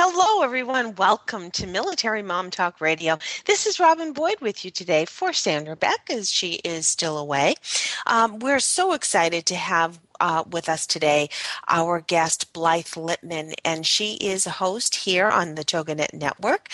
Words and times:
Hello, 0.00 0.44
everyone. 0.44 0.94
Welcome 0.94 1.50
to 1.50 1.66
Military 1.66 2.22
Mom 2.22 2.50
Talk 2.50 2.80
Radio. 2.80 3.18
This 3.46 3.66
is 3.66 3.80
Robin 3.80 4.12
Boyd 4.12 4.36
with 4.40 4.64
you 4.64 4.70
today 4.70 5.04
for 5.04 5.32
Sandra 5.32 5.74
Beck, 5.74 6.08
as 6.08 6.30
she 6.30 6.60
is 6.62 6.86
still 6.86 7.18
away. 7.18 7.56
Um, 8.06 8.38
we're 8.38 8.60
so 8.60 8.92
excited 8.92 9.44
to 9.46 9.56
have 9.56 9.98
uh, 10.20 10.44
with 10.48 10.68
us 10.68 10.86
today 10.86 11.30
our 11.66 12.00
guest 12.00 12.52
Blythe 12.52 12.86
Lipman, 12.86 13.54
and 13.64 13.84
she 13.84 14.12
is 14.18 14.46
a 14.46 14.50
host 14.50 14.94
here 14.94 15.26
on 15.26 15.56
the 15.56 15.64
TogiNet 15.64 16.14
Network. 16.14 16.68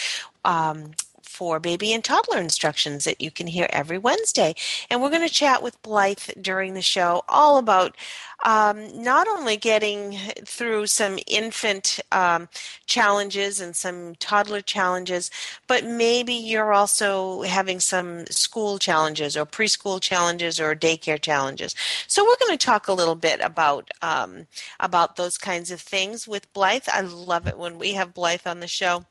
Um, 0.44 0.90
for 1.34 1.58
baby 1.58 1.92
and 1.92 2.04
toddler 2.04 2.38
instructions 2.38 3.04
that 3.04 3.20
you 3.20 3.30
can 3.30 3.48
hear 3.48 3.66
every 3.70 3.98
Wednesday. 3.98 4.54
And 4.88 5.02
we're 5.02 5.10
going 5.10 5.26
to 5.26 5.34
chat 5.34 5.62
with 5.64 5.82
Blythe 5.82 6.30
during 6.40 6.74
the 6.74 6.82
show 6.82 7.24
all 7.28 7.58
about 7.58 7.96
um, 8.44 9.02
not 9.02 9.26
only 9.26 9.56
getting 9.56 10.16
through 10.44 10.86
some 10.86 11.18
infant 11.26 11.98
um, 12.12 12.48
challenges 12.86 13.60
and 13.60 13.74
some 13.74 14.14
toddler 14.16 14.60
challenges, 14.60 15.30
but 15.66 15.84
maybe 15.84 16.34
you're 16.34 16.72
also 16.72 17.42
having 17.42 17.80
some 17.80 18.26
school 18.26 18.78
challenges 18.78 19.36
or 19.36 19.46
preschool 19.46 20.00
challenges 20.00 20.60
or 20.60 20.76
daycare 20.76 21.20
challenges. 21.20 21.74
So 22.06 22.22
we're 22.22 22.46
going 22.46 22.56
to 22.56 22.66
talk 22.66 22.86
a 22.86 22.92
little 22.92 23.16
bit 23.16 23.40
about 23.40 23.90
um, 24.02 24.46
about 24.78 25.16
those 25.16 25.36
kinds 25.38 25.70
of 25.72 25.80
things 25.80 26.28
with 26.28 26.52
Blythe. 26.52 26.86
I 26.92 27.00
love 27.00 27.48
it 27.48 27.58
when 27.58 27.78
we 27.78 27.94
have 27.94 28.14
Blythe 28.14 28.46
on 28.46 28.60
the 28.60 28.68
show 28.68 29.04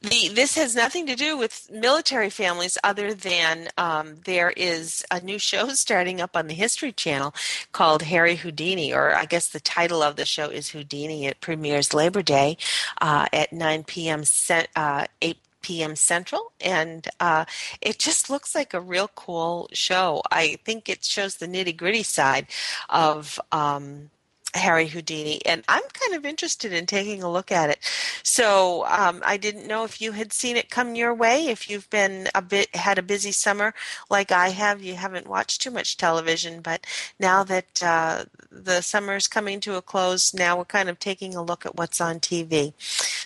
The, 0.00 0.28
this 0.28 0.56
has 0.56 0.74
nothing 0.74 1.06
to 1.06 1.14
do 1.14 1.36
with 1.36 1.70
military 1.70 2.30
families 2.30 2.78
other 2.82 3.14
than 3.14 3.68
um, 3.78 4.16
there 4.24 4.50
is 4.50 5.04
a 5.10 5.20
new 5.20 5.38
show 5.38 5.68
starting 5.74 6.20
up 6.20 6.36
on 6.36 6.46
the 6.46 6.54
History 6.54 6.92
Channel 6.92 7.34
called 7.72 8.02
Harry 8.02 8.36
Houdini, 8.36 8.92
or 8.92 9.14
I 9.14 9.24
guess 9.24 9.48
the 9.48 9.60
title 9.60 10.02
of 10.02 10.16
the 10.16 10.26
show 10.26 10.48
is 10.48 10.70
Houdini. 10.70 11.26
It 11.26 11.40
premieres 11.40 11.94
Labor 11.94 12.22
Day 12.22 12.56
uh, 13.00 13.26
at 13.32 13.52
9 13.52 13.84
p.m. 13.84 14.24
Cent, 14.24 14.68
uh, 14.76 15.06
8 15.20 15.38
p.m. 15.62 15.96
Central, 15.96 16.52
and 16.60 17.08
uh, 17.20 17.44
it 17.80 17.98
just 17.98 18.28
looks 18.28 18.54
like 18.54 18.74
a 18.74 18.80
real 18.80 19.08
cool 19.14 19.68
show. 19.72 20.22
I 20.30 20.58
think 20.64 20.88
it 20.88 21.04
shows 21.04 21.36
the 21.36 21.46
nitty 21.46 21.76
gritty 21.76 22.02
side 22.02 22.48
of 22.90 23.40
um, 23.52 24.10
Harry 24.54 24.86
Houdini, 24.86 25.40
and 25.46 25.64
I'm 25.68 25.82
kind 25.92 26.14
of 26.14 26.26
interested 26.26 26.72
in 26.72 26.86
taking 26.86 27.22
a 27.22 27.30
look 27.30 27.50
at 27.50 27.70
it. 27.70 27.78
So 28.22 28.84
um, 28.86 29.22
I 29.24 29.36
didn't 29.36 29.66
know 29.66 29.84
if 29.84 30.00
you 30.00 30.12
had 30.12 30.32
seen 30.32 30.56
it 30.56 30.70
come 30.70 30.94
your 30.94 31.14
way. 31.14 31.46
If 31.48 31.70
you've 31.70 31.88
been 31.90 32.28
a 32.34 32.42
bit 32.42 32.74
had 32.76 32.98
a 32.98 33.02
busy 33.02 33.32
summer 33.32 33.74
like 34.10 34.30
I 34.30 34.50
have, 34.50 34.82
you 34.82 34.94
haven't 34.94 35.26
watched 35.26 35.62
too 35.62 35.70
much 35.70 35.96
television. 35.96 36.60
But 36.60 36.86
now 37.18 37.44
that 37.44 37.82
uh, 37.82 38.24
the 38.50 38.80
summer 38.82 39.16
is 39.16 39.26
coming 39.26 39.60
to 39.60 39.76
a 39.76 39.82
close, 39.82 40.34
now 40.34 40.58
we're 40.58 40.64
kind 40.64 40.88
of 40.88 40.98
taking 40.98 41.34
a 41.34 41.42
look 41.42 41.64
at 41.64 41.76
what's 41.76 42.00
on 42.00 42.20
TV. 42.20 42.74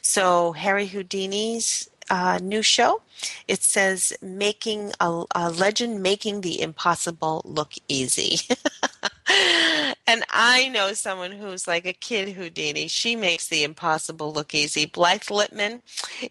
So 0.02 0.52
Harry 0.52 0.86
Houdini's 0.86 1.90
uh, 2.10 2.38
new 2.42 2.62
show. 2.62 3.02
It 3.48 3.62
says 3.62 4.12
making 4.22 4.92
a, 5.00 5.24
a 5.34 5.50
legend 5.50 6.02
making 6.02 6.42
the 6.42 6.60
impossible 6.60 7.42
look 7.44 7.72
easy. 7.88 8.38
and 9.28 10.24
I 10.30 10.68
know 10.72 10.92
someone 10.92 11.32
who's 11.32 11.66
like 11.66 11.86
a 11.86 11.92
kid 11.92 12.30
Houdini. 12.30 12.88
She 12.88 13.16
makes 13.16 13.48
the 13.48 13.64
impossible 13.64 14.32
look 14.32 14.54
easy. 14.54 14.86
Blythe 14.86 15.22
Lipman 15.24 15.82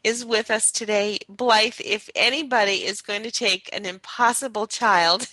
is 0.03 0.25
with 0.25 0.51
us 0.51 0.71
today. 0.71 1.19
Blythe, 1.29 1.81
if 1.83 2.09
anybody 2.15 2.85
is 2.85 3.01
going 3.01 3.23
to 3.23 3.31
take 3.31 3.69
an 3.73 3.85
impossible 3.85 4.67
child 4.67 5.27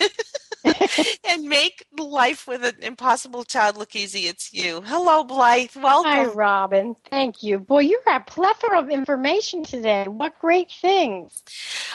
and 1.29 1.45
make 1.45 1.85
life 1.99 2.47
with 2.47 2.65
an 2.65 2.77
impossible 2.83 3.45
child 3.45 3.77
look 3.77 3.95
easy, 3.97 4.23
it's 4.29 4.53
you. 4.53 4.83
Hello, 4.87 5.25
Blythe. 5.25 5.77
Welcome. 5.77 6.11
Hi, 6.11 6.25
Robin. 6.27 6.97
Thank 7.11 7.43
you. 7.43 7.59
Boy, 7.59 7.81
you 7.81 8.01
have 8.07 8.23
a 8.23 8.25
plethora 8.25 8.81
of 8.81 8.91
information 8.91 9.65
today. 9.65 10.05
What 10.09 10.39
great 10.41 10.71
things. 10.71 11.43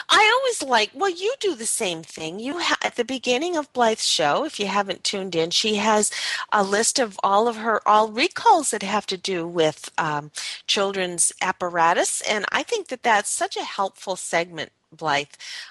I 0.08 0.40
always 0.40 0.62
like, 0.70 0.90
well, 0.94 1.10
you 1.10 1.34
do 1.40 1.54
the 1.54 1.66
same 1.66 2.02
thing. 2.02 2.40
You 2.40 2.58
ha- 2.60 2.78
At 2.82 2.96
the 2.96 3.04
beginning 3.04 3.56
of 3.56 3.72
Blythe's 3.72 4.06
show, 4.06 4.44
if 4.44 4.60
you 4.60 4.66
haven't 4.66 5.04
tuned 5.04 5.34
in, 5.34 5.50
she 5.58 5.76
has 5.76 6.10
a 6.52 6.62
list 6.62 6.98
of 6.98 7.18
all 7.22 7.48
of 7.48 7.56
her, 7.56 7.86
all 7.86 8.08
recalls 8.10 8.70
that 8.70 8.82
have 8.82 9.06
to 9.06 9.16
do 9.16 9.46
with 9.46 9.90
um, 9.98 10.30
children's 10.66 11.32
apparatus. 11.42 12.20
And 12.22 12.44
I 12.52 12.62
think 12.62 12.88
that 12.88 13.02
that's 13.02 13.30
such 13.30 13.56
a 13.56 13.64
helpful 13.64 14.16
segment 14.16 14.70
Blythe. 14.92 15.28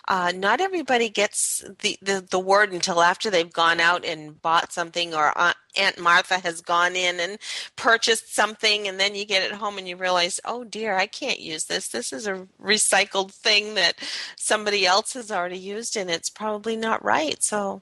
Uh, 0.08 0.32
not 0.36 0.62
everybody 0.62 1.10
gets 1.10 1.64
the, 1.80 1.98
the, 2.02 2.26
the 2.30 2.40
word 2.40 2.72
until 2.72 3.02
after 3.02 3.30
they've 3.30 3.52
gone 3.52 3.80
out 3.80 4.06
and 4.06 4.42
bought 4.42 4.72
something, 4.72 5.14
or 5.14 5.34
Aunt 5.78 6.00
Martha 6.00 6.40
has 6.40 6.62
gone 6.62 6.96
in 6.96 7.20
and 7.20 7.38
purchased 7.76 8.34
something, 8.34 8.88
and 8.88 9.00
then 9.00 9.16
you 9.16 9.26
get 9.26 9.44
it 9.44 9.54
home 9.54 9.78
and 9.78 9.88
you 9.88 9.96
realize, 9.96 10.40
oh 10.46 10.64
dear, 10.64 10.96
I 10.96 11.08
can't 11.08 11.40
use 11.40 11.66
this. 11.66 11.88
This 11.88 12.14
is 12.14 12.28
a 12.28 12.48
recycled 12.62 13.32
thing 13.32 13.76
that 13.76 13.96
somebody 14.36 14.86
else 14.86 15.14
has 15.14 15.32
already 15.32 15.60
used, 15.60 15.96
and 15.98 16.10
it's 16.10 16.30
probably 16.30 16.76
not 16.76 17.04
right. 17.04 17.42
So, 17.42 17.82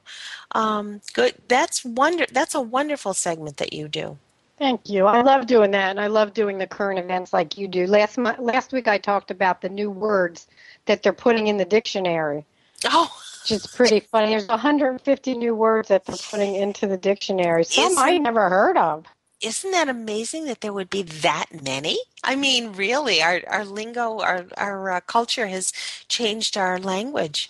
um, 0.53 1.01
good. 1.13 1.35
That's 1.47 1.83
wonder. 1.85 2.25
That's 2.31 2.55
a 2.55 2.61
wonderful 2.61 3.13
segment 3.13 3.57
that 3.57 3.73
you 3.73 3.87
do. 3.87 4.17
Thank 4.57 4.89
you. 4.89 5.05
I 5.05 5.21
love 5.21 5.47
doing 5.47 5.71
that, 5.71 5.89
and 5.91 5.99
I 5.99 6.07
love 6.07 6.33
doing 6.33 6.57
the 6.57 6.67
current 6.67 6.97
events 6.97 7.33
like 7.33 7.57
you 7.57 7.67
do. 7.67 7.85
Last 7.87 8.17
last 8.17 8.71
week, 8.71 8.87
I 8.87 8.97
talked 8.97 9.29
about 9.29 9.61
the 9.61 9.67
new 9.67 9.91
words 9.91 10.47
that 10.85 11.03
they're 11.03 11.13
putting 11.13 11.47
in 11.47 11.57
the 11.57 11.65
dictionary. 11.65 12.45
Oh, 12.85 13.11
which 13.41 13.51
is 13.51 13.67
pretty 13.67 13.99
funny. 13.99 14.29
There's 14.29 14.47
150 14.47 15.35
new 15.35 15.55
words 15.55 15.89
that 15.89 16.05
they're 16.05 16.15
putting 16.29 16.55
into 16.55 16.87
the 16.87 16.97
dictionary. 16.97 17.63
Some 17.63 17.91
isn't, 17.91 18.03
I 18.03 18.17
never 18.17 18.49
heard 18.49 18.77
of. 18.77 19.05
Isn't 19.41 19.71
that 19.71 19.89
amazing 19.89 20.45
that 20.45 20.61
there 20.61 20.73
would 20.73 20.89
be 20.89 21.03
that 21.03 21.45
many? 21.63 21.97
I 22.23 22.35
mean, 22.35 22.73
really, 22.73 23.21
our 23.21 23.41
our 23.47 23.65
lingo, 23.65 24.19
our 24.19 24.45
our 24.57 24.91
uh, 24.91 24.99
culture 25.01 25.47
has 25.47 25.71
changed 26.07 26.57
our 26.57 26.79
language. 26.79 27.49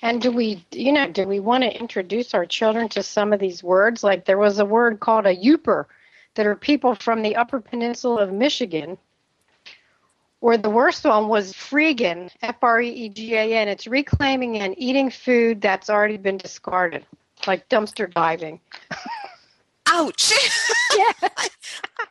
And 0.00 0.20
do 0.20 0.30
we, 0.30 0.64
you 0.70 0.92
know, 0.92 1.08
do 1.08 1.26
we 1.26 1.40
want 1.40 1.64
to 1.64 1.78
introduce 1.78 2.34
our 2.34 2.46
children 2.46 2.88
to 2.90 3.02
some 3.02 3.32
of 3.32 3.40
these 3.40 3.62
words? 3.62 4.04
Like 4.04 4.26
there 4.26 4.38
was 4.38 4.58
a 4.58 4.64
word 4.64 5.00
called 5.00 5.26
a 5.26 5.34
Yooper 5.36 5.86
that 6.34 6.46
are 6.46 6.56
people 6.56 6.94
from 6.94 7.22
the 7.22 7.36
Upper 7.36 7.60
Peninsula 7.60 8.22
of 8.22 8.32
Michigan 8.32 8.98
or 10.44 10.58
the 10.58 10.68
worst 10.68 11.04
one 11.04 11.28
was 11.28 11.54
Freegan, 11.54 12.30
F 12.42 12.56
R 12.60 12.78
E 12.78 12.90
E 12.90 13.08
G 13.08 13.34
A 13.34 13.56
N. 13.56 13.66
It's 13.66 13.86
reclaiming 13.86 14.58
and 14.58 14.74
eating 14.76 15.10
food 15.10 15.62
that's 15.62 15.88
already 15.88 16.18
been 16.18 16.36
discarded, 16.36 17.06
like 17.46 17.66
dumpster 17.70 18.12
diving. 18.12 18.60
Ouch! 19.86 20.32
Yeah. 20.96 21.10
I, 21.22 21.48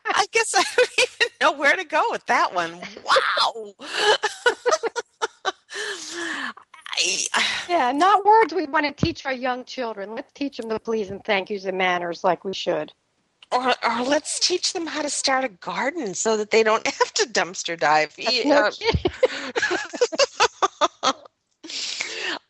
I 0.07 0.25
guess 0.33 0.53
I 0.53 0.63
don't 0.75 0.89
even 0.99 1.27
know 1.39 1.53
where 1.53 1.73
to 1.73 1.85
go 1.85 2.03
with 2.11 2.25
that 2.25 2.53
one. 2.53 2.81
Wow! 3.05 3.73
yeah, 7.69 7.93
not 7.93 8.25
words 8.25 8.53
we 8.53 8.65
want 8.65 8.85
to 8.85 9.05
teach 9.05 9.25
our 9.25 9.31
young 9.31 9.63
children. 9.63 10.15
Let's 10.15 10.33
teach 10.33 10.57
them 10.57 10.67
the 10.67 10.79
please 10.79 11.11
and 11.11 11.23
thank 11.23 11.49
yous 11.49 11.63
and 11.63 11.77
manners 11.77 12.25
like 12.25 12.43
we 12.43 12.53
should 12.53 12.91
or, 13.51 13.73
or 13.83 14.03
let's 14.03 14.39
teach 14.39 14.73
them 14.73 14.87
how 14.87 15.01
to 15.01 15.09
start 15.09 15.43
a 15.43 15.49
garden 15.49 16.13
so 16.13 16.37
that 16.37 16.51
they 16.51 16.63
don't 16.63 16.85
have 16.99 17.13
to 17.13 17.25
dumpster 17.27 17.79
dive. 17.79 18.15
No 18.45 18.69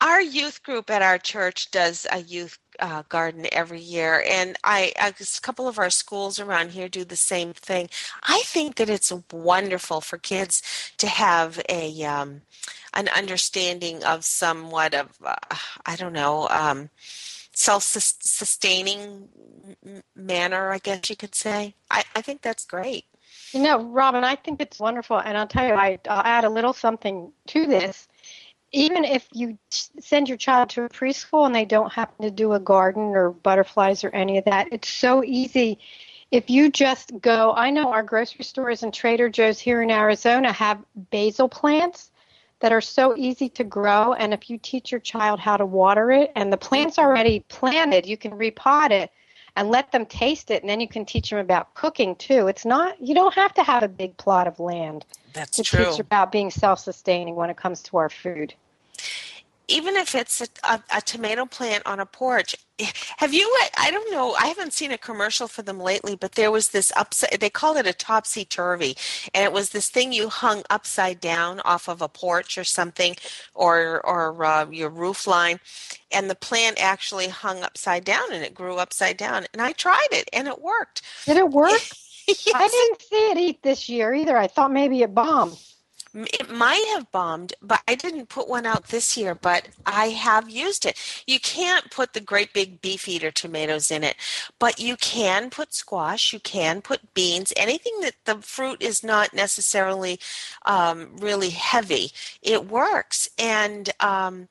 our 0.01 0.21
youth 0.21 0.63
group 0.63 0.89
at 0.89 1.01
our 1.01 1.17
church 1.17 1.71
does 1.71 2.05
a 2.11 2.21
youth 2.21 2.57
uh, 2.79 3.03
garden 3.09 3.45
every 3.51 3.79
year, 3.79 4.23
and 4.27 4.57
I, 4.63 4.91
a 4.99 5.13
couple 5.41 5.67
of 5.67 5.77
our 5.77 5.89
schools 5.89 6.39
around 6.39 6.71
here 6.71 6.89
do 6.89 7.05
the 7.05 7.15
same 7.15 7.53
thing. 7.53 7.89
I 8.23 8.41
think 8.45 8.75
that 8.75 8.89
it's 8.89 9.13
wonderful 9.31 10.01
for 10.01 10.17
kids 10.17 10.61
to 10.97 11.07
have 11.07 11.61
a 11.69 12.03
um, 12.03 12.41
an 12.93 13.09
understanding 13.09 14.03
of 14.03 14.25
somewhat 14.25 14.93
of 14.93 15.09
uh, 15.23 15.35
I 15.85 15.95
don't 15.95 16.13
know. 16.13 16.47
Um, 16.49 16.89
self-sustaining 17.53 19.29
manner, 20.15 20.71
I 20.71 20.79
guess 20.79 21.09
you 21.09 21.15
could 21.15 21.35
say. 21.35 21.75
I, 21.89 22.03
I 22.15 22.21
think 22.21 22.41
that's 22.41 22.65
great. 22.65 23.05
You 23.51 23.61
know, 23.61 23.83
Robin, 23.83 24.23
I 24.23 24.35
think 24.35 24.61
it's 24.61 24.79
wonderful, 24.79 25.19
and 25.19 25.37
I'll 25.37 25.47
tell 25.47 25.67
you, 25.67 25.73
I, 25.73 25.99
I'll 26.09 26.25
add 26.25 26.43
a 26.43 26.49
little 26.49 26.73
something 26.73 27.31
to 27.47 27.65
this. 27.67 28.07
Even 28.71 29.05
if 29.05 29.27
you 29.31 29.57
send 29.69 30.27
your 30.27 30.37
child 30.37 30.69
to 30.71 30.83
a 30.83 30.89
preschool 30.89 31.45
and 31.45 31.53
they 31.53 31.65
don't 31.65 31.93
happen 31.93 32.25
to 32.25 32.31
do 32.31 32.53
a 32.53 32.59
garden 32.59 33.15
or 33.15 33.29
butterflies 33.29 34.03
or 34.03 34.09
any 34.09 34.39
of 34.39 34.45
that, 34.45 34.67
it's 34.71 34.89
so 34.89 35.23
easy. 35.23 35.77
If 36.31 36.49
you 36.49 36.71
just 36.71 37.11
go, 37.21 37.53
I 37.53 37.69
know 37.69 37.91
our 37.91 38.01
grocery 38.01 38.43
stores 38.43 38.81
and 38.81 38.91
Trader 38.91 39.29
Joe's 39.29 39.59
here 39.59 39.83
in 39.83 39.91
Arizona 39.91 40.51
have 40.51 40.83
basil 41.11 41.47
plants 41.47 42.09
that 42.63 42.71
are 42.71 42.79
so 42.79 43.13
easy 43.17 43.49
to 43.49 43.65
grow. 43.65 44.13
And 44.13 44.33
if 44.33 44.49
you 44.49 44.57
teach 44.57 44.89
your 44.89 45.01
child 45.01 45.41
how 45.41 45.57
to 45.57 45.65
water 45.65 46.11
it 46.11 46.31
and 46.33 46.51
the 46.51 46.55
plant's 46.55 46.97
already 46.97 47.41
planted, 47.49 48.05
you 48.05 48.15
can 48.15 48.31
repot 48.31 48.89
it 48.89 49.11
and 49.57 49.67
let 49.67 49.91
them 49.91 50.05
taste 50.05 50.49
it. 50.49 50.63
And 50.63 50.69
then 50.69 50.79
you 50.79 50.87
can 50.87 51.03
teach 51.03 51.29
them 51.29 51.39
about 51.39 51.73
cooking 51.73 52.15
too. 52.15 52.47
It's 52.47 52.63
not, 52.63 53.01
you 53.01 53.13
don't 53.15 53.33
have 53.33 53.53
to 53.55 53.63
have 53.63 53.83
a 53.83 53.89
big 53.89 54.15
plot 54.15 54.47
of 54.47 54.61
land 54.61 55.05
That's 55.33 55.57
to 55.57 55.63
true. 55.63 55.83
teach 55.83 55.99
about 55.99 56.31
being 56.31 56.49
self 56.49 56.79
sustaining 56.79 57.35
when 57.35 57.49
it 57.49 57.57
comes 57.57 57.81
to 57.83 57.97
our 57.97 58.09
food 58.09 58.53
even 59.73 59.95
if 59.95 60.13
it's 60.13 60.41
a, 60.41 60.47
a, 60.69 60.83
a, 60.97 61.01
tomato 61.01 61.45
plant 61.45 61.83
on 61.85 61.99
a 61.99 62.05
porch 62.05 62.55
have 63.17 63.33
you 63.33 63.47
i 63.77 63.91
don't 63.91 64.11
know 64.11 64.33
i 64.39 64.47
haven't 64.47 64.73
seen 64.73 64.91
a 64.91 64.97
commercial 64.97 65.47
for 65.47 65.61
them 65.61 65.79
lately 65.79 66.15
but 66.15 66.33
there 66.33 66.51
was 66.51 66.69
this 66.69 66.91
upside 66.95 67.39
they 67.39 67.49
called 67.49 67.77
it 67.77 67.87
a 67.87 67.93
topsy-turvy 67.93 68.95
and 69.33 69.43
it 69.43 69.51
was 69.51 69.69
this 69.69 69.89
thing 69.89 70.11
you 70.11 70.29
hung 70.29 70.63
upside 70.69 71.19
down 71.19 71.59
off 71.61 71.87
of 71.87 72.01
a 72.01 72.09
porch 72.09 72.57
or 72.57 72.63
something 72.63 73.15
or 73.53 74.01
or 74.05 74.43
uh, 74.43 74.65
your 74.69 74.89
roof 74.89 75.27
line 75.27 75.59
and 76.11 76.29
the 76.29 76.35
plant 76.35 76.81
actually 76.81 77.27
hung 77.27 77.61
upside 77.63 78.03
down 78.03 78.31
and 78.31 78.43
it 78.43 78.53
grew 78.53 78.77
upside 78.77 79.17
down 79.17 79.45
and 79.53 79.61
i 79.61 79.71
tried 79.71 80.07
it 80.11 80.29
and 80.33 80.47
it 80.47 80.61
worked. 80.61 81.01
Did 81.25 81.37
it 81.37 81.49
work? 81.49 81.71
Yes. 82.25 82.51
i 82.55 82.65
didn't 82.69 83.01
see 83.01 83.31
it 83.31 83.37
eat 83.37 83.63
this 83.63 83.89
year 83.89 84.13
either. 84.13 84.37
I 84.37 84.47
thought 84.47 84.71
maybe 84.71 85.01
it 85.01 85.13
bombed 85.13 85.57
it 86.13 86.49
might 86.49 86.85
have 86.93 87.11
bombed, 87.11 87.53
but 87.61 87.81
I 87.87 87.95
didn't 87.95 88.29
put 88.29 88.47
one 88.47 88.65
out 88.65 88.87
this 88.87 89.17
year, 89.17 89.33
but 89.33 89.69
I 89.85 90.09
have 90.09 90.49
used 90.49 90.85
it. 90.85 91.23
You 91.25 91.39
can't 91.39 91.89
put 91.89 92.13
the 92.13 92.21
great 92.21 92.53
big 92.53 92.81
beef 92.81 93.07
eater 93.07 93.31
tomatoes 93.31 93.89
in 93.89 94.03
it, 94.03 94.15
but 94.59 94.79
you 94.79 94.95
can 94.97 95.49
put 95.49 95.73
squash, 95.73 96.31
you 96.31 96.39
can 96.39 96.81
put 96.81 97.13
beans, 97.13 97.51
anything 97.57 97.93
that 98.01 98.15
the 98.25 98.35
fruit 98.41 98.81
is 98.81 99.03
not 99.03 99.33
necessarily 99.33 100.19
um, 100.65 101.17
really 101.17 101.49
heavy. 101.49 102.11
It 102.41 102.67
works. 102.69 103.29
And 103.39 103.89
um, 103.99 104.49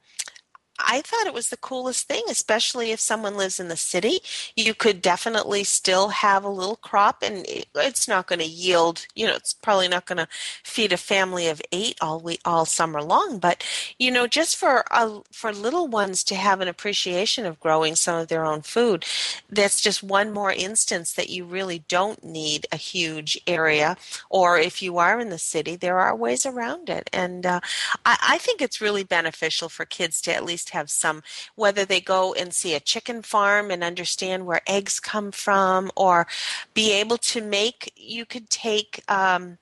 I 0.79 1.03
thought 1.03 1.27
it 1.27 1.35
was 1.35 1.49
the 1.49 1.57
coolest 1.57 2.09
thing, 2.09 2.23
especially 2.29 2.91
if 2.93 3.01
someone 3.01 3.37
lives 3.37 3.61
in 3.61 3.69
the 3.69 3.77
city. 3.77 4.21
You 4.57 4.75
could 4.75 5.03
definitely 5.03 5.65
still 5.65 6.09
have 6.09 6.45
a 6.45 6.49
little 6.49 6.77
crop, 6.77 7.23
and 7.23 7.45
it's 7.47 8.09
not 8.09 8.27
going 8.27 8.39
to 8.41 8.45
yield. 8.47 9.07
You 9.15 9.27
know, 9.27 9.35
it's 9.35 9.53
probably 9.53 9.89
not 9.89 10.07
going 10.07 10.19
to 10.19 10.29
feed 10.65 10.93
a 10.93 10.97
family 10.97 11.47
of 11.49 11.63
eight 11.73 11.97
all 12.01 12.21
week, 12.21 12.41
all 12.45 12.65
summer 12.65 13.03
long. 13.03 13.39
But 13.39 13.65
you 13.99 14.11
know, 14.11 14.27
just 14.27 14.57
for 14.57 14.85
uh, 14.91 15.21
for 15.31 15.53
little 15.53 15.89
ones 15.89 16.25
to 16.25 16.35
have 16.35 16.61
an 16.61 16.69
appreciation 16.69 17.47
of 17.47 17.61
growing 17.61 17.95
some 17.95 18.19
of 18.19 18.29
their 18.29 18.45
own 18.45 18.63
food, 18.63 19.05
that's 19.51 19.81
just 19.81 20.03
one 20.03 20.33
more 20.33 20.53
instance 20.53 21.13
that 21.13 21.31
you 21.31 21.45
really 21.45 21.81
don't 21.89 22.25
need 22.25 22.67
a 22.73 22.77
huge 22.77 23.41
area. 23.47 23.97
Or 24.31 24.59
if 24.59 24.83
you 24.83 24.99
are 24.99 25.21
in 25.21 25.29
the 25.31 25.39
city, 25.39 25.77
there 25.77 25.99
are 25.99 26.17
ways 26.17 26.47
around 26.47 26.89
it, 26.89 27.09
and 27.13 27.47
uh, 27.47 27.61
I, 28.05 28.17
I 28.23 28.39
think 28.39 28.61
it's 28.61 28.81
really 28.81 29.05
beneficial 29.05 29.69
for 29.69 29.85
kids 29.85 30.21
to 30.23 30.35
at 30.35 30.45
least 30.45 30.72
have 30.73 30.91
some, 30.91 31.23
whether 31.55 31.85
they 31.85 32.01
go 32.01 32.35
and 32.35 32.53
see 32.53 32.75
a 32.75 32.81
chicken 32.81 33.23
farm 33.23 33.71
and 33.71 33.83
understand 33.83 34.45
where 34.47 34.61
eggs 34.67 35.01
come 35.01 35.33
from, 35.33 35.91
or 35.97 36.27
be 36.75 36.93
able 36.93 37.19
to 37.19 37.41
make, 37.41 37.93
you 37.97 38.27
could 38.27 38.51
take, 38.51 39.03
um, 39.09 39.59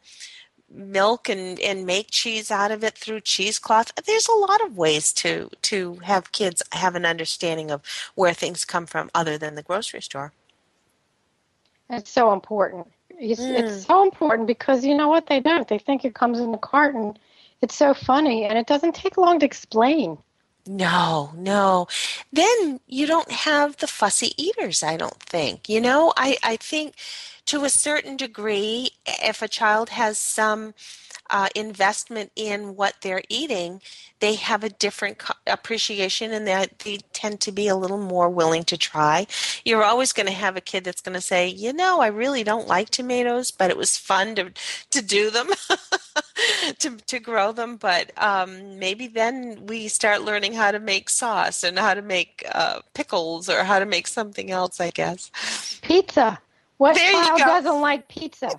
milk 0.72 1.28
and, 1.28 1.58
and 1.60 1.84
make 1.84 2.10
cheese 2.10 2.50
out 2.50 2.70
of 2.70 2.84
it 2.84 2.96
through 2.96 3.20
cheesecloth. 3.20 3.92
There's 4.06 4.28
a 4.28 4.36
lot 4.36 4.62
of 4.62 4.76
ways 4.76 5.12
to 5.14 5.50
to 5.62 5.96
have 5.96 6.32
kids 6.32 6.62
have 6.72 6.94
an 6.94 7.04
understanding 7.04 7.70
of 7.70 7.82
where 8.14 8.32
things 8.32 8.64
come 8.64 8.86
from 8.86 9.10
other 9.14 9.36
than 9.36 9.56
the 9.56 9.62
grocery 9.62 10.02
store. 10.02 10.32
It's 11.88 12.10
so 12.10 12.32
important. 12.32 12.86
It's, 13.10 13.40
mm. 13.40 13.58
it's 13.58 13.84
so 13.84 14.04
important 14.04 14.46
because 14.46 14.84
you 14.84 14.96
know 14.96 15.08
what 15.08 15.26
they 15.26 15.40
don't. 15.40 15.66
They 15.66 15.78
think 15.78 16.04
it 16.04 16.14
comes 16.14 16.38
in 16.38 16.54
a 16.54 16.58
carton. 16.58 17.18
It's 17.60 17.74
so 17.74 17.92
funny, 17.92 18.44
and 18.44 18.56
it 18.56 18.66
doesn't 18.66 18.94
take 18.94 19.18
long 19.18 19.40
to 19.40 19.46
explain. 19.46 20.16
No, 20.66 21.32
no. 21.36 21.88
Then 22.32 22.80
you 22.88 23.06
don't 23.06 23.30
have 23.32 23.78
the 23.78 23.88
fussy 23.88 24.32
eaters, 24.42 24.82
I 24.82 24.96
don't 24.96 25.20
think. 25.20 25.68
You 25.68 25.80
know, 25.80 26.12
I, 26.16 26.38
I 26.42 26.56
think 26.56 26.94
to 27.50 27.64
a 27.64 27.68
certain 27.68 28.16
degree, 28.16 28.90
if 29.04 29.42
a 29.42 29.48
child 29.48 29.88
has 29.88 30.18
some 30.18 30.72
uh, 31.30 31.48
investment 31.56 32.30
in 32.36 32.76
what 32.76 32.94
they're 33.02 33.24
eating, 33.28 33.82
they 34.20 34.36
have 34.36 34.62
a 34.62 34.68
different 34.68 35.20
appreciation 35.48 36.32
and 36.32 36.46
that 36.46 36.78
they 36.78 36.98
tend 37.12 37.40
to 37.40 37.50
be 37.50 37.66
a 37.66 37.74
little 37.74 37.98
more 37.98 38.30
willing 38.30 38.62
to 38.62 38.76
try. 38.76 39.26
You're 39.64 39.82
always 39.82 40.12
going 40.12 40.28
to 40.28 40.32
have 40.32 40.56
a 40.56 40.60
kid 40.60 40.84
that's 40.84 41.00
going 41.00 41.16
to 41.16 41.20
say, 41.20 41.48
you 41.48 41.72
know, 41.72 42.00
I 42.00 42.06
really 42.06 42.44
don't 42.44 42.68
like 42.68 42.90
tomatoes, 42.90 43.50
but 43.50 43.68
it 43.68 43.76
was 43.76 43.98
fun 43.98 44.36
to, 44.36 44.52
to 44.90 45.02
do 45.02 45.30
them, 45.30 45.48
to, 46.78 46.98
to 46.98 47.18
grow 47.18 47.50
them. 47.50 47.78
But 47.78 48.12
um, 48.16 48.78
maybe 48.78 49.08
then 49.08 49.66
we 49.66 49.88
start 49.88 50.22
learning 50.22 50.52
how 50.52 50.70
to 50.70 50.78
make 50.78 51.10
sauce 51.10 51.64
and 51.64 51.80
how 51.80 51.94
to 51.94 52.02
make 52.02 52.44
uh, 52.52 52.82
pickles 52.94 53.48
or 53.48 53.64
how 53.64 53.80
to 53.80 53.86
make 53.86 54.06
something 54.06 54.52
else, 54.52 54.80
I 54.80 54.90
guess. 54.90 55.32
Pizza. 55.82 56.38
What 56.80 56.94
there 56.94 57.12
child 57.12 57.40
doesn't 57.40 57.82
like 57.82 58.08
pizza? 58.08 58.58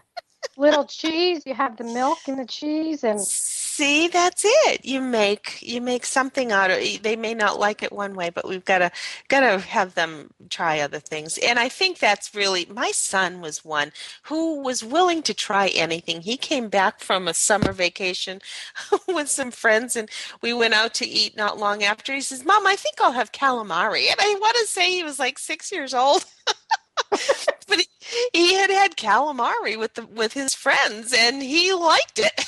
Little 0.56 0.86
cheese. 0.86 1.42
You 1.48 1.56
have 1.56 1.78
the 1.78 1.84
milk 1.84 2.20
and 2.28 2.38
the 2.38 2.46
cheese, 2.46 3.04
and 3.04 3.20
see, 3.20 4.10
that's 4.10 4.44
it. 4.46 4.86
You 4.86 5.02
make 5.02 5.58
you 5.64 5.82
make 5.82 6.06
something 6.06 6.52
out 6.52 6.70
of. 6.70 6.78
it. 6.78 7.02
They 7.02 7.16
may 7.16 7.34
not 7.34 7.60
like 7.60 7.82
it 7.82 7.92
one 7.92 8.16
way, 8.16 8.30
but 8.30 8.48
we've 8.48 8.64
got 8.66 8.78
to 8.80 8.92
got 9.28 9.40
to 9.40 9.60
have 9.68 9.96
them 9.96 10.30
try 10.52 10.82
other 10.82 11.00
things. 11.00 11.40
And 11.40 11.58
I 11.58 11.68
think 11.68 11.98
that's 11.98 12.36
really. 12.36 12.68
My 12.68 12.92
son 12.92 13.42
was 13.42 13.66
one 13.66 13.92
who 14.24 14.62
was 14.62 14.84
willing 14.84 15.24
to 15.24 15.34
try 15.34 15.70
anything. 15.70 16.22
He 16.22 16.38
came 16.38 16.70
back 16.70 17.00
from 17.00 17.28
a 17.28 17.34
summer 17.34 17.72
vacation 17.72 18.40
with 19.08 19.30
some 19.30 19.50
friends, 19.50 19.96
and 19.96 20.10
we 20.44 20.54
went 20.54 20.76
out 20.76 20.94
to 20.96 21.08
eat 21.08 21.36
not 21.36 21.58
long 21.58 21.84
after. 21.84 22.14
He 22.14 22.22
says, 22.22 22.46
"Mom, 22.46 22.68
I 22.68 22.76
think 22.76 23.02
I'll 23.02 23.14
have 23.14 23.32
calamari." 23.32 24.12
And 24.12 24.20
I 24.20 24.38
want 24.40 24.58
to 24.62 24.68
say 24.68 24.92
he 24.92 25.04
was 25.04 25.18
like 25.18 25.40
six 25.40 25.72
years 25.72 25.96
old. 25.96 26.24
he, 28.34 28.54
had 28.54 28.70
had 28.70 28.98
calamari 28.98 29.78
with 29.78 29.96
the 29.96 30.06
with 30.06 30.34
his 30.34 30.54
friends, 30.54 31.14
and 31.18 31.42
he 31.42 31.74
liked 31.74 32.20
it. 32.20 32.46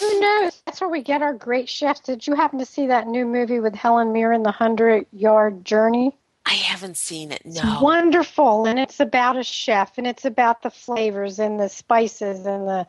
Who 0.00 0.20
knows? 0.20 0.60
That's 0.66 0.80
where 0.80 0.90
we 0.90 1.02
get 1.02 1.22
our 1.22 1.32
great 1.32 1.68
chefs. 1.68 2.00
Did 2.00 2.26
you 2.26 2.34
happen 2.34 2.58
to 2.58 2.66
see 2.66 2.86
that 2.88 3.06
new 3.06 3.24
movie 3.24 3.60
with 3.60 3.74
Helen 3.74 4.12
Mirren, 4.12 4.42
The 4.42 4.50
Hundred 4.50 5.06
Yard 5.12 5.64
Journey? 5.64 6.16
I 6.44 6.54
haven't 6.54 6.96
seen 6.96 7.30
it. 7.30 7.46
No. 7.46 7.62
It's 7.62 7.80
wonderful, 7.80 8.66
and 8.66 8.78
it's 8.78 9.00
about 9.00 9.36
a 9.36 9.44
chef, 9.44 9.96
and 9.96 10.06
it's 10.06 10.24
about 10.24 10.62
the 10.62 10.70
flavors 10.70 11.38
and 11.38 11.58
the 11.58 11.68
spices 11.68 12.46
and 12.46 12.66
the. 12.66 12.86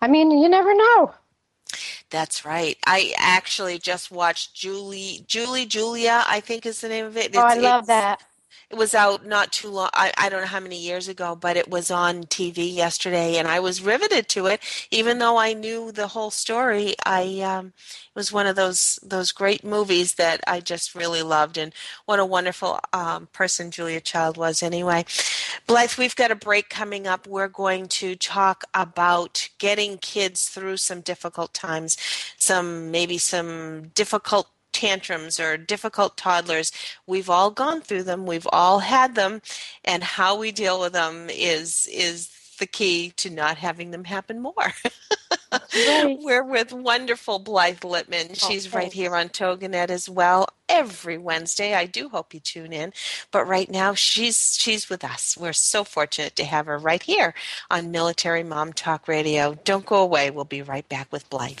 I 0.00 0.08
mean, 0.08 0.30
you 0.30 0.48
never 0.48 0.74
know. 0.74 1.14
That's 2.10 2.44
right. 2.44 2.78
I 2.86 3.12
actually 3.18 3.78
just 3.78 4.12
watched 4.12 4.54
Julie, 4.54 5.24
Julie, 5.26 5.66
Julia. 5.66 6.22
I 6.26 6.38
think 6.40 6.64
is 6.64 6.80
the 6.80 6.88
name 6.88 7.06
of 7.06 7.16
it. 7.16 7.26
It's, 7.26 7.36
oh, 7.36 7.42
I 7.42 7.54
love 7.54 7.86
that 7.86 8.22
it 8.70 8.76
was 8.76 8.94
out 8.94 9.24
not 9.24 9.52
too 9.52 9.68
long 9.70 9.88
I, 9.94 10.12
I 10.18 10.28
don't 10.28 10.40
know 10.40 10.46
how 10.46 10.60
many 10.60 10.78
years 10.78 11.06
ago 11.08 11.36
but 11.36 11.56
it 11.56 11.68
was 11.68 11.90
on 11.90 12.24
tv 12.24 12.74
yesterday 12.74 13.36
and 13.36 13.46
i 13.46 13.60
was 13.60 13.80
riveted 13.80 14.28
to 14.30 14.46
it. 14.46 14.60
Even 14.90 15.18
though 15.18 15.36
i 15.36 15.52
knew 15.52 15.92
the 15.92 16.08
whole 16.08 16.30
story 16.30 16.94
i 17.04 17.40
um, 17.40 17.68
it 17.68 18.14
was 18.14 18.32
one 18.32 18.46
of 18.46 18.56
those 18.56 18.98
those 19.02 19.30
great 19.32 19.62
movies 19.64 20.14
that 20.14 20.40
i 20.46 20.58
just 20.60 20.94
really 20.94 21.22
loved 21.22 21.56
and 21.56 21.72
what 22.06 22.18
a 22.18 22.24
wonderful 22.24 22.80
um, 22.92 23.28
person 23.32 23.70
julia 23.70 24.00
child 24.00 24.36
was. 24.36 24.62
Anyway 24.62 25.04
blythe 25.66 25.92
we've 25.98 26.16
got 26.16 26.30
a 26.30 26.36
break 26.36 26.68
coming 26.68 27.06
up. 27.06 27.26
We're 27.26 27.48
going 27.48 27.86
to 27.88 28.16
talk 28.16 28.64
about 28.74 29.48
getting 29.58 29.98
kids 29.98 30.48
through 30.48 30.78
some 30.78 31.00
difficult 31.00 31.54
times 31.54 31.96
some 32.38 32.90
maybe 32.90 33.18
some 33.18 33.88
difficult 33.94 34.48
tantrums 34.76 35.40
or 35.40 35.56
difficult 35.56 36.18
toddlers, 36.18 36.70
we've 37.06 37.30
all 37.30 37.50
gone 37.50 37.80
through 37.80 38.02
them, 38.02 38.26
we've 38.26 38.46
all 38.52 38.80
had 38.80 39.14
them, 39.14 39.40
and 39.82 40.04
how 40.04 40.36
we 40.36 40.52
deal 40.52 40.78
with 40.78 40.92
them 40.92 41.28
is 41.30 41.88
is 41.90 42.30
the 42.58 42.66
key 42.66 43.12
to 43.16 43.30
not 43.30 43.56
having 43.58 43.90
them 43.90 44.04
happen 44.04 44.40
more. 44.40 44.72
right. 45.52 46.18
We're 46.22 46.44
with 46.44 46.72
wonderful 46.72 47.38
Blythe 47.38 47.80
Lipman. 47.80 48.30
Oh, 48.30 48.48
She's 48.48 48.72
right 48.72 48.92
here 48.92 49.14
on 49.14 49.28
TogiNet 49.28 49.90
as 49.90 50.08
well 50.08 50.48
every 50.68 51.18
Wednesday. 51.18 51.74
I 51.74 51.86
do 51.86 52.08
hope 52.08 52.34
you 52.34 52.40
tune 52.40 52.72
in. 52.72 52.92
But 53.30 53.46
right 53.46 53.70
now 53.70 53.94
she's 53.94 54.56
she's 54.58 54.88
with 54.88 55.04
us. 55.04 55.36
We're 55.38 55.52
so 55.52 55.84
fortunate 55.84 56.36
to 56.36 56.44
have 56.44 56.66
her 56.66 56.78
right 56.78 57.02
here 57.02 57.34
on 57.70 57.90
Military 57.90 58.42
Mom 58.42 58.72
Talk 58.72 59.08
Radio. 59.08 59.58
Don't 59.64 59.86
go 59.86 60.02
away. 60.02 60.30
We'll 60.30 60.44
be 60.44 60.62
right 60.62 60.88
back 60.88 61.12
with 61.12 61.28
Blythe. 61.30 61.60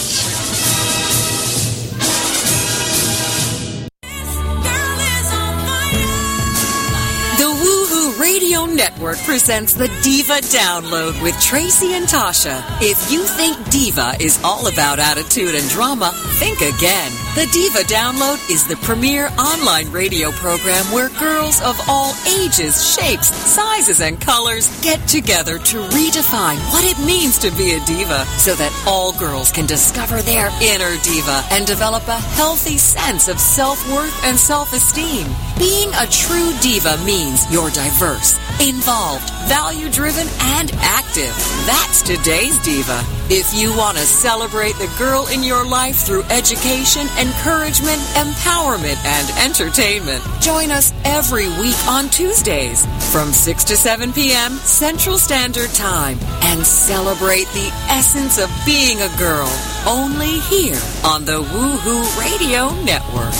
Network 9.11 9.27
presents 9.27 9.73
the 9.73 9.89
Diva 10.03 10.39
Download 10.39 11.21
with 11.21 11.37
Tracy 11.41 11.95
and 11.95 12.05
Tasha. 12.05 12.63
If 12.81 13.11
you 13.11 13.23
think 13.23 13.57
Diva 13.69 14.15
is 14.21 14.41
all 14.41 14.67
about 14.67 14.99
attitude 14.99 15.53
and 15.53 15.67
drama, 15.69 16.13
think 16.39 16.61
again. 16.61 17.11
The 17.33 17.47
Diva 17.53 17.79
Download 17.87 18.37
is 18.51 18.67
the 18.67 18.75
premier 18.75 19.27
online 19.39 19.89
radio 19.89 20.31
program 20.31 20.83
where 20.91 21.07
girls 21.17 21.61
of 21.61 21.79
all 21.87 22.13
ages, 22.27 22.93
shapes, 22.93 23.27
sizes, 23.27 24.01
and 24.01 24.19
colors 24.19 24.67
get 24.81 24.99
together 25.07 25.57
to 25.57 25.77
redefine 25.77 26.57
what 26.73 26.83
it 26.83 26.99
means 27.05 27.39
to 27.39 27.49
be 27.51 27.71
a 27.71 27.85
diva 27.85 28.25
so 28.37 28.53
that 28.55 28.73
all 28.85 29.13
girls 29.13 29.49
can 29.49 29.65
discover 29.65 30.21
their 30.21 30.49
inner 30.61 30.97
diva 31.03 31.41
and 31.51 31.65
develop 31.65 32.05
a 32.09 32.19
healthy 32.35 32.77
sense 32.77 33.29
of 33.29 33.39
self-worth 33.39 34.25
and 34.25 34.37
self-esteem. 34.37 35.25
Being 35.57 35.89
a 36.01 36.07
true 36.07 36.51
diva 36.59 36.97
means 37.05 37.49
you're 37.49 37.69
diverse 37.69 37.91
diverse, 38.01 38.39
involved, 38.59 39.29
value 39.47 39.89
driven, 39.89 40.27
and 40.57 40.71
active. 40.75 41.33
That's 41.65 42.01
today's 42.01 42.57
diva. 42.59 43.03
If 43.29 43.53
you 43.53 43.75
want 43.77 43.97
to 43.97 44.03
celebrate 44.03 44.75
the 44.75 44.91
girl 44.97 45.27
in 45.27 45.43
your 45.43 45.65
life 45.65 45.97
through 45.97 46.23
education, 46.23 47.07
encouragement, 47.21 47.99
empowerment, 48.17 48.97
and 49.05 49.29
entertainment, 49.45 50.23
join 50.41 50.71
us 50.71 50.91
every 51.05 51.47
week 51.59 51.77
on 51.87 52.09
Tuesdays 52.09 52.83
from 53.11 53.31
6 53.31 53.63
to 53.65 53.77
7 53.77 54.11
p.m. 54.11 54.53
Central 54.53 55.19
Standard 55.19 55.69
Time 55.69 56.17
and 56.41 56.65
celebrate 56.65 57.45
the 57.49 57.69
essence 57.89 58.39
of 58.39 58.49
being 58.65 58.99
a 59.01 59.17
girl 59.19 59.47
only 59.87 60.39
here 60.39 60.81
on 61.05 61.23
the 61.23 61.39
Woohoo 61.43 62.19
Radio 62.19 62.73
Network. 62.83 63.33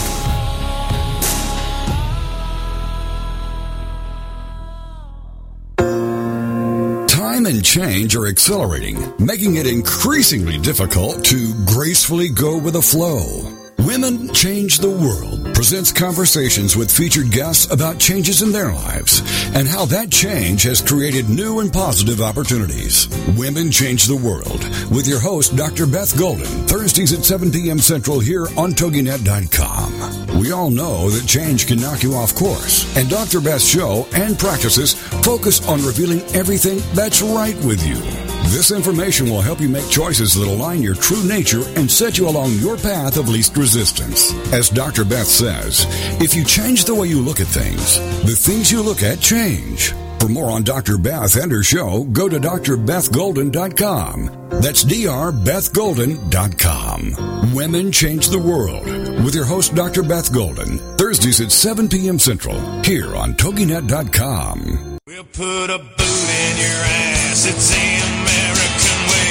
Time 7.10 7.48
and 7.48 7.66
change 7.66 8.16
are 8.16 8.28
accelerating, 8.28 9.12
making 9.18 9.56
it 9.56 9.66
increasingly 9.66 10.60
difficult 10.60 11.26
to 11.26 11.52
gracefully 11.66 12.30
go 12.30 12.60
with 12.60 12.74
the 12.74 12.82
flow. 12.82 13.61
Women 13.86 14.32
Change 14.34 14.78
the 14.78 14.90
World 14.90 15.56
presents 15.56 15.92
conversations 15.92 16.76
with 16.76 16.92
featured 16.92 17.32
guests 17.32 17.72
about 17.72 17.98
changes 17.98 18.44
in 18.44 18.52
their 18.52 18.72
lives 18.72 19.22
and 19.56 19.68
how 19.68 19.86
that 19.86 20.12
change 20.12 20.64
has 20.64 20.82
created 20.82 21.30
new 21.30 21.62
and 21.62 21.74
positive 21.74 22.22
opportunities. 22.22 23.08
Women 23.36 23.72
Change 23.72 24.06
the 24.06 24.16
World 24.16 24.64
with 24.92 25.08
your 25.08 25.20
host, 25.20 25.56
Dr. 25.56 25.88
Beth 25.88 26.18
Golden, 26.18 26.46
Thursdays 26.68 27.12
at 27.18 27.26
7 27.26 27.52
p.m. 27.52 27.80
Central 27.80 28.20
here 28.20 28.48
on 28.56 28.72
TogiNet.com. 28.74 30.40
We 30.40 30.52
all 30.52 30.70
know 30.70 31.10
that 31.10 31.28
change 31.28 31.66
can 31.66 31.80
knock 31.80 32.04
you 32.04 32.14
off 32.14 32.36
course, 32.36 32.86
and 32.96 33.10
Dr. 33.10 33.42
Beth's 33.42 33.68
show 33.68 34.08
and 34.14 34.38
practices 34.38 34.94
focus 35.24 35.68
on 35.68 35.82
revealing 35.82 36.22
everything 36.36 36.82
that's 36.94 37.22
right 37.22 37.56
with 37.66 37.86
you. 37.86 38.31
This 38.46 38.72
information 38.72 39.30
will 39.30 39.42
help 39.42 39.60
you 39.62 39.70
make 39.70 39.88
choices 39.90 40.34
that 40.36 40.48
align 40.48 40.82
your 40.82 40.96
true 40.96 41.24
nature 41.24 41.62
and 41.76 41.90
set 41.90 42.18
you 42.18 42.28
along 42.28 42.54
your 42.54 42.76
path 42.78 43.18
of 43.18 43.30
least 43.30 43.56
resistance. 43.58 44.34
As 44.54 44.70
Dr. 44.70 45.06
Beth 45.06 45.28
says, 45.28 45.86
if 46.22 46.36
you 46.36 46.44
change 46.44 46.86
the 46.86 46.94
way 46.94 47.08
you 47.08 47.22
look 47.22 47.40
at 47.40 47.48
things, 47.48 47.98
the 48.24 48.36
things 48.36 48.72
you 48.72 48.82
look 48.82 49.02
at 49.04 49.20
change. 49.20 49.94
For 50.20 50.28
more 50.28 50.52
on 50.52 50.64
Dr. 50.64 50.98
Beth 51.00 51.36
and 51.42 51.52
her 51.52 51.64
show, 51.64 52.04
go 52.04 52.30
to 52.30 52.40
drbethgolden.com. 52.40 54.26
That's 54.62 54.84
drbethgolden.com. 54.84 57.54
Women 57.56 57.92
Change 57.92 58.30
the 58.30 58.38
World 58.38 58.86
with 59.26 59.34
your 59.34 59.46
host, 59.46 59.74
Dr. 59.74 60.04
Beth 60.04 60.32
Golden, 60.32 60.78
Thursdays 60.98 61.42
at 61.42 61.52
7 61.52 61.90
p.m. 61.90 62.20
Central, 62.20 62.60
here 62.84 63.16
on 63.16 63.34
TogiNet.com. 63.34 64.91
We'll 65.22 65.30
put 65.38 65.70
a 65.70 65.78
boot 65.78 66.30
in 66.34 66.54
your 66.58 66.82
ass. 66.82 67.46
It's 67.46 67.70
the 67.70 67.78
American 67.78 68.98
way. 69.06 69.30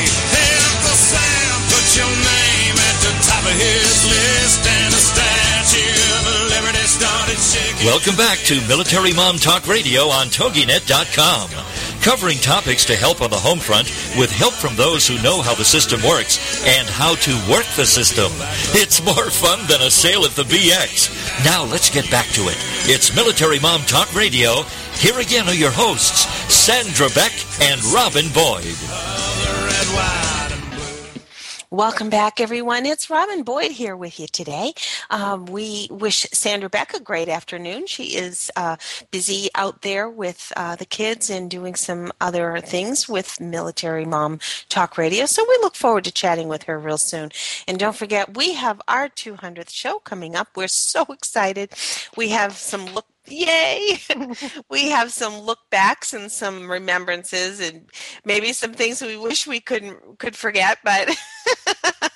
Uncle 0.71 0.95
Sam, 0.95 1.51
put 1.67 1.83
your 1.99 2.07
name 2.07 2.77
at 2.79 2.97
the 3.03 3.13
top 3.27 3.43
of 3.43 3.59
his 3.59 4.07
list, 4.07 4.63
and 4.71 4.95
Statue 4.95 5.91
of 6.31 6.47
Liberty 6.55 6.87
started 6.87 7.39
shaking. 7.43 7.87
Welcome 7.87 8.15
back 8.15 8.39
to 8.47 8.63
Military 8.69 9.13
Mom 9.15 9.39
Talk 9.39 9.67
Radio 9.67 10.03
on 10.03 10.29
TogiNet.com. 10.29 11.51
Covering 12.03 12.39
topics 12.39 12.85
to 12.87 12.95
help 12.95 13.21
on 13.21 13.31
the 13.31 13.37
home 13.37 13.59
front 13.59 13.89
with 14.17 14.31
help 14.31 14.55
from 14.55 14.77
those 14.77 15.09
who 15.09 15.21
know 15.23 15.43
how 15.43 15.55
the 15.55 15.65
system 15.65 16.01
works 16.07 16.39
and 16.65 16.89
how 16.89 17.17
to 17.17 17.33
work 17.51 17.67
the 17.75 17.85
system. 17.85 18.31
It's 18.79 19.05
more 19.05 19.29
fun 19.29 19.67
than 19.67 19.83
a 19.83 19.91
sale 19.91 20.25
at 20.25 20.33
the 20.33 20.45
BX. 20.45 21.45
Now 21.45 21.65
let's 21.65 21.91
get 21.91 22.09
back 22.11 22.27
to 22.39 22.43
it. 22.43 22.57
It's 22.87 23.15
Military 23.15 23.59
Mom 23.59 23.83
Talk 23.83 24.15
Radio. 24.15 24.65
Here 25.01 25.19
again 25.19 25.49
are 25.49 25.55
your 25.55 25.71
hosts, 25.71 26.29
Sandra 26.53 27.09
Beck 27.15 27.33
and 27.63 27.83
Robin 27.85 28.27
Boyd. 28.35 28.77
Welcome 31.71 32.11
back, 32.11 32.39
everyone. 32.39 32.85
It's 32.85 33.09
Robin 33.09 33.43
Boyd 33.43 33.71
here 33.71 33.97
with 33.97 34.21
you 34.21 34.27
today. 34.27 34.75
Um, 35.09 35.47
we 35.47 35.89
wish 35.91 36.27
Sandra 36.35 36.69
Beck 36.69 36.93
a 36.93 37.01
great 37.01 37.31
afternoon. 37.31 37.87
She 37.87 38.15
is 38.15 38.51
uh, 38.57 38.77
busy 39.11 39.49
out 39.55 39.81
there 39.81 40.07
with 40.11 40.53
uh, 40.55 40.77
the 40.77 40.85
kids 40.85 41.31
and 41.31 41.51
doing 41.51 41.77
some 41.77 42.13
other 42.21 42.61
things 42.61 43.09
with 43.09 43.41
Military 43.41 44.05
Mom 44.05 44.39
Talk 44.69 44.99
Radio. 44.99 45.25
So 45.25 45.47
we 45.49 45.59
look 45.63 45.77
forward 45.77 46.05
to 46.05 46.13
chatting 46.13 46.49
with 46.49 46.65
her 46.65 46.79
real 46.79 46.99
soon. 46.99 47.31
And 47.67 47.79
don't 47.79 47.97
forget, 47.97 48.37
we 48.37 48.53
have 48.53 48.83
our 48.87 49.09
200th 49.09 49.71
show 49.71 50.01
coming 50.01 50.37
up. 50.37 50.49
We're 50.55 50.69
so 50.69 51.05
excited. 51.09 51.73
We 52.19 52.29
have 52.29 52.53
some 52.53 52.85
look 52.85 53.07
Yay! 53.31 53.99
we 54.71 54.91
have 54.91 55.13
some 55.13 55.39
look 55.41 55.61
backs 55.71 56.13
and 56.13 56.31
some 56.33 56.71
remembrances 56.71 57.61
and 57.61 57.89
maybe 58.25 58.53
some 58.53 58.75
things 58.75 59.01
we 59.01 59.17
wish 59.17 59.47
we 59.47 59.61
couldn't 59.61 60.19
could 60.19 60.37
forget, 60.37 60.79
but 60.85 61.09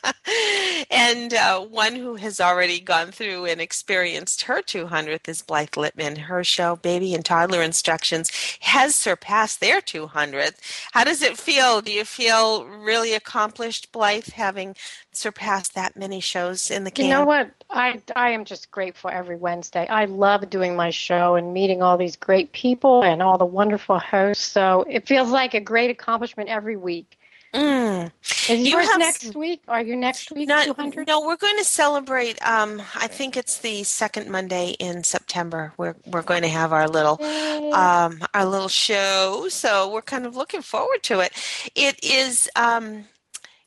and 0.91 1.35
uh, 1.35 1.61
one 1.61 1.95
who 1.95 2.17
has 2.17 2.41
already 2.41 2.81
gone 2.81 3.11
through 3.11 3.47
and 3.47 3.61
experienced 3.61 4.43
her 4.43 4.63
200th 4.63 5.29
is 5.29 5.43
Blythe 5.43 5.71
Lipman. 5.71 6.19
Her 6.19 6.45
show, 6.45 6.77
Baby 6.77 7.15
and 7.15 7.25
Toddler 7.25 7.63
Instructions, 7.63 8.31
has 8.61 8.95
surpassed 8.95 9.61
their 9.61 9.81
200th. 9.81 10.57
How 10.93 11.05
does 11.05 11.23
it 11.23 11.37
feel? 11.37 11.81
Do 11.81 11.93
you 11.93 12.05
feel 12.05 12.65
really 12.65 13.15
accomplished, 13.15 13.93
Blythe, 13.93 14.29
having 14.29 14.77
surpassed 15.13 15.75
that 15.75 15.97
many 15.97 16.21
shows 16.21 16.71
in 16.71 16.85
the 16.85 16.91
can? 16.91 17.07
You 17.07 17.11
know 17.13 17.25
what? 17.25 17.51
I, 17.71 18.01
I 18.15 18.31
am 18.31 18.45
just 18.45 18.71
grateful 18.71 19.11
every 19.11 19.37
Wednesday. 19.37 19.87
I 19.89 20.05
love 20.05 20.49
doing 20.51 20.77
my 20.77 20.91
show 20.91 21.35
and 21.35 21.53
meeting 21.53 21.83
all 21.83 21.97
these 21.97 22.17
great 22.17 22.53
people 22.53 23.03
and 23.03 23.23
all 23.23 23.39
the 23.39 23.45
wonderful 23.45 23.99
hosts. 23.99 24.47
So 24.47 24.85
it 24.89 25.07
feels 25.07 25.31
like 25.31 25.55
a 25.55 25.61
great 25.61 25.91
accomplishment 25.91 26.49
every 26.49 26.77
week. 26.77 27.19
Mm. 27.55 28.11
Is 28.49 28.49
You 28.51 28.57
yours 28.73 28.89
have- 28.89 28.99
next 28.99 29.35
week? 29.37 29.63
Are 29.69 29.81
you 29.81 29.95
next 29.97 30.33
week? 30.33 30.49
Not, 30.49 30.67
no, 31.07 31.21
we're 31.27 31.37
going 31.37 31.57
to 31.59 31.65
celebrate. 31.65 32.45
Um, 32.47 32.83
I 32.97 33.07
think 33.07 33.37
it's 33.37 33.59
the 33.59 33.85
second 33.85 34.29
Monday 34.29 34.71
in 34.81 35.05
September. 35.05 35.73
We're 35.77 35.95
we're 36.07 36.23
going 36.23 36.43
to 36.43 36.49
have 36.49 36.73
our 36.73 36.89
little 36.89 37.23
um, 37.73 38.21
our 38.35 38.45
little 38.45 38.69
show. 38.69 39.47
So 39.51 39.91
we're 39.93 40.03
kind 40.03 40.27
of 40.27 40.35
looking 40.37 40.63
forward 40.63 41.03
to 41.05 41.21
it. 41.21 41.33
It 41.77 42.03
is. 42.05 42.49
Um, 42.57 43.05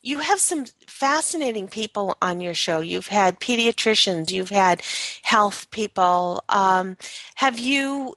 you 0.02 0.18
have 0.20 0.38
some 0.38 0.66
fascinating 0.86 1.66
people 1.66 2.16
on 2.22 2.40
your 2.40 2.54
show. 2.54 2.80
You've 2.80 3.08
had 3.08 3.40
pediatricians. 3.40 4.30
You've 4.30 4.50
had 4.50 4.82
health 5.22 5.70
people. 5.70 6.44
Um, 6.50 6.96
have 7.36 7.58
you 7.58 8.16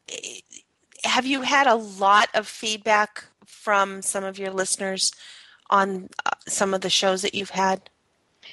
have 1.05 1.25
you 1.25 1.41
had 1.43 1.65
a 1.65 1.75
lot 1.75 2.27
of 2.33 2.45
feedback 2.45 3.23
from 3.45 4.01
some 4.01 4.23
of 4.23 4.37
your 4.37 4.51
listeners 4.51 5.11
on 5.71 6.09
uh, 6.25 6.31
some 6.47 6.73
of 6.73 6.81
the 6.81 6.89
shows 6.89 7.21
that 7.21 7.33
you've 7.33 7.49
had? 7.49 7.89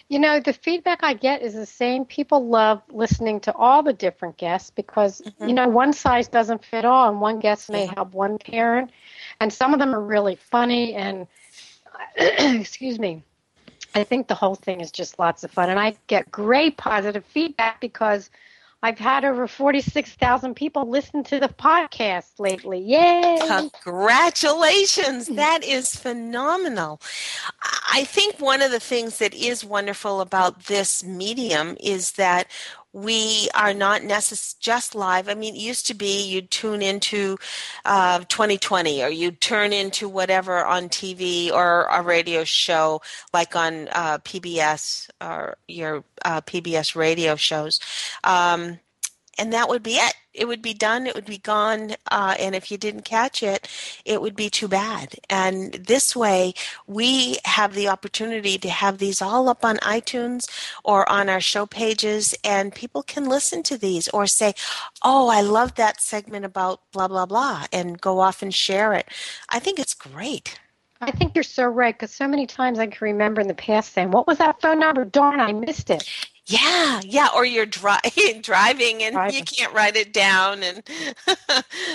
You 0.08 0.18
know, 0.18 0.40
the 0.40 0.52
feedback 0.52 1.00
I 1.02 1.14
get 1.14 1.42
is 1.42 1.54
the 1.54 1.66
same. 1.66 2.04
People 2.04 2.46
love 2.46 2.82
listening 2.90 3.40
to 3.40 3.54
all 3.54 3.82
the 3.82 3.92
different 3.92 4.36
guests 4.36 4.70
because, 4.70 5.20
you 5.40 5.52
know, 5.52 5.68
one 5.68 5.92
size 5.92 6.28
doesn't 6.28 6.64
fit 6.64 6.84
all, 6.84 7.08
and 7.10 7.20
one 7.20 7.40
guest 7.40 7.70
may 7.70 7.86
help 7.86 8.12
one 8.12 8.38
parent. 8.38 8.90
And 9.40 9.52
some 9.52 9.72
of 9.72 9.80
them 9.80 9.94
are 9.94 10.00
really 10.00 10.36
funny, 10.36 10.94
and 10.94 11.26
excuse 12.16 12.98
me. 12.98 13.22
I 13.94 14.04
think 14.04 14.28
the 14.28 14.34
whole 14.34 14.54
thing 14.54 14.80
is 14.80 14.92
just 14.92 15.18
lots 15.18 15.44
of 15.44 15.50
fun. 15.50 15.70
And 15.70 15.80
I 15.80 15.96
get 16.06 16.30
great 16.30 16.76
positive 16.76 17.24
feedback 17.24 17.80
because 17.80 18.30
I've 18.80 18.98
had 18.98 19.24
over 19.24 19.48
46,000 19.48 20.54
people 20.54 20.88
listen 20.88 21.24
to 21.24 21.40
the 21.40 21.48
podcast 21.48 22.38
lately. 22.38 22.78
Yay! 22.78 23.40
Congratulations. 23.82 25.26
That 25.26 25.64
is 25.64 25.96
phenomenal. 25.96 27.00
I 27.92 28.04
think 28.04 28.38
one 28.38 28.62
of 28.62 28.70
the 28.70 28.78
things 28.78 29.18
that 29.18 29.34
is 29.34 29.64
wonderful 29.64 30.20
about 30.20 30.66
this 30.66 31.02
medium 31.02 31.76
is 31.80 32.12
that 32.12 32.46
we 32.92 33.48
are 33.54 33.74
not 33.74 34.02
necess- 34.02 34.58
just 34.58 34.94
live. 34.94 35.28
I 35.28 35.34
mean, 35.34 35.54
it 35.54 35.60
used 35.60 35.86
to 35.88 35.94
be 35.94 36.22
you'd 36.26 36.50
tune 36.50 36.82
into 36.82 37.36
uh, 37.84 38.20
2020 38.20 39.02
or 39.02 39.08
you'd 39.08 39.40
turn 39.40 39.72
into 39.72 40.08
whatever 40.08 40.64
on 40.64 40.88
TV 40.88 41.52
or 41.52 41.86
a 41.90 42.02
radio 42.02 42.44
show 42.44 43.00
like 43.32 43.54
on 43.54 43.88
uh, 43.92 44.18
PBS 44.18 45.10
or 45.20 45.56
your 45.68 46.04
uh, 46.24 46.40
PBS 46.40 46.96
radio 46.96 47.36
shows. 47.36 47.78
Um, 48.24 48.78
and 49.38 49.52
that 49.52 49.68
would 49.68 49.82
be 49.82 49.94
it. 49.94 50.14
It 50.34 50.46
would 50.46 50.62
be 50.62 50.74
done. 50.74 51.06
It 51.06 51.14
would 51.14 51.24
be 51.24 51.38
gone. 51.38 51.94
Uh, 52.10 52.34
and 52.38 52.54
if 52.54 52.70
you 52.70 52.78
didn't 52.78 53.04
catch 53.04 53.42
it, 53.42 53.68
it 54.04 54.20
would 54.20 54.36
be 54.36 54.50
too 54.50 54.68
bad. 54.68 55.14
And 55.28 55.72
this 55.72 56.14
way, 56.14 56.54
we 56.86 57.38
have 57.44 57.74
the 57.74 57.88
opportunity 57.88 58.58
to 58.58 58.68
have 58.68 58.98
these 58.98 59.20
all 59.20 59.48
up 59.48 59.64
on 59.64 59.78
iTunes 59.78 60.48
or 60.84 61.08
on 61.10 61.28
our 61.28 61.40
show 61.40 61.66
pages, 61.66 62.34
and 62.44 62.74
people 62.74 63.02
can 63.02 63.28
listen 63.28 63.62
to 63.64 63.78
these 63.78 64.08
or 64.08 64.26
say, 64.26 64.54
"Oh, 65.02 65.28
I 65.28 65.40
love 65.40 65.74
that 65.74 66.00
segment 66.00 66.44
about 66.44 66.80
blah 66.92 67.08
blah 67.08 67.26
blah," 67.26 67.66
and 67.72 68.00
go 68.00 68.20
off 68.20 68.42
and 68.42 68.54
share 68.54 68.92
it. 68.92 69.08
I 69.48 69.58
think 69.58 69.78
it's 69.78 69.94
great. 69.94 70.58
I 71.00 71.12
think 71.12 71.34
you're 71.34 71.44
so 71.44 71.64
right 71.64 71.94
because 71.94 72.12
so 72.12 72.26
many 72.26 72.46
times 72.46 72.78
I 72.78 72.86
can 72.86 73.04
remember 73.04 73.40
in 73.40 73.46
the 73.46 73.54
past 73.54 73.92
saying, 73.92 74.10
What 74.10 74.26
was 74.26 74.38
that 74.38 74.60
phone 74.60 74.80
number? 74.80 75.04
Darn, 75.04 75.40
I 75.40 75.52
missed 75.52 75.90
it. 75.90 76.08
Yeah, 76.48 77.00
yeah. 77.04 77.28
Or 77.34 77.44
you're 77.44 77.66
dri- 77.66 78.40
driving 78.42 79.02
and 79.04 79.32
you 79.34 79.42
can't 79.44 79.72
write 79.74 79.96
it 79.96 80.12
down, 80.14 80.62
and 80.62 80.82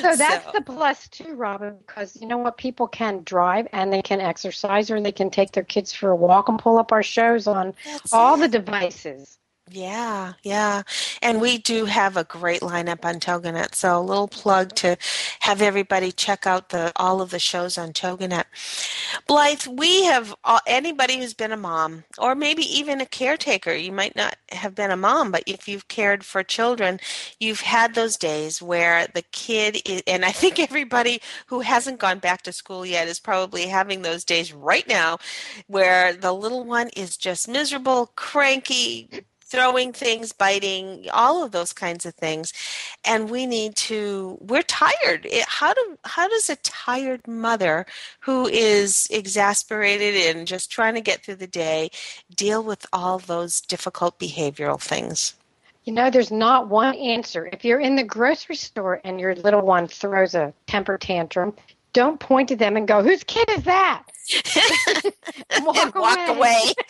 So 0.02 0.16
that's 0.16 0.52
the 0.54 0.62
plus 0.62 1.08
too, 1.10 1.36
Robin, 1.36 1.78
because 1.86 2.16
you 2.22 2.28
know 2.28 2.38
what? 2.38 2.58
People 2.58 2.88
can 2.88 3.24
drive 3.24 3.68
and 3.74 3.92
they 3.94 4.02
can 4.04 4.22
exercise 4.22 4.92
or 4.92 5.02
they 5.02 5.12
can 5.12 5.32
take 5.32 5.54
their 5.54 5.64
kids 5.64 5.94
for 5.94 6.12
a 6.12 6.16
walk 6.16 6.50
and 6.50 6.60
pull 6.60 6.78
up 6.78 6.92
our 6.92 7.04
shows 7.04 7.48
on 7.48 7.74
That's 7.86 8.14
all 8.14 8.36
it. 8.36 8.42
the 8.42 8.48
devices. 8.48 9.40
Yeah, 9.74 10.36
yeah. 10.44 10.84
And 11.24 11.42
we 11.42 11.58
do 11.60 11.86
have 11.88 12.18
a 12.18 12.26
great 12.26 12.62
lineup 12.62 13.06
on 13.06 13.20
Toginet. 13.20 13.76
So 13.76 14.00
a 14.00 14.02
little 14.02 14.30
plug 14.30 14.76
to 14.78 14.98
have 15.42 15.62
everybody 15.64 16.14
check 16.14 16.48
out 16.48 16.70
the 16.70 16.94
all 16.96 17.22
of 17.22 17.32
the 17.32 17.40
shows 17.40 17.78
on 17.78 17.94
Toginet. 17.94 18.46
Blythe, 19.28 19.68
we 19.68 20.06
have 20.06 20.36
uh, 20.46 20.62
anybody 20.68 21.18
who's 21.18 21.34
been 21.36 21.52
a 21.54 21.58
mom 21.58 22.06
or 22.20 22.36
maybe 22.36 22.64
even 22.64 23.02
a 23.02 23.08
caretaker. 23.08 23.74
You 23.74 23.92
might 23.92 24.16
not 24.16 24.38
have 24.52 24.76
been 24.76 24.92
a 24.92 24.98
mom, 24.98 25.34
but 25.34 25.44
if 25.48 25.68
you've 25.68 25.90
cared 25.90 26.26
for 26.26 26.44
children, 26.44 27.02
you've 27.42 27.62
had 27.62 27.96
those 27.96 28.18
days 28.18 28.62
where 28.62 29.08
the 29.16 29.24
kid 29.34 29.80
is, 29.86 30.04
and 30.08 30.26
I 30.26 30.32
think 30.34 30.60
everybody 30.62 31.22
who 31.48 31.62
hasn't 31.62 32.00
gone 32.00 32.20
back 32.20 32.44
to 32.44 32.54
school 32.54 32.86
yet 32.86 33.10
is 33.10 33.20
probably 33.20 33.68
having 33.68 34.04
those 34.04 34.26
days 34.26 34.54
right 34.54 34.88
now 34.88 35.20
where 35.68 36.14
the 36.14 36.34
little 36.34 36.66
one 36.66 36.90
is 36.98 37.18
just 37.18 37.50
miserable, 37.50 38.14
cranky, 38.16 39.10
throwing 39.54 39.94
things, 39.94 40.34
biting, 40.34 41.06
all 41.14 41.44
of 41.44 41.52
those 41.52 41.74
kinds 41.74 42.08
of 42.08 42.16
things. 42.16 42.54
And 43.06 43.30
we 43.30 43.46
need 43.46 43.76
to 43.76 44.38
we're 44.42 44.64
tired. 44.64 45.28
It, 45.28 45.46
how 45.48 45.74
do 45.76 45.98
how 46.06 46.28
does 46.28 46.50
a 46.50 46.56
tired 46.58 47.28
mother 47.28 47.86
who 48.22 48.48
is 48.48 49.08
exasperated 49.12 50.36
and 50.36 50.48
just 50.48 50.72
trying 50.72 50.96
to 50.96 51.02
get 51.02 51.24
through 51.24 51.36
the 51.36 51.48
day 51.48 51.92
deal 52.36 52.64
with 52.64 52.88
all 52.92 53.20
those 53.20 53.62
difficult 53.62 54.18
behavioral 54.18 54.82
things? 54.82 55.36
You 55.84 55.94
know, 55.94 56.10
there's 56.10 56.32
not 56.32 56.70
one 56.70 56.96
answer. 56.96 57.48
If 57.54 57.64
you're 57.64 57.80
in 57.80 57.96
the 57.96 58.04
grocery 58.04 58.56
store 58.56 59.02
and 59.04 59.20
your 59.20 59.36
little 59.36 59.62
one 59.62 59.88
throws 59.88 60.34
a 60.34 60.52
temper 60.66 60.98
tantrum, 60.98 61.54
don't 61.92 62.20
point 62.20 62.50
to 62.50 62.56
them 62.56 62.76
and 62.76 62.88
go, 62.88 63.04
"Whose 63.04 63.24
kid 63.26 63.50
is 63.50 63.64
that?" 63.66 64.04
walk 65.62 65.96
away. 65.96 66.26
away. 66.30 66.74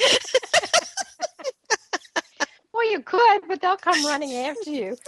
well, 2.73 2.91
you 2.91 3.01
could, 3.01 3.41
but 3.47 3.61
they'll 3.61 3.77
come 3.77 4.05
running 4.05 4.33
after 4.33 4.71
you. 4.71 4.97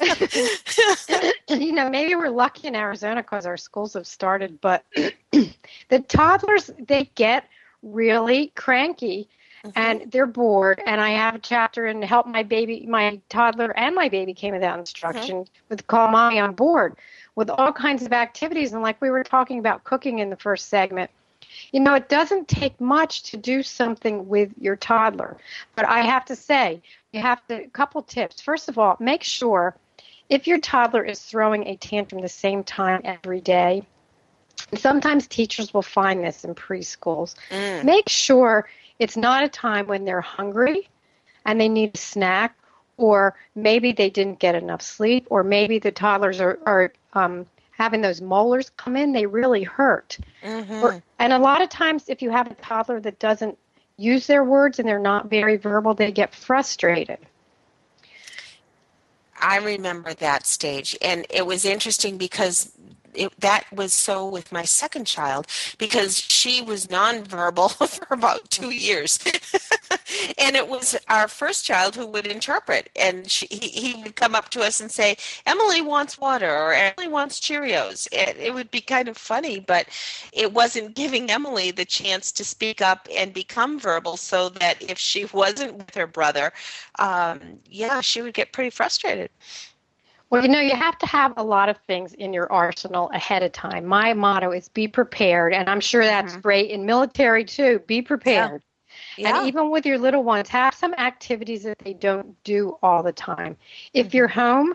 you 1.48 1.72
know, 1.72 1.90
maybe 1.90 2.14
we're 2.14 2.28
lucky 2.28 2.68
in 2.68 2.76
Arizona 2.76 3.22
because 3.22 3.46
our 3.46 3.56
schools 3.56 3.94
have 3.94 4.06
started, 4.06 4.60
but 4.60 4.84
the 5.32 5.98
toddlers 6.06 6.70
they 6.86 7.10
get 7.14 7.48
really 7.82 8.52
cranky 8.54 9.28
mm-hmm. 9.64 9.70
and 9.76 10.10
they're 10.12 10.26
bored. 10.26 10.80
And 10.86 11.00
I 11.00 11.10
have 11.10 11.34
a 11.34 11.40
chapter 11.40 11.86
in 11.86 12.02
Help 12.02 12.26
My 12.26 12.42
Baby, 12.42 12.86
my 12.86 13.20
toddler 13.28 13.76
and 13.76 13.94
my 13.94 14.08
baby 14.08 14.34
came 14.34 14.54
without 14.54 14.78
instruction 14.78 15.38
mm-hmm. 15.38 15.64
with 15.68 15.86
Call 15.86 16.08
Mommy 16.08 16.38
on 16.38 16.54
Board 16.54 16.96
with 17.34 17.50
all 17.50 17.72
kinds 17.72 18.02
of 18.02 18.12
activities. 18.12 18.72
And 18.72 18.82
like 18.82 19.00
we 19.00 19.10
were 19.10 19.24
talking 19.24 19.58
about 19.58 19.84
cooking 19.84 20.18
in 20.18 20.30
the 20.30 20.36
first 20.36 20.68
segment, 20.68 21.10
you 21.72 21.80
know, 21.80 21.94
it 21.94 22.08
doesn't 22.08 22.48
take 22.48 22.80
much 22.80 23.22
to 23.24 23.36
do 23.36 23.62
something 23.62 24.28
with 24.28 24.52
your 24.58 24.76
toddler. 24.76 25.36
But 25.74 25.86
I 25.86 26.00
have 26.00 26.24
to 26.26 26.36
say, 26.36 26.82
you 27.12 27.20
have 27.20 27.46
to, 27.48 27.64
a 27.64 27.68
couple 27.68 28.02
tips. 28.02 28.40
First 28.40 28.68
of 28.68 28.78
all, 28.78 28.96
make 29.00 29.22
sure 29.22 29.76
if 30.28 30.46
your 30.46 30.58
toddler 30.58 31.04
is 31.04 31.20
throwing 31.20 31.66
a 31.66 31.76
tantrum 31.76 32.20
the 32.20 32.28
same 32.28 32.62
time 32.62 33.00
every 33.04 33.40
day, 33.40 33.82
sometimes 34.74 35.26
teachers 35.26 35.72
will 35.72 35.82
find 35.82 36.22
this 36.22 36.44
in 36.44 36.54
preschools, 36.54 37.34
mm. 37.50 37.84
make 37.84 38.08
sure 38.08 38.68
it's 38.98 39.16
not 39.16 39.44
a 39.44 39.48
time 39.48 39.86
when 39.86 40.04
they're 40.04 40.20
hungry 40.20 40.88
and 41.46 41.60
they 41.60 41.68
need 41.68 41.94
a 41.94 41.98
snack, 41.98 42.58
or 42.96 43.34
maybe 43.54 43.92
they 43.92 44.10
didn't 44.10 44.40
get 44.40 44.54
enough 44.54 44.82
sleep, 44.82 45.26
or 45.30 45.42
maybe 45.42 45.78
the 45.78 45.92
toddlers 45.92 46.40
are, 46.40 46.58
are 46.66 46.92
um, 47.14 47.46
having 47.70 48.02
those 48.02 48.20
molars 48.20 48.70
come 48.76 48.96
in, 48.96 49.12
they 49.12 49.24
really 49.24 49.62
hurt. 49.62 50.18
Mm-hmm. 50.42 50.82
Or, 50.82 51.02
and 51.18 51.32
a 51.32 51.38
lot 51.38 51.62
of 51.62 51.68
times, 51.68 52.08
if 52.08 52.20
you 52.20 52.30
have 52.30 52.50
a 52.50 52.54
toddler 52.54 53.00
that 53.00 53.18
doesn't 53.20 53.56
use 53.98 54.26
their 54.26 54.44
words 54.44 54.78
and 54.78 54.88
they're 54.88 54.98
not 54.98 55.28
very 55.28 55.56
verbal, 55.56 55.92
they 55.92 56.12
get 56.12 56.34
frustrated. 56.34 57.18
I 59.40 59.58
remember 59.58 60.14
that 60.14 60.46
stage, 60.46 60.96
and 61.02 61.26
it 61.30 61.46
was 61.46 61.64
interesting 61.64 62.18
because 62.18 62.72
it, 63.14 63.32
that 63.40 63.64
was 63.72 63.94
so 63.94 64.28
with 64.28 64.52
my 64.52 64.64
second 64.64 65.06
child 65.06 65.46
because 65.78 66.18
she 66.18 66.62
was 66.62 66.86
nonverbal 66.88 67.70
for 67.88 68.14
about 68.14 68.50
two 68.50 68.70
years. 68.70 69.18
and 70.38 70.56
it 70.56 70.68
was 70.68 70.96
our 71.08 71.28
first 71.28 71.64
child 71.64 71.94
who 71.94 72.06
would 72.06 72.26
interpret. 72.26 72.90
And 72.96 73.30
she, 73.30 73.46
he, 73.50 73.68
he 73.68 74.02
would 74.02 74.16
come 74.16 74.34
up 74.34 74.50
to 74.50 74.62
us 74.62 74.80
and 74.80 74.90
say, 74.90 75.16
Emily 75.46 75.80
wants 75.80 76.18
water 76.18 76.50
or 76.50 76.72
Emily 76.72 77.08
wants 77.08 77.40
Cheerios. 77.40 78.08
It, 78.12 78.36
it 78.36 78.54
would 78.54 78.70
be 78.70 78.80
kind 78.80 79.08
of 79.08 79.16
funny, 79.16 79.60
but 79.60 79.88
it 80.32 80.52
wasn't 80.52 80.94
giving 80.94 81.30
Emily 81.30 81.70
the 81.70 81.84
chance 81.84 82.32
to 82.32 82.44
speak 82.44 82.80
up 82.80 83.08
and 83.14 83.32
become 83.32 83.78
verbal 83.78 84.16
so 84.16 84.48
that 84.50 84.80
if 84.82 84.98
she 84.98 85.26
wasn't 85.26 85.76
with 85.76 85.94
her 85.94 86.06
brother, 86.06 86.52
um, 86.98 87.40
yeah, 87.68 88.00
she 88.00 88.22
would 88.22 88.34
get 88.34 88.52
pretty 88.52 88.70
frustrated. 88.70 89.30
Well, 90.30 90.42
you 90.42 90.48
know, 90.48 90.60
you 90.60 90.76
have 90.76 90.98
to 90.98 91.06
have 91.06 91.34
a 91.36 91.42
lot 91.42 91.70
of 91.70 91.78
things 91.86 92.12
in 92.12 92.34
your 92.34 92.52
arsenal 92.52 93.10
ahead 93.14 93.42
of 93.42 93.52
time. 93.52 93.86
My 93.86 94.12
motto 94.12 94.50
is 94.50 94.68
be 94.68 94.86
prepared, 94.86 95.54
and 95.54 95.70
I'm 95.70 95.80
sure 95.80 96.04
that's 96.04 96.32
mm-hmm. 96.32 96.42
great 96.42 96.70
in 96.70 96.84
military 96.84 97.44
too. 97.44 97.80
Be 97.86 98.02
prepared. 98.02 98.52
Yeah. 98.52 98.58
Yeah. 99.16 99.38
And 99.38 99.48
even 99.48 99.70
with 99.70 99.86
your 99.86 99.98
little 99.98 100.22
ones, 100.22 100.48
have 100.48 100.74
some 100.74 100.94
activities 100.94 101.62
that 101.64 101.78
they 101.78 101.94
don't 101.94 102.42
do 102.44 102.78
all 102.82 103.02
the 103.02 103.12
time. 103.12 103.56
If 103.92 104.08
mm-hmm. 104.08 104.16
you're 104.16 104.28
home 104.28 104.74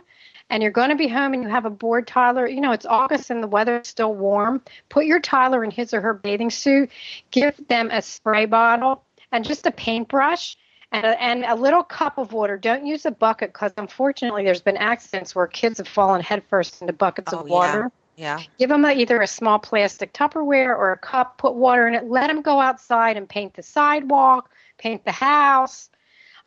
and 0.49 0.61
you're 0.61 0.71
going 0.71 0.89
to 0.89 0.95
be 0.95 1.07
home 1.07 1.33
and 1.33 1.43
you 1.43 1.49
have 1.49 1.65
a 1.65 1.69
bored 1.69 2.07
toddler, 2.07 2.47
you 2.47 2.61
know, 2.61 2.71
it's 2.71 2.85
August 2.85 3.29
and 3.29 3.43
the 3.43 3.47
weather's 3.47 3.87
still 3.87 4.13
warm, 4.13 4.61
put 4.89 5.05
your 5.05 5.19
toddler 5.19 5.63
in 5.63 5.71
his 5.71 5.93
or 5.93 6.01
her 6.01 6.13
bathing 6.13 6.49
suit, 6.49 6.89
give 7.31 7.55
them 7.67 7.89
a 7.91 8.01
spray 8.01 8.45
bottle 8.45 9.03
and 9.31 9.45
just 9.45 9.65
a 9.65 9.71
paintbrush 9.71 10.57
and 10.93 11.05
a, 11.05 11.21
and 11.21 11.43
a 11.45 11.55
little 11.55 11.83
cup 11.83 12.17
of 12.17 12.31
water. 12.31 12.57
Don't 12.57 12.85
use 12.85 13.05
a 13.05 13.11
bucket 13.11 13.51
because 13.51 13.73
unfortunately 13.77 14.45
there's 14.45 14.61
been 14.61 14.77
accidents 14.77 15.35
where 15.35 15.47
kids 15.47 15.79
have 15.79 15.87
fallen 15.87 16.21
headfirst 16.21 16.81
into 16.81 16.93
buckets 16.93 17.33
oh, 17.33 17.39
of 17.39 17.49
water. 17.49 17.91
Yeah. 18.15 18.37
yeah. 18.37 18.45
Give 18.59 18.69
them 18.69 18.85
a, 18.85 18.91
either 18.91 19.21
a 19.21 19.27
small 19.27 19.57
plastic 19.57 20.13
Tupperware 20.13 20.69
or 20.69 20.91
a 20.91 20.97
cup. 20.97 21.39
Put 21.39 21.55
water 21.55 21.87
in 21.87 21.95
it. 21.95 22.05
Let 22.05 22.27
them 22.27 22.43
go 22.43 22.61
outside 22.61 23.17
and 23.17 23.27
paint 23.27 23.55
the 23.55 23.63
sidewalk, 23.63 24.51
paint 24.77 25.03
the 25.03 25.11
house. 25.11 25.89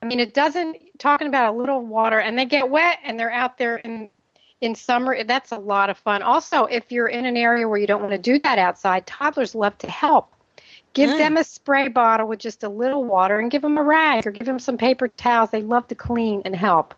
I 0.00 0.06
mean, 0.06 0.20
it 0.20 0.32
doesn't. 0.32 0.76
Talking 0.98 1.26
about 1.26 1.54
a 1.54 1.56
little 1.56 1.85
water, 1.85 2.20
and 2.20 2.38
they 2.38 2.44
get 2.44 2.70
wet, 2.70 2.98
and 3.04 3.18
they're 3.18 3.32
out 3.32 3.59
there 3.59 3.76
in 3.78 4.09
in 4.61 4.74
summer. 4.74 5.24
That's 5.24 5.52
a 5.52 5.59
lot 5.59 5.90
of 5.90 5.98
fun. 5.98 6.22
Also, 6.22 6.64
if 6.66 6.92
you're 6.92 7.09
in 7.09 7.26
an 7.26 7.37
area 7.37 7.68
where 7.68 7.78
you 7.78 7.87
don't 7.87 8.00
want 8.00 8.12
to 8.12 8.18
do 8.18 8.38
that 8.40 8.59
outside, 8.59 9.06
toddlers 9.06 9.54
love 9.54 9.76
to 9.78 9.90
help. 9.90 10.32
Give 10.96 11.11
mm. 11.11 11.18
them 11.18 11.37
a 11.37 11.44
spray 11.44 11.88
bottle 11.88 12.26
with 12.26 12.38
just 12.38 12.64
a 12.64 12.70
little 12.70 13.04
water 13.04 13.38
and 13.38 13.50
give 13.50 13.61
them 13.61 13.76
a 13.76 13.82
rag 13.82 14.26
or 14.26 14.30
give 14.30 14.46
them 14.46 14.59
some 14.59 14.78
paper 14.78 15.09
towels. 15.09 15.50
They 15.50 15.61
love 15.61 15.87
to 15.88 15.94
clean 15.94 16.40
and 16.46 16.56
help. 16.56 16.94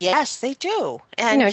Yes, 0.00 0.40
they 0.40 0.54
do. 0.54 1.00
And 1.16 1.40
you 1.40 1.46
know, 1.46 1.52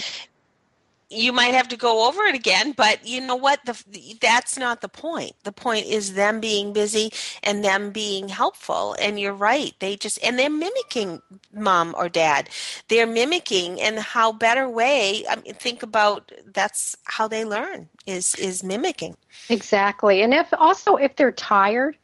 you 1.14 1.32
might 1.32 1.54
have 1.54 1.68
to 1.68 1.76
go 1.76 2.08
over 2.08 2.22
it 2.24 2.34
again, 2.34 2.72
but 2.72 3.06
you 3.06 3.20
know 3.20 3.36
what? 3.36 3.60
The, 3.64 4.16
that's 4.20 4.58
not 4.58 4.80
the 4.80 4.88
point. 4.88 5.32
The 5.44 5.52
point 5.52 5.86
is 5.86 6.14
them 6.14 6.40
being 6.40 6.72
busy 6.72 7.12
and 7.42 7.64
them 7.64 7.90
being 7.90 8.28
helpful. 8.28 8.96
And 9.00 9.18
you're 9.18 9.32
right. 9.32 9.74
They 9.78 9.96
just, 9.96 10.22
and 10.24 10.38
they're 10.38 10.50
mimicking 10.50 11.22
mom 11.52 11.94
or 11.96 12.08
dad. 12.08 12.50
They're 12.88 13.06
mimicking 13.06 13.80
and 13.80 13.98
how 13.98 14.32
better 14.32 14.68
way, 14.68 15.24
I 15.28 15.36
mean, 15.36 15.54
think 15.54 15.82
about 15.82 16.32
that's 16.52 16.96
how 17.04 17.28
they 17.28 17.44
learn 17.44 17.88
is, 18.06 18.34
is 18.34 18.62
mimicking. 18.62 19.16
Exactly. 19.48 20.22
And 20.22 20.34
if 20.34 20.48
also, 20.52 20.96
if 20.96 21.16
they're 21.16 21.32
tired, 21.32 21.96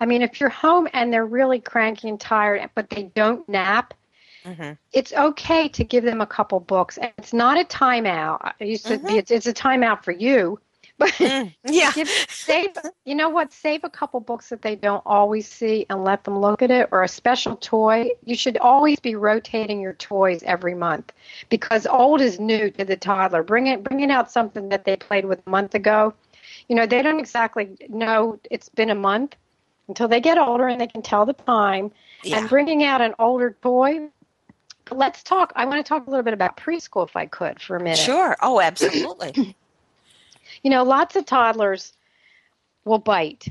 I 0.00 0.06
mean, 0.06 0.22
if 0.22 0.40
you're 0.40 0.48
home 0.48 0.88
and 0.92 1.12
they're 1.12 1.26
really 1.26 1.60
cranky 1.60 2.08
and 2.08 2.20
tired, 2.20 2.68
but 2.74 2.90
they 2.90 3.04
don't 3.14 3.48
nap, 3.48 3.94
Mm-hmm. 4.44 4.72
It's 4.92 5.12
okay 5.12 5.68
to 5.68 5.84
give 5.84 6.04
them 6.04 6.20
a 6.20 6.26
couple 6.26 6.60
books. 6.60 6.98
It's 7.18 7.32
not 7.32 7.58
a 7.58 7.64
timeout. 7.64 8.38
I 8.42 8.64
used 8.64 8.86
to 8.86 8.98
mm-hmm. 8.98 9.06
be, 9.06 9.18
it's, 9.18 9.30
it's, 9.30 9.46
a 9.46 9.54
timeout 9.54 10.04
for 10.04 10.12
you. 10.12 10.58
But 10.96 11.10
mm, 11.14 11.52
yeah, 11.64 11.90
give, 11.90 12.08
save. 12.28 12.70
You 13.04 13.16
know 13.16 13.28
what? 13.28 13.52
Save 13.52 13.82
a 13.82 13.90
couple 13.90 14.20
books 14.20 14.50
that 14.50 14.62
they 14.62 14.76
don't 14.76 15.02
always 15.04 15.48
see 15.48 15.84
and 15.90 16.04
let 16.04 16.22
them 16.22 16.38
look 16.38 16.62
at 16.62 16.70
it, 16.70 16.88
or 16.92 17.02
a 17.02 17.08
special 17.08 17.56
toy. 17.56 18.10
You 18.22 18.36
should 18.36 18.58
always 18.58 19.00
be 19.00 19.16
rotating 19.16 19.80
your 19.80 19.94
toys 19.94 20.44
every 20.44 20.76
month 20.76 21.12
because 21.48 21.84
old 21.84 22.20
is 22.20 22.38
new 22.38 22.70
to 22.70 22.84
the 22.84 22.94
toddler. 22.94 23.42
Bring 23.42 23.66
it, 23.66 23.82
bringing 23.82 24.12
out 24.12 24.30
something 24.30 24.68
that 24.68 24.84
they 24.84 24.94
played 24.94 25.24
with 25.24 25.44
a 25.44 25.50
month 25.50 25.74
ago. 25.74 26.14
You 26.68 26.76
know, 26.76 26.86
they 26.86 27.02
don't 27.02 27.18
exactly 27.18 27.76
know 27.88 28.38
it's 28.48 28.68
been 28.68 28.90
a 28.90 28.94
month 28.94 29.34
until 29.88 30.08
they 30.08 30.20
get 30.20 30.38
older 30.38 30.68
and 30.68 30.80
they 30.80 30.86
can 30.86 31.02
tell 31.02 31.26
the 31.26 31.32
time. 31.32 31.90
Yeah. 32.22 32.38
And 32.38 32.48
bringing 32.48 32.84
out 32.84 33.00
an 33.00 33.14
older 33.18 33.56
toy 33.62 34.08
let's 34.90 35.22
talk. 35.22 35.52
I 35.56 35.64
want 35.64 35.84
to 35.84 35.88
talk 35.88 36.06
a 36.06 36.10
little 36.10 36.24
bit 36.24 36.34
about 36.34 36.56
preschool, 36.56 37.06
if 37.06 37.16
I 37.16 37.26
could, 37.26 37.60
for 37.60 37.76
a 37.76 37.80
minute. 37.80 37.98
Sure. 37.98 38.36
Oh, 38.42 38.60
absolutely. 38.60 39.56
you 40.62 40.70
know, 40.70 40.82
lots 40.82 41.16
of 41.16 41.26
toddlers 41.26 41.92
will 42.84 42.98
bite, 42.98 43.46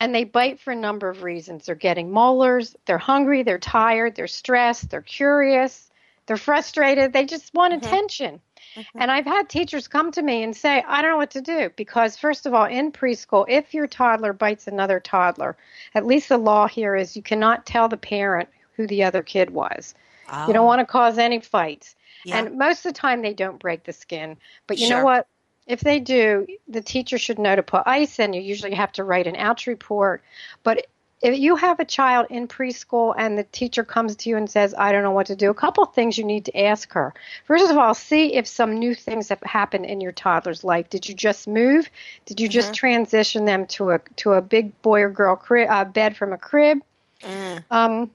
and 0.00 0.14
they 0.14 0.24
bite 0.24 0.60
for 0.60 0.72
a 0.72 0.76
number 0.76 1.08
of 1.08 1.22
reasons. 1.22 1.66
They're 1.66 1.74
getting 1.74 2.12
molars, 2.12 2.76
they're 2.86 2.98
hungry, 2.98 3.42
they're 3.42 3.58
tired, 3.58 4.14
they're 4.14 4.26
stressed, 4.26 4.90
they're 4.90 5.02
curious, 5.02 5.90
they're 6.26 6.36
frustrated, 6.36 7.12
they 7.12 7.24
just 7.24 7.52
want 7.54 7.74
mm-hmm. 7.74 7.86
attention. 7.86 8.40
Mm-hmm. 8.74 9.02
And 9.02 9.10
I've 9.10 9.26
had 9.26 9.48
teachers 9.48 9.86
come 9.86 10.12
to 10.12 10.22
me 10.22 10.42
and 10.42 10.56
say, 10.56 10.82
I 10.86 11.02
don't 11.02 11.10
know 11.10 11.16
what 11.18 11.32
to 11.32 11.42
do 11.42 11.70
because, 11.76 12.16
first 12.16 12.46
of 12.46 12.54
all, 12.54 12.64
in 12.64 12.90
preschool, 12.90 13.44
if 13.48 13.74
your 13.74 13.86
toddler 13.86 14.32
bites 14.32 14.66
another 14.66 14.98
toddler, 14.98 15.56
at 15.94 16.06
least 16.06 16.28
the 16.28 16.38
law 16.38 16.66
here 16.66 16.96
is 16.96 17.16
you 17.16 17.22
cannot 17.22 17.66
tell 17.66 17.88
the 17.88 17.96
parent 17.96 18.48
who 18.74 18.86
the 18.86 19.02
other 19.04 19.22
kid 19.22 19.50
was. 19.50 19.94
Oh. 20.32 20.46
You 20.46 20.52
don't 20.52 20.66
want 20.66 20.80
to 20.80 20.86
cause 20.86 21.18
any 21.18 21.40
fights. 21.40 21.94
Yeah. 22.24 22.38
And 22.38 22.58
most 22.58 22.86
of 22.86 22.94
the 22.94 22.98
time 22.98 23.22
they 23.22 23.34
don't 23.34 23.58
break 23.58 23.84
the 23.84 23.92
skin. 23.92 24.36
But 24.66 24.78
you 24.78 24.88
sure. 24.88 24.98
know 24.98 25.04
what? 25.04 25.26
If 25.66 25.80
they 25.80 26.00
do, 26.00 26.46
the 26.66 26.80
teacher 26.80 27.18
should 27.18 27.38
know 27.38 27.54
to 27.54 27.62
put 27.62 27.82
ice 27.86 28.18
in. 28.18 28.32
You 28.32 28.40
usually 28.40 28.74
have 28.74 28.92
to 28.92 29.04
write 29.04 29.26
an 29.26 29.36
ouch 29.36 29.66
report. 29.66 30.22
But 30.64 30.86
if 31.22 31.38
you 31.38 31.54
have 31.54 31.78
a 31.78 31.84
child 31.84 32.26
in 32.30 32.48
preschool 32.48 33.14
and 33.16 33.38
the 33.38 33.44
teacher 33.44 33.84
comes 33.84 34.16
to 34.16 34.28
you 34.28 34.36
and 34.36 34.50
says, 34.50 34.74
I 34.76 34.90
don't 34.90 35.04
know 35.04 35.12
what 35.12 35.26
to 35.26 35.36
do, 35.36 35.50
a 35.50 35.54
couple 35.54 35.84
of 35.84 35.94
things 35.94 36.18
you 36.18 36.24
need 36.24 36.44
to 36.46 36.60
ask 36.60 36.92
her. 36.92 37.14
First 37.46 37.70
of 37.70 37.78
all, 37.78 37.94
see 37.94 38.34
if 38.34 38.46
some 38.48 38.76
new 38.76 38.94
things 38.94 39.28
have 39.28 39.40
happened 39.42 39.86
in 39.86 40.00
your 40.00 40.10
toddler's 40.10 40.64
life. 40.64 40.90
Did 40.90 41.08
you 41.08 41.14
just 41.14 41.46
move? 41.46 41.88
Did 42.26 42.40
you 42.40 42.48
mm-hmm. 42.48 42.52
just 42.52 42.74
transition 42.74 43.44
them 43.44 43.66
to 43.68 43.90
a 43.90 44.00
to 44.16 44.32
a 44.32 44.42
big 44.42 44.80
boy 44.82 45.02
or 45.02 45.10
girl 45.10 45.36
crib, 45.36 45.70
uh, 45.70 45.84
bed 45.84 46.16
from 46.16 46.32
a 46.32 46.38
crib? 46.38 46.80
Mm. 47.22 47.64
Um, 47.70 48.10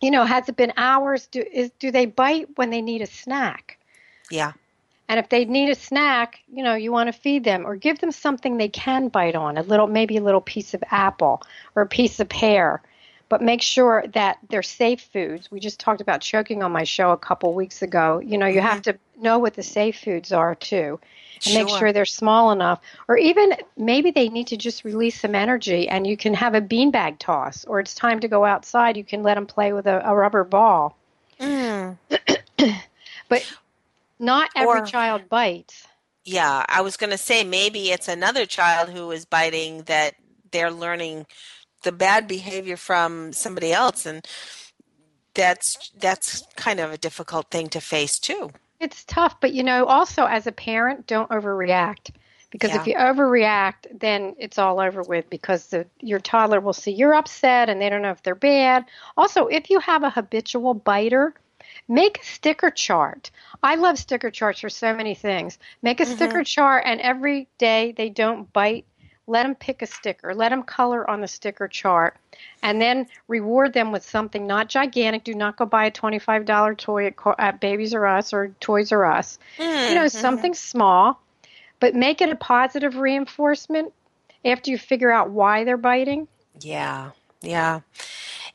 you 0.00 0.10
know, 0.10 0.24
has 0.24 0.48
it 0.48 0.56
been 0.56 0.72
hours? 0.76 1.26
Do 1.26 1.44
is 1.50 1.70
do 1.78 1.90
they 1.90 2.06
bite 2.06 2.48
when 2.56 2.70
they 2.70 2.82
need 2.82 3.02
a 3.02 3.06
snack? 3.06 3.78
Yeah. 4.30 4.52
And 5.08 5.20
if 5.20 5.28
they 5.28 5.44
need 5.44 5.70
a 5.70 5.74
snack, 5.74 6.40
you 6.52 6.64
know, 6.64 6.74
you 6.74 6.90
want 6.90 7.06
to 7.08 7.12
feed 7.12 7.44
them 7.44 7.64
or 7.64 7.76
give 7.76 8.00
them 8.00 8.10
something 8.10 8.56
they 8.56 8.68
can 8.68 9.08
bite 9.08 9.36
on, 9.36 9.56
a 9.56 9.62
little 9.62 9.86
maybe 9.86 10.16
a 10.16 10.22
little 10.22 10.40
piece 10.40 10.74
of 10.74 10.82
apple 10.90 11.42
or 11.74 11.82
a 11.82 11.86
piece 11.86 12.18
of 12.18 12.28
pear. 12.28 12.82
But 13.28 13.42
make 13.42 13.60
sure 13.60 14.04
that 14.14 14.38
they're 14.50 14.62
safe 14.62 15.00
foods. 15.12 15.50
We 15.50 15.58
just 15.58 15.80
talked 15.80 16.00
about 16.00 16.20
choking 16.20 16.62
on 16.62 16.70
my 16.70 16.84
show 16.84 17.10
a 17.10 17.16
couple 17.16 17.52
weeks 17.54 17.82
ago. 17.82 18.20
You 18.24 18.38
know, 18.38 18.46
you 18.46 18.60
have 18.60 18.82
to 18.82 18.96
know 19.20 19.38
what 19.40 19.54
the 19.54 19.64
safe 19.64 19.98
foods 19.98 20.30
are 20.32 20.54
too. 20.54 21.00
And 21.44 21.54
make 21.54 21.68
Sure. 21.68 21.78
sure 21.78 21.92
they're 21.92 22.04
small 22.06 22.50
enough. 22.52 22.80
Or 23.08 23.18
even 23.18 23.54
maybe 23.76 24.10
they 24.12 24.28
need 24.28 24.46
to 24.46 24.56
just 24.56 24.84
release 24.84 25.20
some 25.20 25.34
energy 25.34 25.88
and 25.88 26.06
you 26.06 26.16
can 26.16 26.34
have 26.34 26.54
a 26.54 26.60
beanbag 26.60 27.18
toss 27.18 27.64
or 27.66 27.80
it's 27.80 27.94
time 27.94 28.20
to 28.20 28.28
go 28.28 28.44
outside. 28.44 28.96
You 28.96 29.04
can 29.04 29.22
let 29.22 29.34
them 29.34 29.46
play 29.46 29.72
with 29.72 29.86
a, 29.86 30.08
a 30.08 30.14
rubber 30.14 30.44
ball. 30.44 30.96
Mm. 31.40 31.98
But 33.28 33.44
not 34.18 34.50
every 34.54 34.80
Or- 34.80 34.86
child 34.86 35.28
bites. 35.28 35.86
Yeah, 36.24 36.64
I 36.68 36.80
was 36.80 36.96
going 36.96 37.10
to 37.10 37.18
say 37.18 37.44
maybe 37.44 37.90
it's 37.92 38.08
another 38.08 38.46
child 38.46 38.90
who 38.90 39.10
is 39.12 39.24
biting 39.24 39.82
that 39.82 40.14
they're 40.50 40.72
learning 40.72 41.26
the 41.86 41.92
bad 41.92 42.26
behavior 42.26 42.76
from 42.76 43.32
somebody 43.32 43.72
else 43.72 44.04
and 44.04 44.26
that's 45.34 45.92
that's 46.00 46.42
kind 46.56 46.80
of 46.80 46.90
a 46.90 46.98
difficult 46.98 47.48
thing 47.50 47.68
to 47.68 47.80
face 47.80 48.18
too. 48.18 48.50
It's 48.80 49.04
tough, 49.04 49.40
but 49.40 49.52
you 49.52 49.62
know, 49.62 49.84
also 49.84 50.24
as 50.24 50.46
a 50.46 50.52
parent, 50.52 51.06
don't 51.06 51.30
overreact. 51.30 52.10
Because 52.50 52.74
if 52.74 52.86
you 52.86 52.94
overreact, 52.94 53.98
then 54.00 54.34
it's 54.38 54.58
all 54.58 54.80
over 54.80 55.02
with 55.02 55.28
because 55.28 55.66
the, 55.66 55.86
your 56.00 56.20
toddler 56.20 56.60
will 56.60 56.72
see 56.72 56.92
you're 56.92 57.14
upset 57.14 57.68
and 57.68 57.80
they 57.80 57.90
don't 57.90 58.02
know 58.02 58.12
if 58.12 58.22
they're 58.22 58.34
bad. 58.34 58.86
Also, 59.16 59.46
if 59.46 59.68
you 59.68 59.78
have 59.80 60.02
a 60.04 60.10
habitual 60.10 60.72
biter, 60.72 61.34
make 61.86 62.18
a 62.18 62.24
sticker 62.24 62.70
chart. 62.70 63.30
I 63.62 63.74
love 63.74 63.98
sticker 63.98 64.30
charts 64.30 64.60
for 64.60 64.70
so 64.70 64.94
many 64.94 65.14
things. 65.14 65.58
Make 65.82 66.00
a 66.00 66.04
mm-hmm. 66.04 66.14
sticker 66.14 66.44
chart, 66.44 66.84
and 66.86 67.00
every 67.00 67.48
day 67.58 67.92
they 67.96 68.08
don't 68.08 68.50
bite, 68.52 68.86
let 69.26 69.42
them 69.42 69.54
pick 69.54 69.82
a 69.82 69.86
sticker. 69.86 70.34
Let 70.34 70.50
them 70.50 70.62
color 70.62 71.08
on 71.08 71.20
the 71.20 71.28
sticker 71.28 71.68
chart, 71.68 72.16
and 72.62 72.80
then 72.80 73.06
reward 73.28 73.72
them 73.72 73.92
with 73.92 74.04
something 74.04 74.46
not 74.46 74.68
gigantic. 74.68 75.24
Do 75.24 75.34
not 75.34 75.56
go 75.56 75.66
buy 75.66 75.86
a 75.86 75.90
twenty-five 75.90 76.44
dollar 76.44 76.74
toy 76.74 77.06
at, 77.06 77.14
at 77.38 77.60
Babies 77.60 77.94
R 77.94 78.06
Us 78.06 78.32
or 78.32 78.48
Toys 78.60 78.92
R 78.92 79.04
Us. 79.04 79.38
You 79.58 79.64
know, 79.64 80.04
mm-hmm. 80.04 80.18
something 80.18 80.54
small, 80.54 81.20
but 81.80 81.94
make 81.94 82.20
it 82.20 82.30
a 82.30 82.36
positive 82.36 82.96
reinforcement 82.96 83.92
after 84.44 84.70
you 84.70 84.78
figure 84.78 85.10
out 85.10 85.30
why 85.30 85.64
they're 85.64 85.76
biting. 85.76 86.28
Yeah, 86.60 87.10
yeah. 87.42 87.80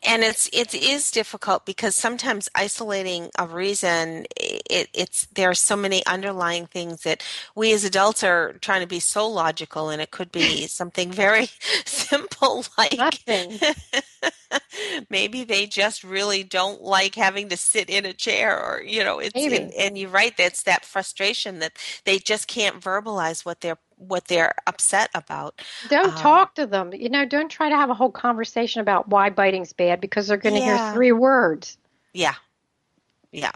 And 0.04 0.24
it's 0.24 0.50
it 0.52 0.74
is 0.74 1.12
difficult 1.12 1.66
because 1.66 1.94
sometimes 1.96 2.50
isolating 2.56 3.30
a 3.38 3.46
reason 3.46 4.26
it, 4.36 4.90
it's 4.94 5.26
there 5.28 5.50
are 5.50 5.56
so 5.56 5.76
many 5.76 6.06
underlying 6.06 6.66
things 6.66 7.04
that 7.04 7.24
we 7.56 7.72
as 7.74 7.84
adults 7.84 8.24
are 8.24 8.54
trying 8.62 8.82
to 8.82 8.88
be 8.88 9.00
so 9.00 9.28
logical 9.28 9.90
and 9.90 10.02
it 10.02 10.12
could 10.12 10.32
be 10.32 10.66
something 10.68 11.12
very 11.12 11.50
simple 11.86 12.66
like 12.78 13.00
maybe 15.10 15.44
they 15.44 15.66
just 15.66 16.04
really 16.04 16.44
don't 16.44 16.82
like 16.82 17.16
having 17.16 17.50
to 17.50 17.58
sit 17.58 17.90
in 17.90 18.06
a 18.06 18.14
chair 18.14 18.60
or 18.60 18.82
you 18.82 19.04
know 19.04 19.20
it's 19.20 19.36
and, 19.36 19.72
and 19.74 19.98
you're 19.98 20.10
right 20.10 20.36
that's 20.38 20.64
that 20.64 20.84
frustration 20.84 21.60
that 21.60 21.74
they 22.06 22.18
just 22.18 22.48
can't 22.48 22.80
verbalize 22.80 23.46
what 23.46 23.62
they're 23.62 23.78
what 24.02 24.26
they're 24.28 24.54
upset 24.68 25.10
about 25.14 25.62
Don't 25.88 26.16
Um, 26.16 26.16
talk 26.18 26.56
to 26.56 26.66
them. 26.66 26.92
You 26.94 27.10
know, 27.10 27.26
don't 27.26 27.50
try 27.50 27.70
to 27.70 27.76
have 27.76 27.90
a 27.92 27.94
whole 27.94 28.12
conversation 28.12 28.82
about 28.82 29.10
why 29.10 29.30
biting's 29.30 29.74
bad 29.74 30.02
because 30.02 30.28
they're 30.28 30.38
going 30.38 30.56
to 30.56 30.60
Yeah. 30.60 30.66
hear 30.66 30.78
three 30.80 31.12
words. 31.12 31.78
Yeah. 32.14 32.36
Yeah. 33.32 33.52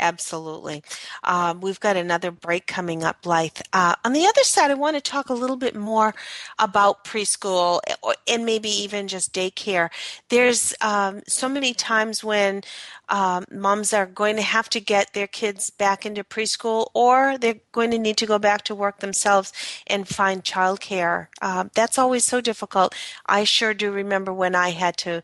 Absolutely. 0.00 0.82
Um, 1.24 1.60
we've 1.60 1.80
got 1.80 1.96
another 1.96 2.30
break 2.30 2.66
coming 2.66 3.02
up, 3.02 3.22
Blythe. 3.22 3.58
Uh, 3.72 3.96
on 4.04 4.12
the 4.12 4.26
other 4.26 4.44
side, 4.44 4.70
I 4.70 4.74
want 4.74 4.96
to 4.96 5.00
talk 5.00 5.28
a 5.28 5.34
little 5.34 5.56
bit 5.56 5.74
more 5.74 6.14
about 6.58 7.04
preschool 7.04 7.80
eh, 7.88 7.94
and 8.28 8.46
maybe 8.46 8.68
even 8.68 9.08
just 9.08 9.32
daycare. 9.34 9.90
There's 10.28 10.72
um, 10.80 11.22
so 11.26 11.48
many 11.48 11.74
times 11.74 12.22
when 12.22 12.62
um, 13.08 13.44
moms 13.50 13.92
are 13.92 14.06
going 14.06 14.36
to 14.36 14.42
have 14.42 14.68
to 14.70 14.80
get 14.80 15.14
their 15.14 15.26
kids 15.26 15.70
back 15.70 16.06
into 16.06 16.22
preschool 16.22 16.88
or 16.94 17.36
they're 17.38 17.60
going 17.72 17.90
to 17.90 17.98
need 17.98 18.18
to 18.18 18.26
go 18.26 18.38
back 18.38 18.62
to 18.64 18.74
work 18.74 19.00
themselves 19.00 19.52
and 19.86 20.06
find 20.06 20.44
childcare. 20.44 21.28
Um, 21.42 21.70
that's 21.74 21.98
always 21.98 22.24
so 22.24 22.40
difficult. 22.40 22.94
I 23.26 23.44
sure 23.44 23.74
do 23.74 23.90
remember 23.90 24.32
when 24.32 24.54
I 24.54 24.70
had 24.70 24.96
to 24.98 25.22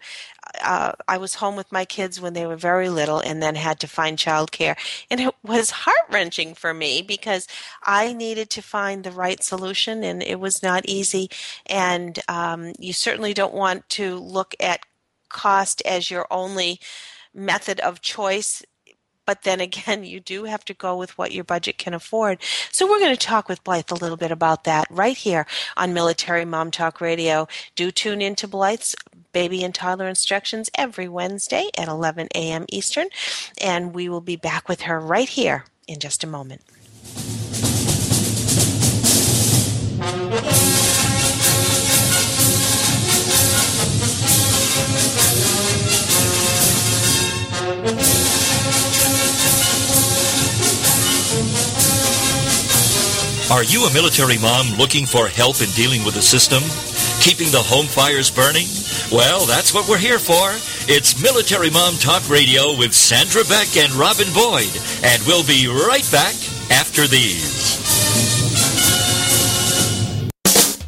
uh, 0.63 0.93
I 1.09 1.19
was 1.19 1.37
home 1.37 1.57
with 1.57 1.73
my 1.73 1.85
kids 1.85 2.21
when 2.21 2.33
they 2.33 2.47
were 2.47 2.57
very 2.57 2.89
little 2.89 3.19
and 3.19 3.43
then 3.43 3.55
had 3.55 3.81
to 3.81 3.87
find 3.87 4.19
childcare. 4.19 4.77
And 5.11 5.21
it 5.21 5.35
was 5.43 5.71
heart 5.71 6.07
wrenching 6.11 6.55
for 6.55 6.73
me 6.73 7.03
because 7.03 7.47
I 7.83 8.13
needed 8.13 8.51
to 8.51 8.63
find 8.63 9.05
the 9.05 9.11
right 9.11 9.43
solution 9.43 10.05
and 10.05 10.23
it 10.23 10.41
was 10.41 10.63
not 10.63 10.87
easy. 10.87 11.31
And 11.67 12.19
um, 12.29 12.73
you 12.79 12.93
certainly 12.93 13.35
don't 13.35 13.55
want 13.55 13.89
to 13.91 14.19
look 14.19 14.55
at 14.61 14.81
cost 15.29 15.83
as 15.85 16.11
your 16.11 16.27
only 16.31 16.81
method 17.35 17.81
of 17.81 18.01
choice. 18.01 18.63
But 19.27 19.43
then 19.43 19.61
again, 19.61 20.05
you 20.05 20.21
do 20.21 20.45
have 20.45 20.65
to 20.67 20.75
go 20.75 20.97
with 20.97 21.17
what 21.17 21.33
your 21.33 21.45
budget 21.45 21.79
can 21.79 21.95
afford. 21.95 22.39
So 22.71 22.87
we're 22.87 23.01
going 23.01 23.17
to 23.17 23.27
talk 23.27 23.49
with 23.49 23.65
Blythe 23.65 23.91
a 23.91 23.95
little 23.95 24.19
bit 24.19 24.31
about 24.31 24.65
that 24.65 24.87
right 24.91 25.17
here 25.17 25.47
on 25.77 25.95
Military 25.95 26.45
Mom 26.45 26.71
Talk 26.71 27.01
Radio. 27.01 27.49
Do 27.75 27.91
tune 27.91 28.21
in 28.21 28.35
to 28.37 28.49
Blythe's 28.49 28.95
baby 29.35 29.63
and 29.63 29.75
toddler 29.75 30.09
instructions 30.09 30.71
every 30.75 31.09
Wednesday 31.09 31.69
at 31.77 31.89
11 31.89 32.29
a.m. 32.35 32.65
Eastern. 32.71 33.09
And 33.61 33.95
we 33.95 34.09
will 34.09 34.23
be 34.23 34.37
back 34.37 34.67
with 34.67 34.83
her 34.83 34.99
right 34.99 35.29
here 35.29 35.67
in 35.87 36.01
just 36.01 36.25
a 36.25 36.27
moment. 36.27 36.63
Are 53.51 53.63
you 53.63 53.85
a 53.85 53.93
military 53.93 54.39
mom 54.39 54.67
looking 54.79 55.07
for 55.07 55.29
help 55.29 55.61
in 55.61 55.69
dealing 55.71 56.05
with 56.05 56.15
the 56.15 56.23
system? 56.23 56.63
Keeping 57.25 57.51
the 57.53 57.57
home 57.57 57.87
fires 57.87 58.31
burning? 58.31 58.67
Well, 59.11 59.47
that's 59.47 59.73
what 59.73 59.89
we're 59.89 59.97
here 59.97 60.19
for. 60.19 60.53
It's 60.93 61.23
Military 61.23 61.71
Mom 61.71 61.95
Talk 61.95 62.29
Radio 62.29 62.77
with 62.77 62.93
Sandra 62.93 63.43
Beck 63.45 63.79
and 63.79 63.91
Robin 63.95 64.29
Boyd. 64.35 64.69
And 65.03 65.23
we'll 65.27 65.43
be 65.43 65.67
right 65.67 66.05
back 66.13 66.35
after 66.69 67.07
these. 67.07 67.81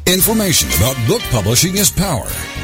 Information 0.05 0.69
about 0.77 0.95
book 1.07 1.23
publishing 1.33 1.75
is 1.75 1.89
power. 1.89 2.29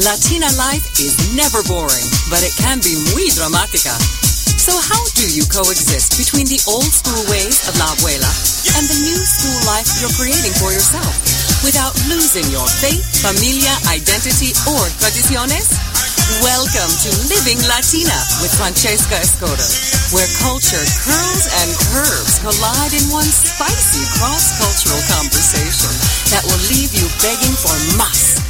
Latina 0.00 0.48
life 0.56 0.96
is 0.96 1.12
never 1.36 1.60
boring, 1.68 2.08
but 2.32 2.40
it 2.40 2.56
can 2.56 2.80
be 2.80 2.96
muy 3.12 3.28
dramática. 3.36 3.92
So 4.56 4.72
how 4.72 5.04
do 5.12 5.28
you 5.28 5.44
coexist 5.44 6.16
between 6.16 6.48
the 6.48 6.56
old 6.64 6.88
school 6.88 7.20
ways 7.28 7.68
of 7.68 7.76
la 7.76 7.92
abuela 7.92 8.32
and 8.80 8.88
the 8.88 8.96
new 8.96 9.20
school 9.20 9.60
life 9.68 9.84
you're 10.00 10.16
creating 10.16 10.56
for 10.56 10.72
yourself 10.72 11.12
without 11.60 11.92
losing 12.08 12.48
your 12.48 12.64
faith, 12.80 13.04
familia, 13.20 13.76
identity, 13.92 14.56
or 14.72 14.80
tradiciones? 15.04 15.68
Welcome 16.40 16.92
to 17.04 17.10
Living 17.28 17.60
Latina 17.68 18.16
with 18.40 18.56
Francesca 18.56 19.20
Escoto, 19.20 19.68
where 20.16 20.28
culture 20.40 20.80
curls 21.04 21.44
and 21.60 21.68
curves 21.92 22.40
collide 22.40 22.96
in 22.96 23.04
one 23.12 23.28
spicy 23.28 24.08
cross-cultural 24.16 25.02
conversation 25.12 25.92
that 26.32 26.40
will 26.48 26.62
leave 26.72 26.88
you 26.96 27.04
begging 27.20 27.52
for 27.52 27.76
mas. 28.00 28.49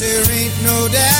There 0.00 0.32
ain't 0.32 0.62
no 0.62 0.88
doubt 0.88 1.19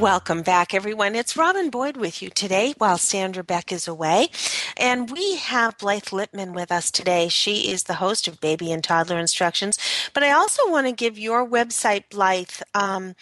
Welcome 0.00 0.42
back, 0.42 0.74
everyone. 0.74 1.14
It's 1.14 1.36
Robin 1.36 1.70
Boyd 1.70 1.96
with 1.96 2.20
you 2.20 2.28
today 2.28 2.74
while 2.78 2.98
Sandra 2.98 3.44
Beck 3.44 3.70
is 3.70 3.86
away. 3.86 4.28
And 4.76 5.08
we 5.08 5.36
have 5.36 5.78
Blythe 5.78 6.06
Lipman 6.06 6.52
with 6.52 6.72
us 6.72 6.90
today. 6.90 7.28
She 7.28 7.70
is 7.70 7.84
the 7.84 7.94
host 7.94 8.26
of 8.26 8.40
Baby 8.40 8.72
and 8.72 8.82
Toddler 8.82 9.20
Instructions. 9.20 9.78
But 10.12 10.24
I 10.24 10.32
also 10.32 10.68
want 10.68 10.88
to 10.88 10.92
give 10.92 11.16
your 11.16 11.48
website, 11.48 12.10
Blythe. 12.10 12.60
Um, 12.74 13.14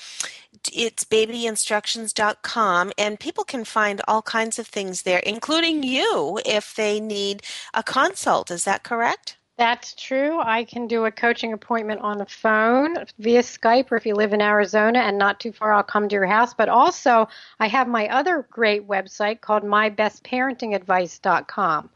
it's 0.73 1.05
babyinstructions.com, 1.05 2.93
and 2.97 3.21
people 3.21 3.45
can 3.45 3.67
find 3.67 4.01
all 4.09 4.23
kinds 4.23 4.59
of 4.59 4.67
things 4.67 5.03
there, 5.03 5.19
including 5.19 5.83
you 5.83 6.41
if 6.47 6.75
they 6.75 7.01
need 7.01 7.43
a 7.75 7.83
consult. 7.83 8.51
Is 8.51 8.65
that 8.65 8.83
correct? 8.83 9.37
That's 9.63 9.95
true. 9.95 10.41
I 10.41 10.65
can 10.65 10.89
do 10.89 11.05
a 11.05 11.13
coaching 11.13 11.53
appointment 11.53 12.01
on 12.01 12.19
the 12.19 12.27
phone 12.27 12.97
via 13.21 13.43
Skype, 13.43 13.93
or 13.93 13.97
if 13.97 14.05
you 14.05 14.17
live 14.17 14.33
in 14.33 14.43
Arizona 14.43 14.99
and 14.99 15.17
not 15.17 15.39
too 15.39 15.53
far, 15.53 15.73
I'll 15.73 15.85
come 15.85 16.09
to 16.09 16.15
your 16.17 16.27
house. 16.27 16.53
But 16.53 16.69
also, 16.69 17.29
I 17.61 17.69
have 17.69 17.87
my 17.87 18.09
other 18.09 18.45
great 18.51 18.89
website 18.89 19.41
called 19.41 19.63
mybestparentingadvice.com. 19.63 21.91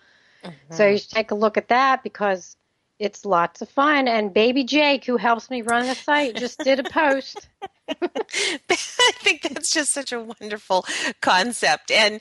Mm-hmm. 0.45 0.75
So 0.75 0.87
you 0.87 0.99
should 0.99 1.11
take 1.11 1.33
a 1.33 1.35
look 1.35 1.57
at 1.57 1.67
that 1.67 2.05
because 2.05 2.57
it's 3.01 3.25
lots 3.25 3.63
of 3.63 3.69
fun. 3.69 4.07
And 4.07 4.33
Baby 4.33 4.63
Jake, 4.63 5.05
who 5.05 5.17
helps 5.17 5.51
me 5.51 5.63
run 5.63 5.89
the 5.89 5.97
site, 5.97 6.37
just 6.37 6.61
did 6.61 6.79
a 6.79 6.85
post. 6.85 7.49
I 8.69 9.13
think 9.21 9.43
that's 9.43 9.71
just 9.73 9.93
such 9.93 10.13
a 10.13 10.21
wonderful 10.21 10.85
concept, 11.21 11.91
and 11.91 12.21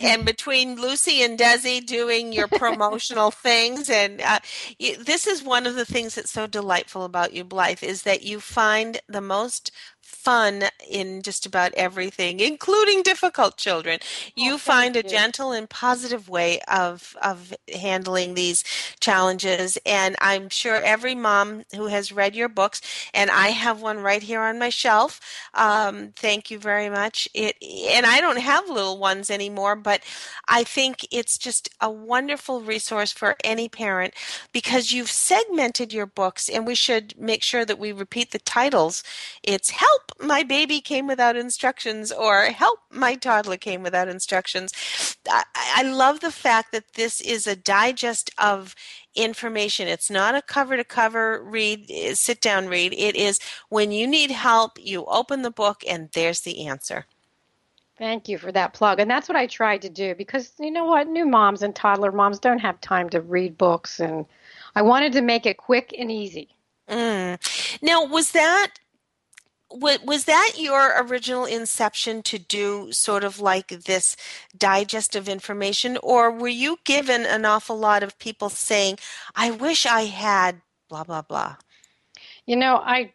and 0.00 0.24
between 0.24 0.80
Lucy 0.80 1.22
and 1.22 1.38
Desi 1.38 1.84
doing 1.84 2.32
your 2.32 2.46
promotional 2.48 3.30
things, 3.30 3.90
and 3.90 4.20
uh, 4.20 4.38
you, 4.78 5.02
this 5.02 5.26
is 5.26 5.42
one 5.42 5.66
of 5.66 5.74
the 5.74 5.84
things 5.84 6.14
that's 6.14 6.30
so 6.30 6.46
delightful 6.46 7.04
about 7.04 7.32
you, 7.32 7.44
Blythe, 7.44 7.82
is 7.82 8.02
that 8.02 8.22
you 8.22 8.40
find 8.40 9.00
the 9.08 9.20
most 9.20 9.72
fun 10.10 10.64
in 10.88 11.22
just 11.22 11.46
about 11.46 11.72
everything, 11.74 12.40
including 12.40 13.02
difficult 13.02 13.56
children. 13.56 14.00
You 14.34 14.54
oh, 14.54 14.58
find 14.58 14.96
a 14.96 15.02
you. 15.02 15.08
gentle 15.08 15.52
and 15.52 15.68
positive 15.70 16.28
way 16.28 16.60
of 16.68 17.16
of 17.22 17.54
handling 17.72 18.34
these 18.34 18.64
challenges, 19.00 19.78
and 19.86 20.16
I'm 20.20 20.48
sure 20.48 20.76
every 20.76 21.14
mom 21.14 21.64
who 21.74 21.86
has 21.86 22.12
read 22.12 22.34
your 22.34 22.48
books, 22.48 22.80
and 23.14 23.30
I 23.30 23.48
have 23.48 23.80
one 23.80 24.00
right 24.00 24.22
here 24.22 24.42
on 24.42 24.58
my 24.58 24.68
shelf. 24.68 25.20
Um, 25.54 26.12
thank 26.16 26.50
you 26.50 26.58
very 26.58 26.90
much. 26.90 27.28
It 27.34 27.56
and 27.62 28.04
I 28.06 28.20
don't 28.20 28.40
have 28.40 28.68
little 28.68 28.98
ones 28.98 29.30
anymore, 29.30 29.76
but 29.76 30.02
I 30.48 30.64
think 30.64 31.06
it's 31.10 31.38
just 31.38 31.70
a 31.80 31.90
wonderful 31.90 32.60
resource 32.60 33.12
for 33.12 33.36
any 33.44 33.68
parent 33.68 34.14
because 34.52 34.92
you've 34.92 35.10
segmented 35.10 35.92
your 35.92 36.06
books, 36.06 36.48
and 36.48 36.66
we 36.66 36.74
should 36.74 37.18
make 37.18 37.42
sure 37.42 37.64
that 37.64 37.78
we 37.78 37.92
repeat 37.92 38.32
the 38.32 38.38
titles. 38.40 39.02
It's 39.42 39.70
help 39.70 39.99
my 40.20 40.42
baby 40.42 40.80
came 40.80 41.06
without 41.06 41.36
instructions 41.36 42.12
or 42.12 42.44
help 42.46 42.80
my 42.90 43.14
toddler 43.14 43.56
came 43.56 43.82
without 43.82 44.08
instructions 44.08 45.16
I, 45.28 45.44
I, 45.54 45.82
love 45.82 46.20
the 46.20 46.30
fact 46.30 46.72
that 46.72 46.94
this 46.94 47.20
is 47.20 47.46
a 47.46 47.56
digest 47.56 48.30
of 48.38 48.74
information 49.14 49.88
it's 49.88 50.10
not 50.10 50.34
a 50.34 50.42
cover 50.42 50.76
to 50.76 50.84
cover 50.84 51.42
read 51.42 51.86
eh, 51.90 52.14
sit 52.14 52.40
down 52.40 52.68
read 52.68 52.92
it 52.92 53.16
is 53.16 53.40
when 53.68 53.92
you 53.92 54.06
need 54.06 54.30
help 54.30 54.78
you 54.78 55.04
open 55.06 55.42
the 55.42 55.50
book 55.50 55.82
and 55.88 56.10
there's 56.12 56.40
the 56.40 56.66
answer 56.66 57.06
Thank 58.00 58.30
you 58.30 58.38
for 58.38 58.50
that 58.52 58.72
plug. 58.72 58.98
And 58.98 59.10
that's 59.10 59.28
what 59.28 59.36
I 59.36 59.46
tried 59.46 59.82
to 59.82 59.90
do 59.90 60.14
because 60.14 60.54
you 60.58 60.70
know 60.70 60.86
what? 60.86 61.06
New 61.06 61.26
moms 61.26 61.60
and 61.60 61.76
toddler 61.76 62.10
moms 62.10 62.38
don't 62.38 62.58
have 62.60 62.80
time 62.80 63.10
to 63.10 63.20
read 63.20 63.58
books. 63.58 64.00
And 64.00 64.24
I 64.74 64.80
wanted 64.80 65.12
to 65.12 65.20
make 65.20 65.44
it 65.44 65.58
quick 65.58 65.94
and 65.98 66.10
easy. 66.10 66.48
Mm. 66.88 67.38
Now, 67.82 68.06
was 68.06 68.32
that 68.32 68.72
was 69.70 70.24
that 70.24 70.52
your 70.58 70.94
original 71.02 71.44
inception 71.44 72.22
to 72.24 72.38
do 72.38 72.92
sort 72.92 73.24
of 73.24 73.40
like 73.40 73.68
this 73.68 74.16
digest 74.56 75.14
of 75.16 75.28
information? 75.28 75.96
Or 76.02 76.30
were 76.30 76.48
you 76.48 76.78
given 76.84 77.24
an 77.24 77.44
awful 77.44 77.78
lot 77.78 78.02
of 78.02 78.18
people 78.18 78.48
saying 78.48 78.98
i 79.34 79.50
wish 79.50 79.86
i 79.86 80.02
had 80.02 80.60
blah 80.88 81.04
blah 81.04 81.22
blah 81.22 81.56
you 82.46 82.56
know 82.56 82.76
i 82.76 83.12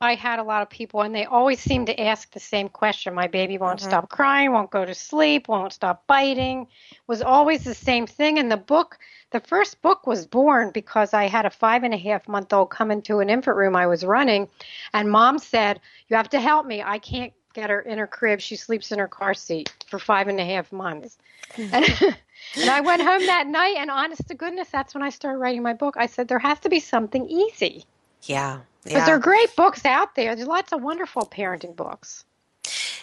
i 0.00 0.14
had 0.14 0.38
a 0.38 0.42
lot 0.42 0.62
of 0.62 0.70
people 0.70 1.02
and 1.02 1.14
they 1.14 1.24
always 1.24 1.60
seem 1.60 1.86
to 1.86 2.00
ask 2.00 2.30
the 2.32 2.40
same 2.40 2.68
question 2.68 3.14
my 3.14 3.26
baby 3.26 3.58
won't 3.58 3.78
mm-hmm. 3.78 3.88
stop 3.88 4.08
crying 4.08 4.52
won't 4.52 4.70
go 4.70 4.84
to 4.84 4.94
sleep 4.94 5.48
won't 5.48 5.72
stop 5.72 6.06
biting 6.06 6.66
was 7.06 7.22
always 7.22 7.64
the 7.64 7.74
same 7.74 8.06
thing 8.06 8.38
and 8.38 8.50
the 8.50 8.56
book 8.56 8.98
the 9.34 9.40
first 9.40 9.82
book 9.82 10.06
was 10.06 10.28
born 10.28 10.70
because 10.70 11.12
I 11.12 11.26
had 11.26 11.44
a 11.44 11.50
five 11.50 11.82
and 11.82 11.92
a 11.92 11.96
half 11.96 12.28
month 12.28 12.52
old 12.52 12.70
come 12.70 12.92
into 12.92 13.18
an 13.18 13.28
infant 13.28 13.56
room 13.56 13.74
I 13.74 13.88
was 13.88 14.04
running, 14.04 14.48
and 14.92 15.10
mom 15.10 15.40
said, 15.40 15.80
You 16.06 16.14
have 16.14 16.28
to 16.28 16.38
help 16.38 16.66
me. 16.66 16.84
I 16.84 17.00
can't 17.00 17.32
get 17.52 17.68
her 17.68 17.80
in 17.80 17.98
her 17.98 18.06
crib. 18.06 18.40
She 18.40 18.54
sleeps 18.54 18.92
in 18.92 19.00
her 19.00 19.08
car 19.08 19.34
seat 19.34 19.72
for 19.88 19.98
five 19.98 20.28
and 20.28 20.38
a 20.38 20.44
half 20.44 20.70
months. 20.70 21.18
and, 21.58 21.72
and 21.74 22.70
I 22.70 22.80
went 22.80 23.02
home 23.02 23.26
that 23.26 23.48
night, 23.48 23.74
and 23.76 23.90
honest 23.90 24.28
to 24.28 24.34
goodness, 24.36 24.68
that's 24.68 24.94
when 24.94 25.02
I 25.02 25.10
started 25.10 25.38
writing 25.38 25.64
my 25.64 25.74
book. 25.74 25.96
I 25.96 26.06
said, 26.06 26.28
There 26.28 26.38
has 26.38 26.60
to 26.60 26.68
be 26.68 26.78
something 26.78 27.28
easy. 27.28 27.86
Yeah. 28.28 28.60
Yeah. 28.84 29.06
there 29.06 29.14
are 29.14 29.20
great 29.20 29.54
books 29.56 29.84
out 29.84 30.14
there. 30.14 30.36
There's 30.36 30.48
lots 30.48 30.72
of 30.72 30.82
wonderful 30.82 31.22
parenting 31.22 31.74
books. 31.74 32.24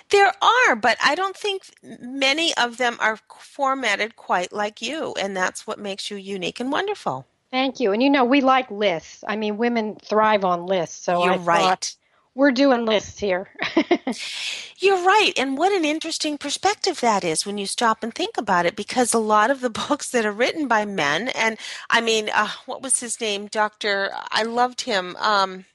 There 0.09 0.31
are, 0.41 0.75
but 0.75 0.97
I 1.01 1.15
don't 1.15 1.35
think 1.35 1.63
many 2.01 2.53
of 2.55 2.77
them 2.77 2.97
are 2.99 3.17
formatted 3.39 4.17
quite 4.17 4.51
like 4.51 4.81
you, 4.81 5.13
and 5.19 5.35
that's 5.35 5.65
what 5.65 5.79
makes 5.79 6.11
you 6.11 6.17
unique 6.17 6.59
and 6.59 6.71
wonderful. 6.71 7.25
Thank 7.49 7.79
you. 7.79 7.93
And 7.93 8.03
you 8.03 8.09
know, 8.09 8.25
we 8.25 8.41
like 8.41 8.69
lists. 8.69 9.23
I 9.27 9.35
mean, 9.37 9.57
women 9.57 9.95
thrive 9.95 10.43
on 10.43 10.65
lists. 10.65 11.03
So 11.03 11.23
You're 11.23 11.33
I 11.33 11.37
right. 11.37 11.95
We're 12.33 12.51
doing 12.51 12.85
lists 12.85 13.19
here. 13.19 13.49
You're 14.79 15.03
right. 15.05 15.33
And 15.37 15.57
what 15.57 15.73
an 15.73 15.83
interesting 15.85 16.37
perspective 16.37 17.01
that 17.01 17.25
is 17.25 17.45
when 17.45 17.57
you 17.57 17.65
stop 17.65 18.03
and 18.03 18.13
think 18.13 18.37
about 18.37 18.65
it, 18.65 18.75
because 18.75 19.13
a 19.13 19.19
lot 19.19 19.51
of 19.51 19.61
the 19.61 19.69
books 19.89 20.09
that 20.11 20.25
are 20.25 20.31
written 20.31 20.67
by 20.67 20.85
men, 20.85 21.29
and 21.29 21.57
I 21.89 22.01
mean, 22.01 22.29
uh, 22.33 22.49
what 22.65 22.81
was 22.81 23.01
his 23.01 23.19
name? 23.19 23.47
Dr. 23.47 24.11
I 24.31 24.43
loved 24.43 24.81
him. 24.81 25.15
Um, 25.17 25.65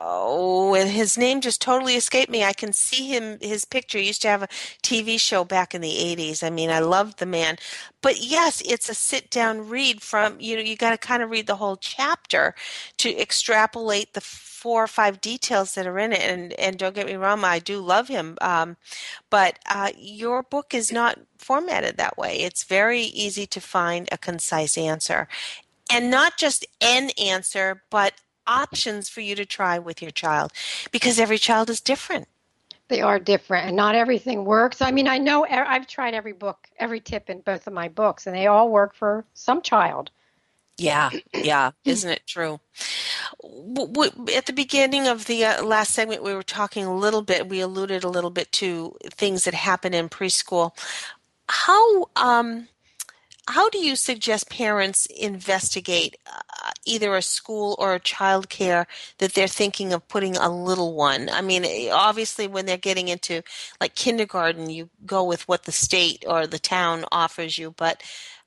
oh, 0.00 0.74
and 0.74 0.90
his 0.90 1.18
name 1.18 1.40
just 1.40 1.60
totally 1.60 1.94
escaped 1.94 2.30
me. 2.30 2.44
I 2.44 2.52
can 2.52 2.72
see 2.72 3.08
him, 3.08 3.38
his 3.40 3.64
picture. 3.64 3.98
He 3.98 4.08
used 4.08 4.22
to 4.22 4.28
have 4.28 4.42
a 4.42 4.48
TV 4.82 5.20
show 5.20 5.44
back 5.44 5.74
in 5.74 5.80
the 5.80 5.90
80s. 5.90 6.42
I 6.42 6.50
mean, 6.50 6.70
I 6.70 6.80
loved 6.80 7.18
the 7.18 7.26
man. 7.26 7.56
But 8.02 8.20
yes, 8.20 8.62
it's 8.64 8.88
a 8.88 8.94
sit 8.94 9.30
down 9.30 9.68
read 9.68 10.02
from, 10.02 10.36
you 10.40 10.56
know, 10.56 10.62
you 10.62 10.76
got 10.76 10.90
to 10.90 10.98
kind 10.98 11.22
of 11.22 11.30
read 11.30 11.46
the 11.46 11.56
whole 11.56 11.76
chapter 11.76 12.54
to 12.98 13.18
extrapolate 13.20 14.14
the 14.14 14.20
four 14.20 14.84
or 14.84 14.88
five 14.88 15.20
details 15.20 15.74
that 15.74 15.86
are 15.86 15.98
in 15.98 16.12
it. 16.12 16.20
And, 16.20 16.52
and 16.54 16.78
don't 16.78 16.94
get 16.94 17.06
me 17.06 17.14
wrong, 17.14 17.44
I 17.44 17.58
do 17.58 17.80
love 17.80 18.08
him. 18.08 18.36
Um, 18.40 18.76
but 19.30 19.58
uh, 19.68 19.90
your 19.96 20.42
book 20.42 20.74
is 20.74 20.92
not 20.92 21.18
formatted 21.38 21.96
that 21.96 22.18
way. 22.18 22.38
It's 22.40 22.64
very 22.64 23.02
easy 23.02 23.46
to 23.46 23.60
find 23.60 24.08
a 24.10 24.18
concise 24.18 24.76
answer. 24.76 25.28
And 25.90 26.10
not 26.10 26.36
just 26.36 26.66
an 26.80 27.10
answer, 27.18 27.82
but 27.90 28.14
options 28.48 29.08
for 29.08 29.20
you 29.20 29.34
to 29.36 29.44
try 29.44 29.78
with 29.78 30.02
your 30.02 30.10
child 30.10 30.52
because 30.90 31.18
every 31.20 31.38
child 31.38 31.70
is 31.70 31.80
different. 31.80 32.26
They 32.88 33.02
are 33.02 33.18
different, 33.18 33.66
and 33.66 33.76
not 33.76 33.94
everything 33.94 34.46
works. 34.46 34.80
I 34.80 34.90
mean, 34.90 35.06
I 35.06 35.18
know 35.18 35.44
I've 35.44 35.86
tried 35.86 36.14
every 36.14 36.32
book, 36.32 36.68
every 36.78 37.00
tip 37.00 37.28
in 37.28 37.40
both 37.40 37.66
of 37.66 37.74
my 37.74 37.88
books, 37.88 38.26
and 38.26 38.34
they 38.34 38.46
all 38.46 38.70
work 38.70 38.94
for 38.94 39.26
some 39.34 39.60
child. 39.60 40.10
Yeah, 40.78 41.10
yeah, 41.34 41.72
isn't 41.84 42.10
it 42.10 42.22
true? 42.26 42.60
At 44.34 44.46
the 44.46 44.52
beginning 44.54 45.06
of 45.06 45.26
the 45.26 45.44
uh, 45.44 45.64
last 45.64 45.92
segment, 45.92 46.22
we 46.22 46.32
were 46.32 46.42
talking 46.42 46.86
a 46.86 46.96
little 46.96 47.20
bit, 47.20 47.48
we 47.48 47.60
alluded 47.60 48.04
a 48.04 48.08
little 48.08 48.30
bit 48.30 48.50
to 48.52 48.96
things 49.04 49.44
that 49.44 49.54
happen 49.54 49.92
in 49.92 50.08
preschool. 50.08 50.72
How 51.48 52.08
um, 52.16 52.68
how 53.48 53.70
do 53.70 53.78
you 53.78 53.96
suggest 53.96 54.50
parents 54.50 55.06
investigate 55.06 56.18
uh, 56.26 56.70
either 56.84 57.16
a 57.16 57.22
school 57.22 57.76
or 57.78 57.94
a 57.94 58.00
child 58.00 58.50
care 58.50 58.86
that 59.18 59.32
they're 59.32 59.48
thinking 59.48 59.94
of 59.94 60.06
putting 60.06 60.36
a 60.36 60.50
little 60.50 60.94
one? 60.94 61.30
I 61.30 61.40
mean, 61.40 61.64
eh, 61.64 61.88
obviously, 61.90 62.46
when 62.46 62.66
they're 62.66 62.76
getting 62.76 63.08
into 63.08 63.42
like 63.80 63.94
kindergarten, 63.94 64.68
you 64.68 64.90
go 65.06 65.24
with 65.24 65.48
what 65.48 65.64
the 65.64 65.72
state 65.72 66.24
or 66.26 66.46
the 66.46 66.58
town 66.58 67.06
offers 67.10 67.56
you. 67.56 67.74
But 67.76 68.02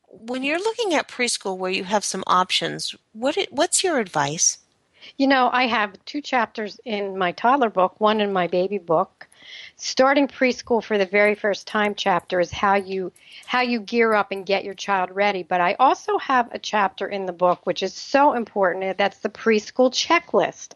when 0.07 0.43
you're 0.43 0.59
looking 0.59 0.93
at 0.93 1.07
preschool 1.07 1.57
where 1.57 1.71
you 1.71 1.83
have 1.83 2.03
some 2.03 2.23
options, 2.27 2.93
what 3.13 3.37
what's 3.49 3.83
your 3.83 3.97
advice? 3.97 4.59
You 5.17 5.25
know, 5.25 5.49
I 5.51 5.65
have 5.65 5.93
two 6.05 6.21
chapters 6.21 6.79
in 6.85 7.17
my 7.17 7.31
toddler 7.31 7.71
book, 7.71 7.99
one 7.99 8.21
in 8.21 8.31
my 8.31 8.45
baby 8.45 8.77
book 8.77 9.27
starting 9.83 10.27
preschool 10.27 10.83
for 10.83 10.99
the 10.99 11.07
very 11.07 11.33
first 11.33 11.65
time 11.65 11.95
chapter 11.95 12.39
is 12.39 12.51
how 12.51 12.75
you 12.75 13.11
how 13.47 13.61
you 13.61 13.79
gear 13.79 14.13
up 14.13 14.31
and 14.31 14.45
get 14.45 14.63
your 14.63 14.75
child 14.75 15.09
ready. 15.11 15.41
But 15.41 15.59
i 15.59 15.75
also 15.79 16.19
have 16.19 16.49
a 16.51 16.59
chapter 16.59 17.07
in 17.07 17.25
the 17.25 17.33
book 17.33 17.65
which 17.65 17.81
is 17.81 17.93
so 17.93 18.33
important. 18.33 18.97
That's 18.97 19.17
the 19.19 19.29
preschool 19.29 19.91
checklist. 19.91 20.73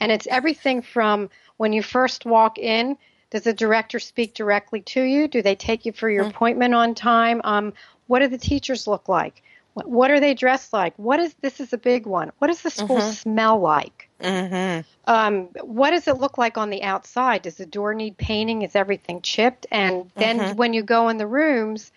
And 0.00 0.10
it's 0.10 0.26
everything 0.26 0.82
from 0.82 1.30
when 1.58 1.72
you 1.72 1.82
first 1.82 2.26
walk 2.26 2.58
in 2.58 2.98
does 3.30 3.42
the 3.42 3.52
director 3.52 4.00
speak 4.00 4.34
directly 4.34 4.80
to 4.80 5.02
you? 5.02 5.28
Do 5.28 5.40
they 5.40 5.54
take 5.54 5.86
you 5.86 5.92
for 5.92 6.10
your 6.10 6.24
mm-hmm. 6.24 6.30
appointment 6.30 6.74
on 6.74 6.96
time? 6.96 7.40
Um, 7.44 7.72
what 8.08 8.18
do 8.18 8.26
the 8.26 8.38
teachers 8.38 8.88
look 8.88 9.08
like 9.08 9.44
what, 9.74 10.10
are 10.10 10.20
they 10.20 10.34
dressed 10.34 10.72
like 10.72 10.92
what 10.98 11.20
is 11.20 11.34
this 11.40 11.60
is 11.60 11.72
a 11.72 11.78
big 11.78 12.06
one 12.06 12.32
what 12.38 12.48
does 12.48 12.62
the 12.62 12.70
school 12.70 12.98
mm-hmm. 12.98 13.12
smell 13.12 13.58
like 13.58 14.10
Mm-hmm. 14.20 15.10
Um, 15.10 15.48
what 15.62 15.90
does 15.90 16.06
it 16.06 16.18
look 16.18 16.38
like 16.38 16.58
on 16.58 16.70
the 16.70 16.82
outside? 16.82 17.42
Does 17.42 17.56
the 17.56 17.66
door 17.66 17.94
need 17.94 18.16
painting? 18.16 18.62
Is 18.62 18.76
everything 18.76 19.22
chipped? 19.22 19.66
And 19.70 20.10
then 20.14 20.38
mm-hmm. 20.38 20.56
when 20.56 20.72
you 20.72 20.82
go 20.82 21.08
in 21.08 21.16
the 21.16 21.26
rooms, 21.26 21.90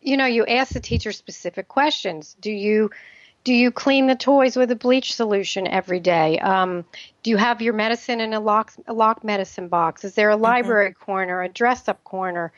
you 0.00 0.16
know, 0.16 0.26
you 0.26 0.46
ask 0.46 0.72
the 0.72 0.80
teacher 0.80 1.12
specific 1.12 1.68
questions. 1.68 2.36
Do 2.40 2.50
you 2.50 2.90
do 3.44 3.54
you 3.54 3.70
clean 3.70 4.06
the 4.06 4.14
toys 4.14 4.56
with 4.56 4.70
a 4.70 4.76
bleach 4.76 5.14
solution 5.14 5.66
every 5.66 6.00
day? 6.00 6.38
Um, 6.38 6.84
do 7.22 7.30
you 7.30 7.36
have 7.36 7.62
your 7.62 7.72
medicine 7.72 8.20
in 8.20 8.34
a 8.34 8.40
locked, 8.40 8.78
a 8.86 8.92
locked 8.92 9.24
medicine 9.24 9.68
box? 9.68 10.04
Is 10.04 10.14
there 10.14 10.30
a 10.30 10.34
mm-hmm. 10.34 10.42
library 10.42 10.90
mm-hmm. 10.90 11.04
corner, 11.04 11.42
a 11.42 11.48
dress 11.48 11.88
up 11.88 12.02
corner? 12.04 12.52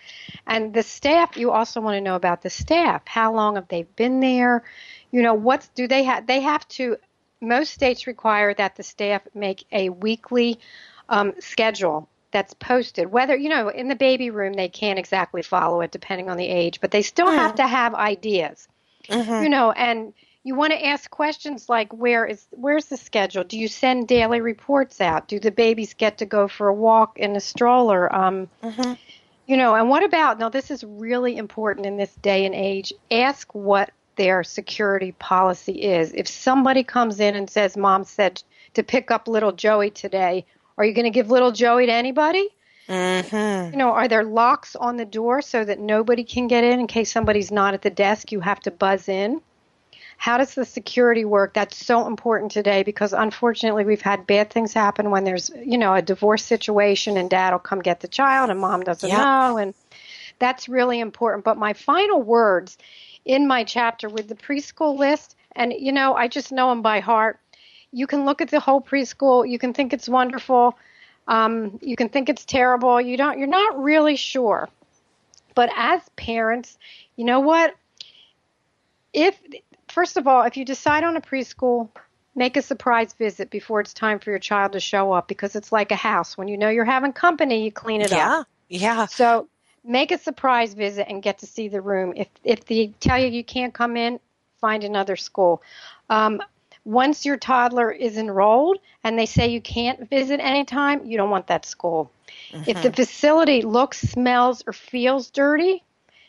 And 0.46 0.74
the 0.74 0.82
staff, 0.82 1.36
you 1.36 1.52
also 1.52 1.80
want 1.80 1.94
to 1.94 2.00
know 2.00 2.16
about 2.16 2.42
the 2.42 2.50
staff. 2.50 3.02
How 3.06 3.32
long 3.32 3.54
have 3.54 3.68
they 3.68 3.82
been 3.82 4.20
there? 4.20 4.64
You 5.12 5.22
know, 5.22 5.34
what 5.34 5.68
do 5.74 5.86
they 5.86 6.02
have? 6.04 6.26
They 6.26 6.40
have 6.40 6.66
to 6.68 6.96
most 7.40 7.72
states 7.72 8.06
require 8.06 8.52
that 8.54 8.76
the 8.76 8.82
staff 8.82 9.22
make 9.34 9.64
a 9.72 9.88
weekly 9.88 10.58
um, 11.08 11.34
schedule 11.40 12.08
that's 12.32 12.54
posted. 12.54 13.10
Whether, 13.10 13.36
you 13.36 13.48
know, 13.48 13.68
in 13.68 13.88
the 13.88 13.96
baby 13.96 14.30
room, 14.30 14.52
they 14.52 14.68
can't 14.68 14.98
exactly 14.98 15.42
follow 15.42 15.80
it 15.80 15.90
depending 15.90 16.28
on 16.28 16.36
the 16.36 16.46
age, 16.46 16.80
but 16.80 16.90
they 16.90 17.02
still 17.02 17.26
mm-hmm. 17.26 17.38
have 17.38 17.54
to 17.56 17.66
have 17.66 17.94
ideas, 17.94 18.68
mm-hmm. 19.08 19.42
you 19.42 19.48
know, 19.48 19.72
and 19.72 20.12
you 20.42 20.54
want 20.54 20.72
to 20.72 20.86
ask 20.86 21.10
questions 21.10 21.68
like 21.68 21.92
where 21.92 22.24
is 22.24 22.46
where's 22.50 22.86
the 22.86 22.96
schedule 22.96 23.44
do 23.44 23.58
you 23.58 23.68
send 23.68 24.08
daily 24.08 24.40
reports 24.40 25.00
out 25.00 25.28
do 25.28 25.38
the 25.38 25.50
babies 25.50 25.94
get 25.94 26.18
to 26.18 26.26
go 26.26 26.48
for 26.48 26.68
a 26.68 26.74
walk 26.74 27.18
in 27.18 27.36
a 27.36 27.40
stroller 27.40 28.14
um, 28.14 28.48
mm-hmm. 28.62 28.94
you 29.46 29.56
know 29.56 29.74
and 29.74 29.88
what 29.88 30.02
about 30.02 30.38
now 30.38 30.48
this 30.48 30.70
is 30.70 30.82
really 30.84 31.36
important 31.36 31.86
in 31.86 31.96
this 31.96 32.14
day 32.16 32.46
and 32.46 32.54
age 32.54 32.92
ask 33.10 33.54
what 33.54 33.90
their 34.20 34.44
security 34.44 35.12
policy 35.12 35.72
is. 35.72 36.12
If 36.12 36.28
somebody 36.28 36.84
comes 36.84 37.20
in 37.20 37.34
and 37.36 37.48
says, 37.48 37.74
Mom 37.74 38.04
said 38.04 38.42
to 38.74 38.82
pick 38.82 39.10
up 39.10 39.26
little 39.26 39.50
Joey 39.50 39.88
today, 39.88 40.44
are 40.76 40.84
you 40.84 40.92
going 40.92 41.06
to 41.06 41.10
give 41.10 41.30
little 41.30 41.52
Joey 41.52 41.86
to 41.86 41.92
anybody? 41.92 42.46
Mm-hmm. 42.86 43.72
You 43.72 43.78
know, 43.78 43.92
are 43.92 44.08
there 44.08 44.24
locks 44.24 44.76
on 44.76 44.98
the 44.98 45.06
door 45.06 45.40
so 45.40 45.64
that 45.64 45.80
nobody 45.80 46.22
can 46.22 46.48
get 46.48 46.64
in 46.64 46.80
in 46.80 46.86
case 46.86 47.10
somebody's 47.10 47.50
not 47.50 47.72
at 47.72 47.80
the 47.80 47.88
desk? 47.88 48.30
You 48.30 48.40
have 48.40 48.60
to 48.60 48.70
buzz 48.70 49.08
in. 49.08 49.40
How 50.20 50.36
does 50.36 50.54
the 50.54 50.66
security 50.66 51.24
work? 51.24 51.54
That's 51.54 51.78
so 51.78 52.06
important 52.06 52.52
today 52.52 52.82
because 52.82 53.14
unfortunately 53.14 53.86
we've 53.86 54.02
had 54.02 54.26
bad 54.26 54.50
things 54.50 54.74
happen 54.74 55.10
when 55.10 55.24
there's, 55.24 55.50
you 55.64 55.78
know, 55.78 55.94
a 55.94 56.02
divorce 56.02 56.44
situation 56.44 57.16
and 57.16 57.30
dad 57.30 57.52
will 57.52 57.58
come 57.58 57.80
get 57.80 58.00
the 58.00 58.06
child 58.06 58.50
and 58.50 58.60
mom 58.60 58.82
doesn't 58.82 59.08
yep. 59.08 59.18
know 59.18 59.56
and 59.56 59.72
that's 60.38 60.68
really 60.68 61.00
important. 61.00 61.42
But 61.42 61.56
my 61.56 61.72
final 61.72 62.20
words 62.20 62.76
in 63.24 63.48
my 63.48 63.64
chapter 63.64 64.10
with 64.10 64.28
the 64.28 64.34
preschool 64.34 64.98
list. 64.98 65.36
And, 65.56 65.72
you 65.72 65.90
know, 65.90 66.14
I 66.14 66.28
just 66.28 66.52
know 66.52 66.68
them 66.68 66.82
by 66.82 67.00
heart. 67.00 67.40
You 67.90 68.06
can 68.06 68.26
look 68.26 68.42
at 68.42 68.50
the 68.50 68.60
whole 68.60 68.82
preschool, 68.82 69.48
you 69.48 69.58
can 69.58 69.72
think 69.72 69.94
it's 69.94 70.06
wonderful, 70.06 70.76
um, 71.28 71.78
you 71.80 71.96
can 71.96 72.10
think 72.10 72.28
it's 72.28 72.44
terrible. 72.44 73.00
You 73.00 73.16
don't, 73.16 73.38
you're 73.38 73.48
not 73.48 73.82
really 73.82 74.16
sure. 74.16 74.68
But 75.54 75.70
as 75.74 76.02
parents, 76.16 76.76
you 77.16 77.24
know 77.24 77.40
what? 77.40 77.74
If, 79.14 79.40
first 79.90 80.16
of 80.16 80.26
all, 80.26 80.42
if 80.42 80.56
you 80.56 80.64
decide 80.64 81.04
on 81.04 81.16
a 81.16 81.20
preschool, 81.20 81.88
make 82.34 82.56
a 82.56 82.62
surprise 82.62 83.12
visit 83.14 83.50
before 83.50 83.80
it's 83.80 83.92
time 83.92 84.18
for 84.18 84.30
your 84.30 84.38
child 84.38 84.72
to 84.72 84.80
show 84.80 85.12
up 85.12 85.28
because 85.28 85.56
it's 85.56 85.72
like 85.72 85.90
a 85.90 85.96
house. 85.96 86.38
When 86.38 86.48
you 86.48 86.56
know 86.56 86.68
you're 86.68 86.84
having 86.84 87.12
company, 87.12 87.64
you 87.64 87.72
clean 87.72 88.00
it 88.00 88.10
yeah, 88.10 88.40
up. 88.40 88.46
Yeah. 88.68 88.80
Yeah. 88.80 89.06
So 89.06 89.48
make 89.84 90.12
a 90.12 90.18
surprise 90.18 90.74
visit 90.74 91.08
and 91.08 91.22
get 91.22 91.38
to 91.38 91.46
see 91.46 91.68
the 91.68 91.80
room. 91.80 92.12
If 92.16 92.28
if 92.44 92.64
they 92.66 92.88
tell 93.00 93.18
you 93.18 93.28
you 93.28 93.44
can't 93.44 93.74
come 93.74 93.96
in, 93.96 94.20
find 94.60 94.84
another 94.84 95.16
school. 95.16 95.62
Um, 96.08 96.40
once 96.84 97.26
your 97.26 97.36
toddler 97.36 97.90
is 97.90 98.16
enrolled 98.16 98.78
and 99.04 99.18
they 99.18 99.26
say 99.26 99.48
you 99.48 99.60
can't 99.60 100.08
visit 100.08 100.40
anytime, 100.40 101.04
you 101.04 101.16
don't 101.16 101.30
want 101.30 101.48
that 101.48 101.66
school. 101.66 102.10
Mm-hmm. 102.52 102.70
If 102.70 102.82
the 102.82 102.88
mm-hmm. 102.88 102.94
facility 102.94 103.62
looks, 103.62 104.00
smells, 104.00 104.64
or 104.66 104.72
feels 104.72 105.30
dirty, 105.30 105.84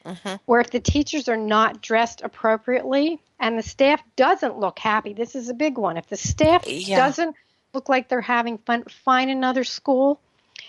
mm-hmm. 0.06 0.36
or 0.48 0.60
if 0.60 0.72
the 0.72 0.80
teachers 0.80 1.28
are 1.30 1.38
not 1.38 1.82
dressed 1.82 2.22
appropriately 2.22 3.22
and 3.40 3.58
the 3.58 3.64
staff 3.64 4.02
doesn't 4.16 4.60
look 4.60 4.80
happy, 4.80 5.14
this 5.14 5.36
is 5.36 5.50
a 5.50 5.54
big 5.54 5.78
one. 5.78 5.98
If 5.98 6.08
the 6.08 6.18
staff 6.18 6.68
yeah. 6.68 6.98
doesn't 6.98 7.36
look 7.74 7.90
like 7.90 8.10
they're 8.10 8.22
having 8.22 8.58
fun, 8.60 8.84
find 8.84 9.30
another 9.30 9.64
school. 9.64 10.20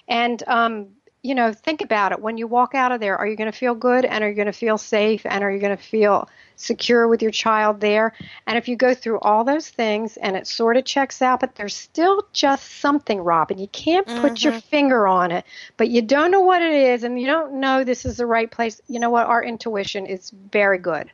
And 0.09 0.43
um, 0.47 0.89
you 1.23 1.37
know, 1.37 1.53
think 1.53 1.83
about 1.83 2.11
it. 2.11 2.21
When 2.21 2.37
you 2.37 2.49
walk 2.49 2.75
out 2.75 2.91
of 2.91 3.01
there, 3.01 3.17
are 3.17 3.27
you 3.27 3.37
going 3.37 3.51
to 3.51 3.57
feel 3.57 3.77
good 3.77 4.05
and 4.05 4.25
are 4.25 4.29
you 4.29 4.35
going 4.35 4.47
to 4.47 4.53
feel 4.53 4.77
safe 4.77 5.25
and 5.25 5.45
are 5.45 5.51
you 5.53 5.61
going 5.61 5.77
to 5.77 5.83
feel 5.83 6.29
secure 6.57 7.07
with 7.07 7.23
your 7.23 7.31
child 7.31 7.81
there? 7.81 8.13
And 8.47 8.59
if 8.59 8.67
you 8.67 8.75
go 8.75 8.93
through 8.93 9.21
all 9.21 9.45
those 9.45 9.69
things 9.69 10.17
and 10.17 10.37
it 10.37 10.49
sort 10.49 10.77
of 10.77 10.85
checks 10.85 11.23
out, 11.23 11.39
but 11.39 11.55
there's 11.55 11.77
still 11.77 12.27
just 12.33 12.81
something, 12.81 13.21
Robin. 13.21 13.59
You 13.59 13.69
can't 13.69 14.07
put 14.07 14.33
mm-hmm. 14.33 14.49
your 14.49 14.61
finger 14.61 15.07
on 15.07 15.31
it, 15.31 15.45
but 15.77 15.89
you 15.89 16.03
don't 16.03 16.33
know 16.33 16.41
what 16.41 16.61
it 16.61 16.75
is 16.75 17.05
and 17.05 17.21
you 17.21 17.27
don't 17.27 17.55
know 17.55 17.85
this 17.85 18.05
is 18.05 18.17
the 18.17 18.27
right 18.27 18.51
place. 18.51 18.81
You 18.89 18.99
know 18.99 19.11
what? 19.11 19.29
Our 19.29 19.45
intuition 19.45 20.07
is 20.07 20.31
very 20.31 20.79
good. 20.79 21.09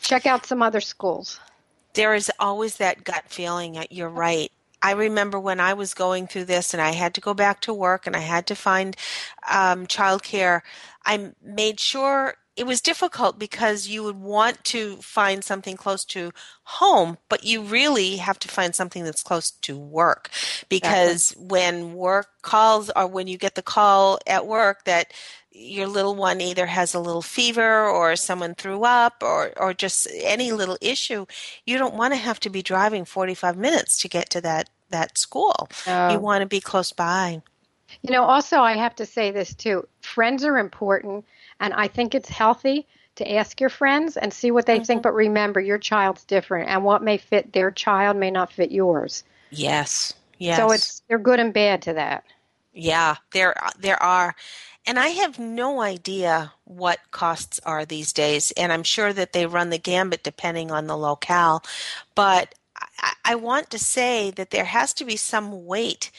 Check 0.00 0.24
out 0.24 0.46
some 0.46 0.62
other 0.62 0.80
schools. 0.80 1.38
There 1.92 2.14
is 2.14 2.30
always 2.40 2.78
that 2.78 3.04
gut 3.04 3.24
feeling. 3.28 3.74
That 3.74 3.92
you're 3.92 4.08
right 4.08 4.50
I 4.82 4.92
remember 4.92 5.38
when 5.38 5.60
I 5.60 5.74
was 5.74 5.94
going 5.94 6.26
through 6.26 6.46
this 6.46 6.74
and 6.74 6.82
I 6.82 6.92
had 6.92 7.14
to 7.14 7.20
go 7.20 7.34
back 7.34 7.60
to 7.62 7.74
work 7.74 8.06
and 8.06 8.16
I 8.16 8.20
had 8.20 8.46
to 8.48 8.54
find 8.54 8.96
um, 9.50 9.86
childcare, 9.86 10.62
I 11.04 11.32
made 11.42 11.80
sure 11.80 12.34
it 12.54 12.66
was 12.66 12.82
difficult 12.82 13.38
because 13.38 13.88
you 13.88 14.02
would 14.02 14.20
want 14.20 14.62
to 14.64 14.96
find 14.96 15.42
something 15.42 15.76
close 15.76 16.04
to 16.04 16.32
home, 16.64 17.16
but 17.30 17.44
you 17.44 17.62
really 17.62 18.16
have 18.16 18.38
to 18.40 18.48
find 18.48 18.74
something 18.74 19.04
that's 19.04 19.22
close 19.22 19.50
to 19.50 19.78
work 19.78 20.30
because 20.68 21.32
exactly. 21.32 21.46
when 21.48 21.94
work 21.94 22.28
calls 22.42 22.90
or 22.94 23.06
when 23.06 23.26
you 23.26 23.38
get 23.38 23.54
the 23.54 23.62
call 23.62 24.18
at 24.26 24.46
work 24.46 24.84
that 24.84 25.14
your 25.54 25.86
little 25.86 26.14
one 26.16 26.40
either 26.40 26.66
has 26.66 26.94
a 26.94 27.00
little 27.00 27.22
fever 27.22 27.86
or 27.88 28.16
someone 28.16 28.54
threw 28.54 28.84
up 28.84 29.22
or, 29.22 29.52
or 29.58 29.74
just 29.74 30.08
any 30.14 30.52
little 30.52 30.78
issue, 30.80 31.26
you 31.66 31.78
don't 31.78 31.94
want 31.94 32.12
to 32.14 32.18
have 32.18 32.40
to 32.40 32.50
be 32.50 32.62
driving 32.62 33.04
45 33.04 33.56
minutes 33.56 34.00
to 34.02 34.08
get 34.08 34.30
to 34.30 34.40
that 34.42 34.70
that 34.90 35.16
school. 35.18 35.68
Oh. 35.86 36.08
You 36.08 36.20
want 36.20 36.42
to 36.42 36.46
be 36.46 36.60
close 36.60 36.92
by. 36.92 37.42
You 38.02 38.12
know, 38.12 38.24
also, 38.24 38.60
I 38.60 38.74
have 38.76 38.94
to 38.96 39.06
say 39.06 39.30
this 39.32 39.54
too 39.54 39.88
friends 40.02 40.44
are 40.44 40.58
important, 40.58 41.24
and 41.60 41.74
I 41.74 41.88
think 41.88 42.14
it's 42.14 42.28
healthy 42.28 42.86
to 43.16 43.32
ask 43.34 43.60
your 43.60 43.70
friends 43.70 44.16
and 44.16 44.32
see 44.32 44.50
what 44.52 44.66
they 44.66 44.78
Mm-hmm. 44.78 44.84
think. 44.86 45.02
But 45.02 45.14
remember, 45.14 45.60
your 45.60 45.78
child's 45.78 46.24
different, 46.24 46.68
and 46.68 46.84
what 46.84 47.02
may 47.02 47.18
fit 47.18 47.52
their 47.52 47.70
child 47.72 48.16
may 48.16 48.30
not 48.30 48.52
fit 48.52 48.70
yours. 48.72 49.24
Yes. 49.50 50.14
Yes. 50.38 50.56
So 50.56 50.72
it's 50.72 51.02
they're 51.08 51.18
good 51.18 51.40
and 51.40 51.52
bad 51.54 51.82
to 51.82 51.92
that. 51.94 52.24
Yeah, 52.74 53.16
there 53.32 53.54
there 53.78 54.02
are. 54.02 54.34
And 54.86 54.98
I 54.98 55.08
have 55.08 55.38
no 55.38 55.80
idea 55.80 56.52
what 56.64 56.98
costs 57.10 57.60
are 57.64 57.84
these 57.84 58.12
days, 58.12 58.50
and 58.56 58.72
I'm 58.72 58.82
sure 58.82 59.12
that 59.12 59.32
they 59.32 59.46
run 59.46 59.70
the 59.70 59.78
gambit 59.78 60.24
depending 60.24 60.70
on 60.70 60.86
the 60.86 60.96
locale. 60.96 61.62
But 62.14 62.54
I, 62.98 63.12
I 63.24 63.34
want 63.36 63.70
to 63.70 63.78
say 63.78 64.30
that 64.32 64.50
there 64.50 64.64
has 64.64 64.92
to 64.94 65.04
be 65.04 65.16
some 65.16 65.66
weight 65.66 66.10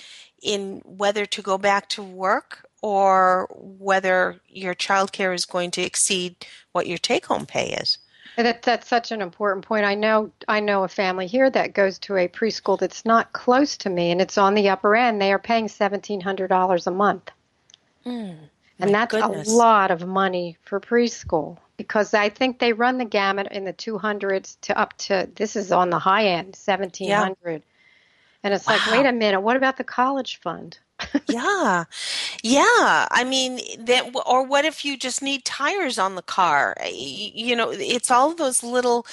in 0.42 0.82
whether 0.86 1.26
to 1.26 1.42
go 1.42 1.58
back 1.58 1.90
to 1.90 2.04
work 2.04 2.70
or 2.82 3.48
whether 3.52 4.40
your 4.48 4.76
childcare 4.76 5.36
is 5.36 5.46
going 5.46 5.72
to 5.72 5.82
exceed 5.82 6.36
what 6.72 6.88
your 6.88 6.98
take 6.98 7.26
home 7.26 7.46
pay 7.46 7.72
is. 7.72 7.98
And 8.38 8.48
that, 8.48 8.62
that's 8.62 8.88
such 8.88 9.12
an 9.12 9.22
important 9.22 9.66
point. 9.66 9.86
I 9.86 9.96
know 9.96 10.32
I 10.48 10.60
know 10.62 10.84
a 10.84 10.88
family 10.88 11.28
here 11.28 11.50
that 11.50 11.74
goes 11.74 12.00
to 12.00 12.18
a 12.18 12.28
preschool 12.28 12.80
that's 12.80 13.06
not 13.06 13.34
close 13.34 13.78
to 13.78 13.90
me, 13.90 14.12
and 14.12 14.22
it's 14.22 14.38
on 14.38 14.54
the 14.54 14.70
upper 14.70 14.96
end. 14.96 15.22
They 15.22 15.32
are 15.34 15.40
paying 15.40 15.68
seventeen 15.68 16.22
hundred 16.22 16.48
dollars 16.48 16.88
a 16.88 16.92
month, 16.92 17.30
my 18.06 18.53
and 18.84 18.94
that's 18.94 19.12
goodness. 19.12 19.50
a 19.50 19.52
lot 19.52 19.92
of 19.92 20.06
money 20.06 20.58
for 20.64 20.80
preschool. 20.80 21.58
Because 21.78 22.14
I 22.14 22.30
think 22.30 22.60
they 22.60 22.74
run 22.74 22.98
the 22.98 23.06
gamut 23.06 23.48
in 23.52 23.66
the 23.66 23.74
two 23.74 23.98
hundreds 23.98 24.58
to 24.62 24.78
up 24.78 24.96
to 25.00 25.28
this 25.36 25.56
is 25.56 25.72
on 25.72 25.90
the 25.90 26.00
high 26.00 26.28
end 26.28 26.56
seventeen 26.56 27.12
hundred, 27.12 27.64
and 28.44 28.54
it's 28.54 28.68
like, 28.68 28.86
wait 28.92 29.06
a 29.06 29.12
minute, 29.12 29.42
what 29.42 29.56
about 29.56 29.78
the 29.78 29.84
college 29.84 30.40
fund? 30.40 30.78
yeah 31.28 31.86
yeah 32.44 33.08
i 33.12 33.26
mean 33.28 33.60
that 33.80 34.12
or 34.26 34.46
what 34.46 34.64
if 34.64 34.86
you 34.86 34.96
just 34.96 35.22
need 35.22 35.44
tires 35.44 35.98
on 35.98 36.16
the 36.16 36.22
car 36.22 36.76
you 36.92 37.56
know 37.56 37.72
it's 37.72 38.12
all 38.12 38.34
those 38.36 38.64
little 38.64 39.06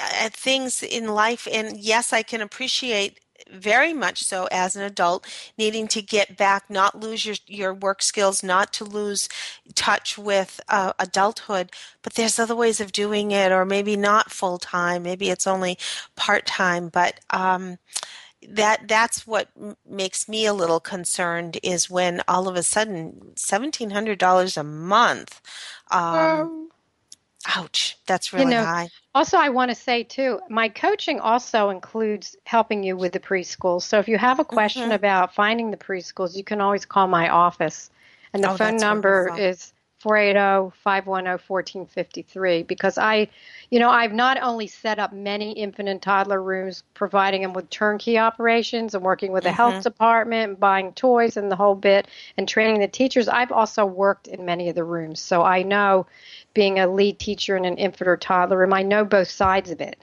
uh, 0.00 0.28
things 0.30 0.82
in 0.82 1.08
life 1.08 1.46
and 1.52 1.78
yes 1.78 2.12
i 2.12 2.22
can 2.22 2.40
appreciate 2.40 3.20
very 3.50 3.92
much 3.92 4.24
so 4.24 4.48
as 4.50 4.76
an 4.76 4.82
adult 4.82 5.26
needing 5.58 5.88
to 5.88 6.02
get 6.02 6.36
back 6.36 6.68
not 6.68 6.98
lose 6.98 7.24
your 7.24 7.36
your 7.46 7.74
work 7.74 8.02
skills 8.02 8.42
not 8.42 8.72
to 8.72 8.84
lose 8.84 9.28
touch 9.74 10.18
with 10.18 10.60
uh, 10.68 10.92
adulthood 10.98 11.70
but 12.02 12.14
there's 12.14 12.38
other 12.38 12.56
ways 12.56 12.80
of 12.80 12.92
doing 12.92 13.30
it 13.30 13.52
or 13.52 13.64
maybe 13.64 13.96
not 13.96 14.30
full 14.30 14.58
time 14.58 15.02
maybe 15.02 15.30
it's 15.30 15.46
only 15.46 15.78
part 16.16 16.46
time 16.46 16.88
but 16.88 17.20
um 17.30 17.78
that 18.48 18.88
that's 18.88 19.26
what 19.26 19.48
makes 19.88 20.28
me 20.28 20.46
a 20.46 20.52
little 20.54 20.80
concerned 20.80 21.58
is 21.62 21.88
when 21.88 22.22
all 22.26 22.48
of 22.48 22.56
a 22.56 22.62
sudden 22.62 23.32
seventeen 23.36 23.90
hundred 23.90 24.18
dollars 24.18 24.56
a 24.56 24.64
month. 24.64 25.40
Um, 25.90 26.71
ouch, 27.46 27.96
that's 28.06 28.32
really 28.32 28.54
know, 28.54 28.56
high. 28.56 28.90
Also, 29.14 29.36
I 29.38 29.50
want 29.50 29.70
to 29.70 29.74
say 29.74 30.04
too, 30.04 30.40
my 30.48 30.68
coaching 30.68 31.20
also 31.20 31.70
includes 31.70 32.36
helping 32.44 32.82
you 32.82 32.96
with 32.96 33.12
the 33.12 33.20
preschools. 33.20 33.82
So 33.82 33.98
if 33.98 34.08
you 34.08 34.18
have 34.18 34.40
a 34.40 34.44
question 34.44 34.90
Mm-hmm. 34.90 34.92
about 34.92 35.34
finding 35.34 35.70
the 35.70 35.76
preschools, 35.76 36.36
you 36.36 36.44
can 36.44 36.60
always 36.60 36.86
call 36.86 37.06
my 37.08 37.28
office. 37.28 37.90
And 38.32 38.42
the 38.42 38.48
Oh, 38.48 38.58
phone 38.58 38.80
number 38.80 39.32
wonderful. 39.32 39.36
is 39.36 39.72
480-510-1453 40.02 42.66
because 42.66 42.98
I, 42.98 43.28
you 43.70 43.78
know, 43.78 43.90
I've 43.90 44.12
not 44.12 44.42
only 44.42 44.66
set 44.66 44.98
up 44.98 45.12
many 45.12 45.52
infant 45.52 45.88
and 45.88 46.02
toddler 46.02 46.42
rooms 46.42 46.82
providing 46.94 47.42
them 47.42 47.52
with 47.52 47.70
turnkey 47.70 48.18
operations 48.18 48.94
and 48.94 49.04
working 49.04 49.32
with 49.32 49.44
the 49.44 49.50
Mm-hmm. 49.50 49.52
health 49.52 49.82
department, 49.82 50.60
buying 50.60 50.92
toys 50.92 51.36
and 51.36 51.50
the 51.50 51.56
whole 51.56 51.74
bit 51.74 52.08
and 52.36 52.48
training 52.48 52.80
the 52.80 52.88
teachers. 52.88 53.28
I've 53.28 53.52
also 53.52 53.84
worked 53.86 54.28
in 54.28 54.44
many 54.44 54.68
of 54.68 54.74
the 54.74 54.84
rooms. 54.84 55.20
So 55.20 55.42
I 55.42 55.62
know 55.62 56.06
being 56.54 56.78
a 56.78 56.86
lead 56.86 57.18
teacher 57.18 57.56
in 57.56 57.64
an 57.64 57.76
infant 57.78 58.08
or 58.08 58.16
toddler 58.16 58.58
room, 58.58 58.72
I 58.72 58.82
know 58.82 59.04
both 59.04 59.30
sides 59.30 59.70
of 59.70 59.80
it. 59.80 59.96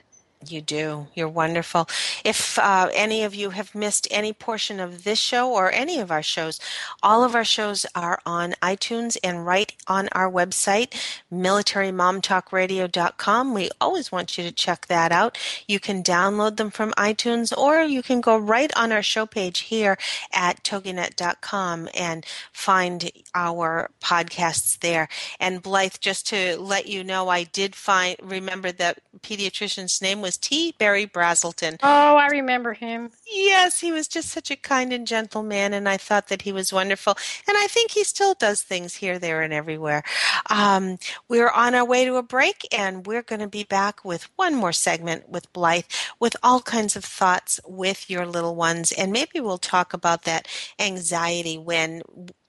You 0.46 0.62
do. 0.62 1.08
You're 1.14 1.28
wonderful. 1.28 1.86
If 2.24 2.58
uh, 2.58 2.88
any 2.94 3.24
of 3.24 3.34
you 3.34 3.50
have 3.50 3.74
missed 3.74 4.08
any 4.10 4.32
portion 4.32 4.80
of 4.80 5.04
this 5.04 5.18
show 5.18 5.52
or 5.52 5.70
any 5.70 6.00
of 6.00 6.10
our 6.10 6.22
shows, 6.22 6.58
all 7.02 7.22
of 7.22 7.34
our 7.34 7.44
shows 7.44 7.84
are 7.94 8.20
on 8.24 8.54
iTunes 8.62 9.18
and 9.22 9.44
right 9.44 9.74
on 9.86 10.08
our 10.12 10.32
website, 10.32 10.94
militarymomtalkradio.com. 11.30 13.52
We 13.52 13.68
always 13.82 14.10
want 14.10 14.38
you 14.38 14.44
to 14.44 14.52
check 14.52 14.86
that 14.86 15.12
out. 15.12 15.36
You 15.68 15.78
can 15.78 16.02
download 16.02 16.56
them 16.56 16.70
from 16.70 16.92
iTunes 16.92 17.54
or 17.54 17.82
you 17.82 18.02
can 18.02 18.22
go 18.22 18.38
right 18.38 18.72
on 18.74 18.92
our 18.92 19.02
show 19.02 19.26
page 19.26 19.58
here 19.60 19.98
at 20.32 20.64
toginet.com 20.64 21.90
and 21.94 22.24
find 22.50 23.10
our 23.34 23.90
podcasts 24.02 24.78
there. 24.78 25.06
And 25.38 25.62
Blythe, 25.62 25.96
just 26.00 26.26
to 26.28 26.58
let 26.58 26.86
you 26.86 27.04
know, 27.04 27.28
I 27.28 27.44
did 27.44 27.76
find 27.76 28.16
remember 28.22 28.72
that 28.72 29.00
pediatrician's 29.20 30.00
name 30.00 30.22
was 30.22 30.29
T. 30.36 30.74
Berry 30.78 31.06
Brazelton. 31.06 31.78
Oh, 31.82 32.16
I 32.16 32.26
remember 32.28 32.72
him. 32.72 33.10
Yes, 33.26 33.80
he 33.80 33.92
was 33.92 34.08
just 34.08 34.30
such 34.30 34.50
a 34.50 34.56
kind 34.56 34.92
and 34.92 35.06
gentle 35.06 35.42
man, 35.42 35.72
and 35.72 35.88
I 35.88 35.96
thought 35.96 36.28
that 36.28 36.42
he 36.42 36.52
was 36.52 36.72
wonderful. 36.72 37.16
And 37.48 37.56
I 37.56 37.66
think 37.66 37.92
he 37.92 38.04
still 38.04 38.34
does 38.34 38.62
things 38.62 38.94
here, 38.96 39.18
there, 39.18 39.42
and 39.42 39.52
everywhere. 39.52 40.02
Um, 40.48 40.98
we're 41.28 41.50
on 41.50 41.74
our 41.74 41.84
way 41.84 42.04
to 42.04 42.16
a 42.16 42.22
break, 42.22 42.66
and 42.76 43.06
we're 43.06 43.22
going 43.22 43.40
to 43.40 43.48
be 43.48 43.64
back 43.64 44.04
with 44.04 44.28
one 44.36 44.54
more 44.54 44.72
segment 44.72 45.28
with 45.28 45.52
Blythe 45.52 45.84
with 46.18 46.36
all 46.42 46.60
kinds 46.60 46.96
of 46.96 47.04
thoughts 47.04 47.60
with 47.66 48.10
your 48.10 48.26
little 48.26 48.54
ones. 48.54 48.92
And 48.92 49.12
maybe 49.12 49.40
we'll 49.40 49.58
talk 49.58 49.92
about 49.92 50.22
that 50.24 50.48
anxiety 50.78 51.58
when 51.58 52.02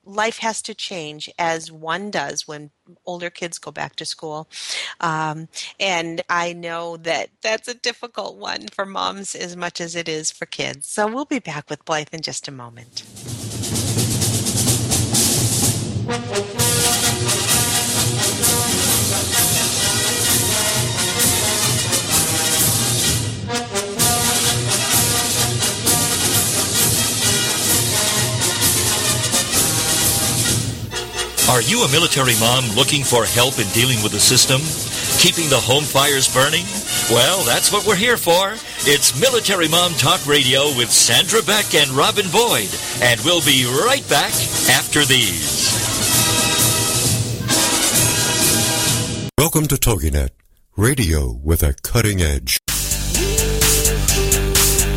life 0.04 0.40
has 0.40 0.62
to 0.64 0.74
change 0.74 1.30
as 1.38 1.72
one 1.72 2.12
does 2.12 2.48
when 2.48 2.72
older 3.06 3.30
kids 3.30 3.58
go 3.58 3.72
back 3.72 3.96
to 3.98 4.06
school. 4.06 4.48
Um, 5.00 5.48
and 5.80 6.22
I 6.30 6.54
know 6.54 6.98
that 6.98 7.30
that's 7.42 7.68
a 7.68 7.74
difficult 7.74 8.38
one 8.38 8.68
for 8.68 8.86
moms 8.86 9.36
as 9.36 9.56
much 9.56 9.80
as 9.80 9.96
it 9.96 10.08
is 10.10 10.32
for 10.32 10.46
kids. 10.46 10.88
So 10.88 11.08
we'll 11.08 11.26
be 11.26 11.40
back 11.40 11.70
with 11.70 11.86
Blythe 11.86 12.10
in 12.12 12.22
just 12.22 12.48
a 12.48 12.52
moment. 12.52 13.04
Are 31.52 31.62
you 31.62 31.84
a 31.84 31.92
military 31.92 32.32
mom 32.40 32.64
looking 32.78 33.04
for 33.04 33.26
help 33.26 33.60
in 33.60 33.68
dealing 33.74 34.02
with 34.02 34.14
the 34.14 34.22
system? 34.22 34.62
Keeping 35.20 35.50
the 35.50 35.60
home 35.60 35.84
fires 35.84 36.34
burning? 36.34 36.64
Well, 37.12 37.44
that's 37.44 37.74
what 37.74 37.86
we're 37.86 37.98
here 37.98 38.16
for. 38.16 38.54
It's 38.88 39.20
Military 39.20 39.68
Mom 39.68 39.92
Talk 39.96 40.26
Radio 40.26 40.68
with 40.78 40.90
Sandra 40.90 41.42
Beck 41.42 41.76
and 41.76 41.90
Robin 41.92 42.24
Boyd. 42.32 42.72
And 43.04 43.20
we'll 43.26 43.44
be 43.44 43.68
right 43.68 44.08
back 44.08 44.32
after 44.72 45.04
these. 45.04 45.76
Welcome 49.38 49.68
to 49.68 49.76
TogiNet, 49.76 50.30
radio 50.78 51.34
with 51.34 51.64
a 51.64 51.74
cutting 51.84 52.22
edge. 52.22 52.60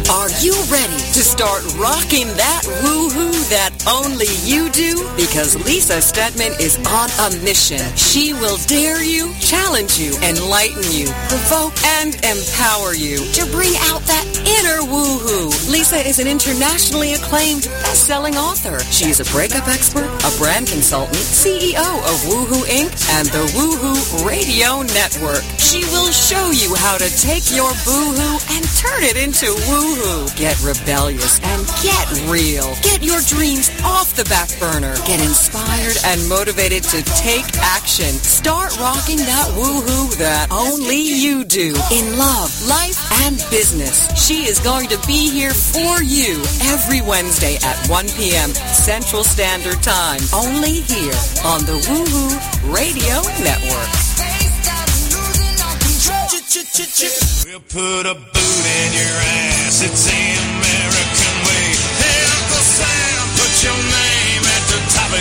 Are 0.08 0.30
you 0.38 0.54
ready 0.70 1.03
to 1.14 1.22
start 1.22 1.62
rocking 1.78 2.26
that 2.34 2.66
woohoo 2.82 3.30
that 3.46 3.70
only 3.86 4.26
you 4.42 4.66
do? 4.74 4.98
Because 5.14 5.54
Lisa 5.62 6.02
Steadman 6.02 6.50
is 6.58 6.74
on 6.90 7.06
a 7.22 7.30
mission. 7.46 7.78
She 7.94 8.34
will 8.34 8.58
dare 8.66 8.98
you, 8.98 9.30
challenge 9.38 9.94
you, 9.94 10.18
enlighten 10.26 10.82
you, 10.90 11.06
provoke, 11.30 11.78
and 12.02 12.18
empower 12.26 12.98
you 12.98 13.22
to 13.30 13.46
bring 13.54 13.70
out 13.94 14.02
that 14.10 14.26
inner 14.58 14.82
woohoo. 14.82 15.54
Lisa 15.70 16.02
is 16.02 16.18
an 16.18 16.26
internationally 16.26 17.14
acclaimed 17.14 17.70
best-selling 17.86 18.34
author. 18.34 18.82
She 18.90 19.06
is 19.06 19.22
a 19.22 19.28
breakup 19.30 19.70
expert, 19.70 20.10
a 20.10 20.30
brand 20.42 20.66
consultant, 20.66 21.22
CEO 21.22 21.94
of 22.10 22.16
Woohoo 22.26 22.66
Inc. 22.66 22.90
and 23.14 23.30
the 23.30 23.46
Woohoo 23.54 24.26
Radio 24.26 24.82
Network. 24.82 25.46
She 25.62 25.86
will 25.94 26.10
show 26.10 26.50
you 26.50 26.74
how 26.74 26.98
to 26.98 27.06
take 27.22 27.54
your 27.54 27.70
boohoo 27.86 28.34
and 28.50 28.66
turn 28.82 29.06
it 29.06 29.14
into 29.14 29.46
woohoo. 29.70 30.26
Get 30.34 30.58
rebellious 30.58 31.03
and 31.12 31.66
get 31.82 32.08
real. 32.30 32.74
Get 32.80 33.02
your 33.02 33.20
dreams 33.20 33.70
off 33.84 34.16
the 34.16 34.24
back 34.24 34.48
burner. 34.58 34.94
Get 35.04 35.20
inspired 35.20 35.96
and 36.06 36.28
motivated 36.28 36.82
to 36.84 37.02
take 37.20 37.44
action. 37.58 38.08
Start 38.08 38.78
rocking 38.78 39.18
that 39.18 39.48
woohoo 39.52 40.16
that 40.16 40.50
only 40.50 40.96
you 40.96 41.44
do 41.44 41.74
in 41.92 42.16
love, 42.16 42.50
life, 42.66 42.96
and 43.24 43.36
business. 43.50 44.08
She 44.16 44.48
is 44.48 44.58
going 44.60 44.88
to 44.88 44.98
be 45.06 45.28
here 45.30 45.52
for 45.52 46.02
you 46.02 46.40
every 46.72 47.02
Wednesday 47.02 47.56
at 47.62 47.76
1 47.88 48.08
p.m. 48.16 48.48
Central 48.72 49.24
Standard 49.24 49.82
Time. 49.82 50.20
Only 50.32 50.80
here 50.88 51.18
on 51.44 51.66
the 51.66 51.76
Woohoo 51.84 52.72
Radio 52.72 53.20
Network. 53.44 54.04
We'll 57.46 57.60
put 57.60 58.06
a 58.06 58.14
boot 58.14 58.64
in 58.64 58.92
your 58.94 59.16
ass. 59.20 59.82
It's 59.82 60.04
the 60.06 60.53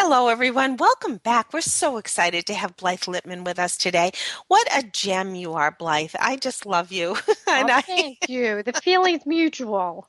Hello, 0.00 0.28
everyone. 0.28 0.76
Welcome 0.76 1.16
back. 1.16 1.52
We're 1.52 1.60
so 1.60 1.96
excited 1.96 2.46
to 2.46 2.54
have 2.54 2.76
Blythe 2.76 3.00
Lipman 3.08 3.44
with 3.44 3.58
us 3.58 3.76
today. 3.76 4.12
What 4.46 4.68
a 4.72 4.84
gem 4.84 5.34
you 5.34 5.54
are, 5.54 5.72
Blythe. 5.72 6.14
I 6.20 6.36
just 6.36 6.64
love 6.64 6.92
you. 6.92 7.16
and 7.48 7.68
Oh, 7.68 7.74
I, 7.74 7.80
thank 7.82 8.28
you. 8.28 8.62
The 8.62 8.74
feeling's 8.74 9.26
mutual. 9.26 10.08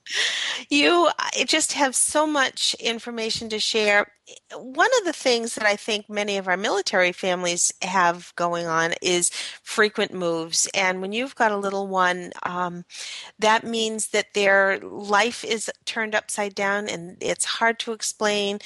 you 0.70 1.10
just 1.48 1.74
have 1.74 1.96
so 1.96 2.28
much 2.28 2.76
information 2.80 3.50
to 3.50 3.58
share. 3.60 4.12
One 4.56 4.90
of 5.00 5.06
the 5.06 5.14
things 5.14 5.56
that 5.56 5.66
I 5.66 5.76
think 5.76 6.08
many 6.08 6.38
of 6.38 6.48
our 6.48 6.56
military 6.56 7.12
families 7.12 7.74
have 7.82 8.32
going 8.36 8.68
on 8.68 8.94
is 9.02 9.32
frequent 9.64 10.14
moves. 10.14 10.70
And 10.76 11.02
when 11.02 11.14
you've 11.14 11.34
got 11.34 11.52
a 11.52 11.58
little 11.58 11.88
one, 11.88 12.32
um, 12.44 12.86
that 13.40 13.64
means 13.64 14.10
that 14.10 14.36
their 14.36 14.78
life 14.82 15.44
is 15.44 15.72
turned 15.86 16.14
upside 16.14 16.54
down 16.54 16.88
and 16.88 17.18
it's 17.22 17.46
hard 17.46 17.80
to 17.80 17.92
explain. 17.92 18.60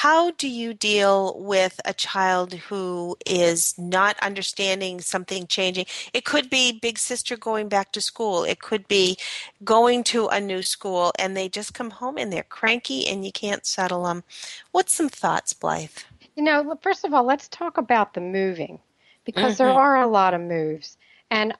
How 0.00 0.30
do 0.32 0.46
you 0.46 0.74
deal 0.74 1.40
with 1.40 1.80
a 1.86 1.94
child 1.94 2.52
who 2.52 3.16
is 3.24 3.74
not 3.78 4.18
understanding 4.20 5.00
something 5.00 5.46
changing? 5.46 5.86
It 6.12 6.26
could 6.26 6.50
be 6.50 6.78
big 6.78 6.98
sister 6.98 7.34
going 7.34 7.70
back 7.70 7.92
to 7.92 8.02
school. 8.02 8.44
It 8.44 8.60
could 8.60 8.86
be 8.88 9.16
going 9.64 10.04
to 10.04 10.26
a 10.26 10.38
new 10.38 10.60
school 10.60 11.12
and 11.18 11.34
they 11.34 11.48
just 11.48 11.72
come 11.72 11.88
home 11.88 12.18
and 12.18 12.30
they're 12.30 12.42
cranky 12.42 13.08
and 13.08 13.24
you 13.24 13.32
can't 13.32 13.64
settle 13.64 14.04
them. 14.04 14.22
What's 14.70 14.92
some 14.92 15.08
thoughts, 15.08 15.54
Blythe? 15.54 15.96
You 16.36 16.42
know, 16.42 16.78
first 16.82 17.06
of 17.06 17.14
all, 17.14 17.24
let's 17.24 17.48
talk 17.48 17.78
about 17.78 18.12
the 18.12 18.20
moving 18.20 18.78
because 19.24 19.56
there 19.56 19.70
Mhm. 19.70 19.76
are 19.76 19.96
a 20.02 20.06
lot 20.06 20.34
of 20.34 20.42
moves. 20.42 20.98
And 21.30 21.56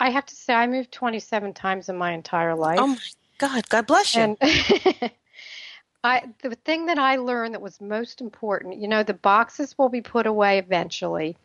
I 0.00 0.08
have 0.08 0.24
to 0.24 0.34
say, 0.34 0.54
I 0.54 0.66
moved 0.66 0.92
27 0.92 1.52
times 1.52 1.90
in 1.90 1.96
my 1.98 2.12
entire 2.12 2.54
life. 2.54 2.80
Oh 2.80 2.86
my 2.86 2.96
God, 3.36 3.68
God 3.68 3.86
bless 3.86 4.16
you. 4.16 4.34
And 4.40 5.10
I, 6.02 6.22
the 6.42 6.54
thing 6.54 6.86
that 6.86 6.98
I 6.98 7.16
learned 7.16 7.54
that 7.54 7.62
was 7.62 7.80
most 7.80 8.20
important, 8.20 8.78
you 8.78 8.88
know, 8.88 9.02
the 9.02 9.14
boxes 9.14 9.76
will 9.78 9.88
be 9.90 10.00
put 10.00 10.26
away 10.26 10.58
eventually, 10.58 11.36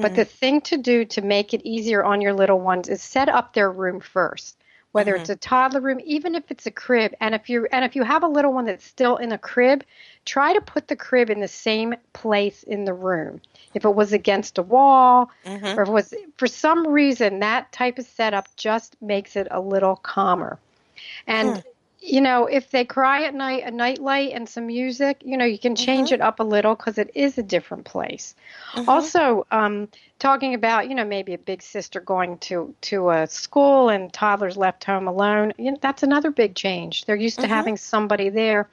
but 0.00 0.14
Mhm. 0.14 0.14
the 0.14 0.24
thing 0.24 0.60
to 0.62 0.76
do 0.76 1.04
to 1.06 1.22
make 1.22 1.52
it 1.52 1.62
easier 1.64 2.04
on 2.04 2.20
your 2.20 2.32
little 2.32 2.60
ones 2.60 2.88
is 2.88 3.02
set 3.02 3.28
up 3.28 3.52
their 3.52 3.70
room 3.72 4.00
first. 4.00 4.56
Whether 4.92 5.16
it's 5.16 5.28
a 5.30 5.34
toddler 5.36 5.80
room, 5.80 6.00
even 6.04 6.36
if 6.36 6.50
it's 6.52 6.66
a 6.66 6.70
crib, 6.70 7.14
and 7.20 7.34
if 7.34 7.50
you 7.50 7.66
and 7.72 7.84
if 7.84 7.96
you 7.96 8.04
have 8.04 8.22
a 8.22 8.28
little 8.28 8.52
one 8.52 8.66
that's 8.66 8.84
still 8.84 9.16
in 9.16 9.32
a 9.32 9.38
crib, 9.38 9.82
try 10.24 10.52
to 10.52 10.60
put 10.60 10.86
the 10.86 10.94
crib 10.96 11.30
in 11.30 11.40
the 11.40 11.48
same 11.48 11.94
place 12.12 12.62
in 12.62 12.84
the 12.84 12.94
room. 12.94 13.40
If 13.74 13.84
it 13.84 13.94
was 13.94 14.12
against 14.12 14.58
a 14.58 14.62
wall, 14.62 15.30
Mhm. 15.44 15.76
or 15.76 15.82
if 15.82 15.88
it 15.88 15.92
was 15.92 16.14
for 16.36 16.46
some 16.46 16.86
reason 16.86 17.40
that 17.40 17.72
type 17.72 17.98
of 17.98 18.06
setup 18.06 18.46
just 18.56 18.96
makes 19.02 19.34
it 19.34 19.48
a 19.50 19.60
little 19.60 19.96
calmer. 19.96 20.60
And 21.26 21.56
Hmm. 21.56 21.73
You 22.04 22.20
know, 22.20 22.46
if 22.46 22.70
they 22.70 22.84
cry 22.84 23.24
at 23.24 23.34
night, 23.34 23.62
a 23.64 23.70
night 23.70 23.98
light 23.98 24.32
and 24.34 24.46
some 24.46 24.66
music, 24.66 25.22
you 25.24 25.38
know, 25.38 25.46
you 25.46 25.58
can 25.58 25.74
change 25.74 26.08
mm-hmm. 26.08 26.16
it 26.16 26.20
up 26.20 26.38
a 26.38 26.42
little 26.42 26.74
because 26.74 26.98
it 26.98 27.10
is 27.14 27.38
a 27.38 27.42
different 27.42 27.86
place. 27.86 28.34
Mm-hmm. 28.74 28.90
Also, 28.90 29.46
um, 29.50 29.88
talking 30.18 30.52
about 30.52 30.88
you 30.88 30.94
know 30.94 31.04
maybe 31.04 31.32
a 31.32 31.38
big 31.38 31.62
sister 31.62 32.00
going 32.00 32.36
to 32.38 32.74
to 32.82 33.08
a 33.08 33.26
school 33.26 33.88
and 33.88 34.12
toddlers 34.12 34.58
left 34.58 34.84
home 34.84 35.08
alone. 35.08 35.54
You 35.56 35.70
know, 35.70 35.78
that's 35.80 36.02
another 36.02 36.30
big 36.30 36.54
change. 36.54 37.06
They're 37.06 37.16
used 37.16 37.36
to 37.36 37.44
mm-hmm. 37.44 37.52
having 37.52 37.76
somebody 37.78 38.28
there. 38.28 38.68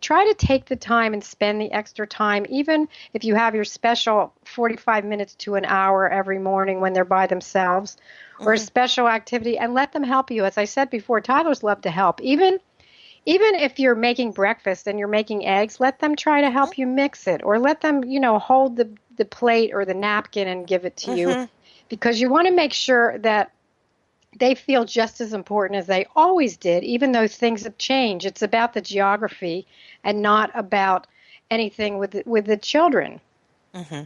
Try 0.00 0.24
to 0.24 0.34
take 0.34 0.64
the 0.64 0.74
time 0.74 1.12
and 1.12 1.22
spend 1.22 1.60
the 1.60 1.70
extra 1.70 2.08
time, 2.08 2.46
even 2.48 2.88
if 3.14 3.22
you 3.22 3.36
have 3.36 3.54
your 3.54 3.64
special 3.64 4.32
45 4.44 5.04
minutes 5.04 5.36
to 5.36 5.54
an 5.54 5.64
hour 5.64 6.08
every 6.08 6.40
morning 6.40 6.80
when 6.80 6.92
they're 6.92 7.04
by 7.04 7.28
themselves, 7.28 7.96
or 8.40 8.54
a 8.54 8.58
special 8.58 9.06
activity, 9.06 9.56
and 9.56 9.74
let 9.74 9.92
them 9.92 10.02
help 10.02 10.32
you. 10.32 10.44
As 10.44 10.58
I 10.58 10.64
said 10.64 10.90
before, 10.90 11.20
toddlers 11.20 11.62
love 11.62 11.82
to 11.82 11.90
help. 11.90 12.20
Even 12.20 12.58
even 13.24 13.54
if 13.54 13.78
you're 13.78 13.94
making 13.94 14.32
breakfast 14.32 14.86
and 14.86 14.98
you're 14.98 15.08
making 15.08 15.46
eggs, 15.46 15.80
let 15.80 15.98
them 16.00 16.16
try 16.16 16.40
to 16.40 16.50
help 16.50 16.76
you 16.76 16.86
mix 16.86 17.26
it, 17.26 17.40
or 17.44 17.58
let 17.58 17.80
them, 17.80 18.04
you 18.04 18.20
know, 18.20 18.38
hold 18.38 18.76
the 18.76 18.90
the 19.16 19.24
plate 19.24 19.72
or 19.74 19.84
the 19.84 19.94
napkin 19.94 20.48
and 20.48 20.66
give 20.66 20.84
it 20.84 20.96
to 20.96 21.14
you, 21.14 21.28
mm-hmm. 21.28 21.44
because 21.88 22.20
you 22.20 22.30
want 22.30 22.48
to 22.48 22.54
make 22.54 22.72
sure 22.72 23.18
that 23.18 23.52
they 24.38 24.54
feel 24.54 24.84
just 24.84 25.20
as 25.20 25.34
important 25.34 25.78
as 25.78 25.86
they 25.86 26.06
always 26.16 26.56
did, 26.56 26.82
even 26.82 27.12
though 27.12 27.28
things 27.28 27.64
have 27.64 27.76
changed. 27.76 28.24
It's 28.24 28.42
about 28.42 28.72
the 28.72 28.80
geography 28.80 29.66
and 30.02 30.22
not 30.22 30.50
about 30.54 31.06
anything 31.50 31.98
with 31.98 32.22
with 32.26 32.46
the 32.46 32.56
children. 32.56 33.20
Mm-hmm. 33.74 34.04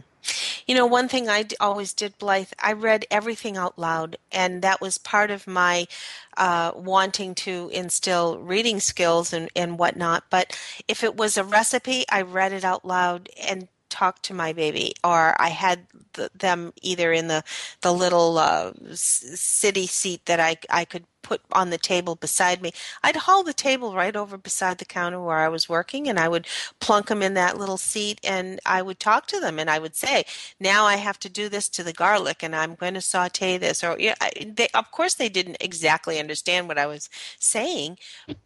You 0.67 0.75
know, 0.75 0.85
one 0.85 1.07
thing 1.07 1.29
I 1.29 1.45
always 1.61 1.93
did, 1.93 2.17
Blythe, 2.17 2.51
I 2.61 2.73
read 2.73 3.05
everything 3.09 3.55
out 3.55 3.79
loud, 3.79 4.17
and 4.33 4.61
that 4.61 4.81
was 4.81 4.97
part 4.97 5.31
of 5.31 5.47
my 5.47 5.87
uh, 6.35 6.73
wanting 6.75 7.35
to 7.35 7.69
instill 7.73 8.37
reading 8.37 8.81
skills 8.81 9.31
and, 9.31 9.49
and 9.55 9.79
whatnot. 9.79 10.25
But 10.29 10.59
if 10.87 11.05
it 11.05 11.15
was 11.15 11.37
a 11.37 11.43
recipe, 11.45 12.03
I 12.09 12.21
read 12.21 12.51
it 12.51 12.65
out 12.65 12.83
loud 12.83 13.29
and 13.41 13.69
talked 13.89 14.23
to 14.25 14.35
my 14.35 14.53
baby, 14.53 14.93
or 15.03 15.35
I 15.41 15.49
had 15.49 15.87
the, 16.13 16.31
them 16.35 16.73
either 16.81 17.13
in 17.13 17.27
the 17.29 17.43
the 17.81 17.93
little 17.93 18.37
uh, 18.39 18.73
city 18.93 19.87
seat 19.87 20.25
that 20.27 20.39
I 20.39 20.57
I 20.69 20.85
could 20.85 21.05
put 21.23 21.41
on 21.53 21.71
the 21.71 21.77
table 21.79 22.15
beside 22.15 22.61
me. 22.61 22.71
I'd 23.03 23.17
haul 23.17 23.43
the 23.43 23.53
table 23.53 23.95
right 23.95 24.15
over 24.15 24.37
beside 24.37 24.79
the 24.79 24.85
counter 24.85 25.21
where 25.21 25.39
I 25.39 25.49
was 25.49 25.69
working, 25.69 26.09
and 26.09 26.19
I 26.19 26.29
would 26.29 26.47
plunk 26.81 27.07
them 27.07 27.21
in 27.23 27.35
that 27.35 27.57
little 27.59 27.77
seat, 27.77 28.19
and 28.23 28.59
I 28.65 28.81
would 28.81 28.99
talk 28.99 29.27
to 29.29 29.39
them, 29.41 29.59
and 29.59 29.69
I 29.69 29.79
would 29.79 29.95
say, 29.95 30.25
"Now 30.59 30.85
I 30.85 30.97
have 30.97 31.19
to 31.21 31.29
do 31.29 31.49
this 31.49 31.69
to 31.71 31.83
the 31.83 31.93
garlic, 31.93 32.43
and 32.43 32.55
I'm 32.55 32.75
going 32.75 32.95
to 32.95 33.01
saute 33.01 33.57
this." 33.59 33.83
Or, 33.83 33.97
yeah, 33.99 34.15
I- 34.21 34.51
they, 34.55 34.69
of 34.75 34.91
course, 34.91 35.15
they 35.15 35.29
didn't 35.29 35.57
exactly 35.61 36.19
understand 36.19 36.67
what 36.69 36.79
I 36.79 36.87
was 36.87 37.09
saying, 37.39 37.99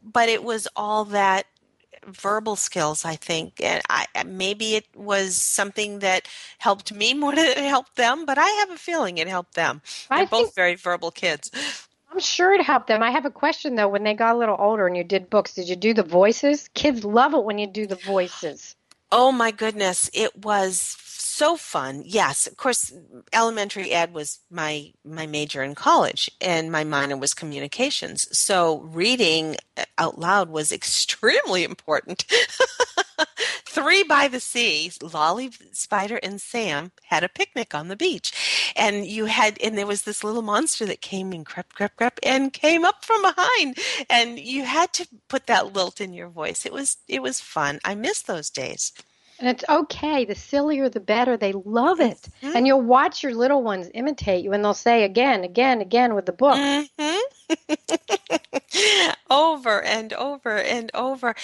but 0.03 0.29
it 0.29 0.43
was 0.43 0.67
all 0.75 1.05
that 1.05 1.47
verbal 2.07 2.55
skills 2.55 3.05
i 3.05 3.15
think 3.15 3.61
and 3.61 3.81
i 3.89 4.05
maybe 4.25 4.75
it 4.75 4.85
was 4.95 5.37
something 5.37 5.99
that 5.99 6.27
helped 6.57 6.93
me 6.93 7.13
more 7.21 7.35
than 7.35 7.45
it 7.45 7.57
helped 7.57 7.95
them 7.95 8.25
but 8.25 8.37
i 8.37 8.47
have 8.47 8.71
a 8.71 8.77
feeling 8.77 9.17
it 9.17 9.27
helped 9.27 9.53
them 9.55 9.81
they're 10.09 10.19
I 10.19 10.25
both 10.25 10.45
think- 10.47 10.55
very 10.55 10.75
verbal 10.75 11.11
kids 11.11 11.51
I'm 12.13 12.19
sure 12.19 12.53
it 12.53 12.61
helped 12.61 12.87
them. 12.87 13.01
I 13.01 13.09
have 13.11 13.23
a 13.23 13.31
question 13.31 13.75
though. 13.75 13.87
When 13.87 14.03
they 14.03 14.13
got 14.13 14.35
a 14.35 14.37
little 14.37 14.57
older 14.59 14.85
and 14.85 14.97
you 14.97 15.03
did 15.05 15.29
books, 15.29 15.53
did 15.53 15.69
you 15.69 15.77
do 15.77 15.93
the 15.93 16.03
voices? 16.03 16.69
Kids 16.73 17.05
love 17.05 17.33
it 17.33 17.45
when 17.45 17.57
you 17.57 17.67
do 17.67 17.87
the 17.87 17.95
voices. 17.95 18.75
Oh 19.13 19.31
my 19.31 19.51
goodness, 19.51 20.09
it 20.13 20.35
was 20.43 20.97
so 21.41 21.57
fun. 21.57 22.03
Yes, 22.05 22.45
of 22.45 22.55
course, 22.55 22.93
elementary 23.33 23.89
ed 23.89 24.13
was 24.13 24.41
my 24.51 24.93
my 25.03 25.25
major 25.25 25.63
in 25.63 25.73
college, 25.73 26.29
and 26.39 26.71
my 26.71 26.83
minor 26.83 27.17
was 27.17 27.33
communications. 27.33 28.27
So 28.37 28.81
reading 28.81 29.55
uh, 29.75 29.85
out 29.97 30.19
loud 30.19 30.51
was 30.51 30.71
extremely 30.79 31.63
important. 31.63 32.25
Three 33.65 34.03
by 34.03 34.27
the 34.27 34.39
sea, 34.39 34.91
Lolly, 35.01 35.49
Spider, 35.71 36.17
and 36.21 36.39
Sam 36.39 36.91
had 37.05 37.23
a 37.23 37.29
picnic 37.29 37.73
on 37.73 37.87
the 37.87 37.95
beach, 37.95 38.73
and 38.75 39.07
you 39.07 39.25
had, 39.25 39.59
and 39.63 39.75
there 39.75 39.87
was 39.87 40.03
this 40.03 40.23
little 40.23 40.43
monster 40.43 40.85
that 40.85 41.01
came 41.01 41.31
and 41.31 41.43
crept, 41.43 41.73
crept, 41.73 41.95
crept, 41.97 42.19
and 42.21 42.53
came 42.53 42.85
up 42.85 43.03
from 43.03 43.23
behind, 43.23 43.79
and 44.11 44.37
you 44.37 44.63
had 44.63 44.93
to 44.93 45.07
put 45.27 45.47
that 45.47 45.73
lilt 45.73 45.99
in 45.99 46.13
your 46.13 46.29
voice. 46.29 46.67
It 46.67 46.73
was, 46.73 46.97
it 47.07 47.23
was 47.23 47.41
fun. 47.41 47.79
I 47.83 47.95
miss 47.95 48.21
those 48.21 48.51
days. 48.51 48.91
And 49.41 49.49
it's 49.49 49.63
okay. 49.67 50.23
The 50.25 50.35
sillier, 50.35 50.87
the 50.87 50.99
better. 50.99 51.35
They 51.35 51.53
love 51.53 51.99
it. 51.99 52.29
And 52.55 52.67
you'll 52.67 52.81
watch 52.81 53.23
your 53.23 53.33
little 53.33 53.63
ones 53.63 53.89
imitate 53.93 54.43
you, 54.43 54.53
and 54.53 54.63
they'll 54.63 54.73
say 54.75 55.03
again, 55.03 55.43
again, 55.43 55.81
again 55.81 56.13
with 56.15 56.27
the 56.27 56.31
book. 56.33 56.57
hmm 56.99 57.17
over 59.29 59.81
and 59.81 60.13
over 60.13 60.57
and 60.57 60.91
over. 60.93 61.35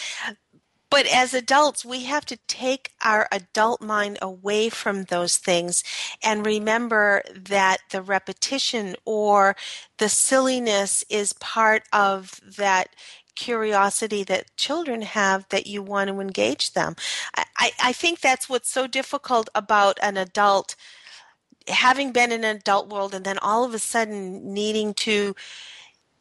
But 0.90 1.06
as 1.08 1.34
adults, 1.34 1.84
we 1.84 2.04
have 2.06 2.26
to 2.28 2.38
take 2.48 2.92
our 3.04 3.28
adult 3.32 3.82
mind 3.82 4.20
away 4.22 4.70
from 4.70 5.04
those 5.04 5.38
things 5.38 5.84
and 6.24 6.46
remember 6.46 7.24
that 7.36 7.80
the 7.92 8.02
repetition 8.02 8.96
or 9.04 9.58
the 9.98 10.08
silliness 10.08 11.04
is 11.10 11.34
part 11.34 11.84
of 11.92 12.40
that 12.58 12.90
curiosity 13.38 14.26
that 14.26 14.58
children 14.58 15.04
have 15.04 15.50
that 15.52 15.68
you 15.68 15.84
want 15.84 16.10
to 16.12 16.22
engage 16.22 16.74
them. 16.74 16.98
I, 17.38 17.46
I 17.58 17.94
think 17.94 18.22
that's 18.22 18.50
what's 18.50 18.72
so 18.72 18.88
difficult 18.88 19.50
about 19.56 20.00
an 20.04 20.18
adult 20.18 20.76
having 21.70 22.14
been 22.14 22.32
in 22.34 22.46
an 22.46 22.58
adult 22.58 22.90
world 22.90 23.16
and 23.16 23.26
then 23.26 23.40
all 23.40 23.66
of 23.66 23.74
a 23.74 23.80
sudden 23.80 24.54
needing 24.54 24.94
to 24.96 25.36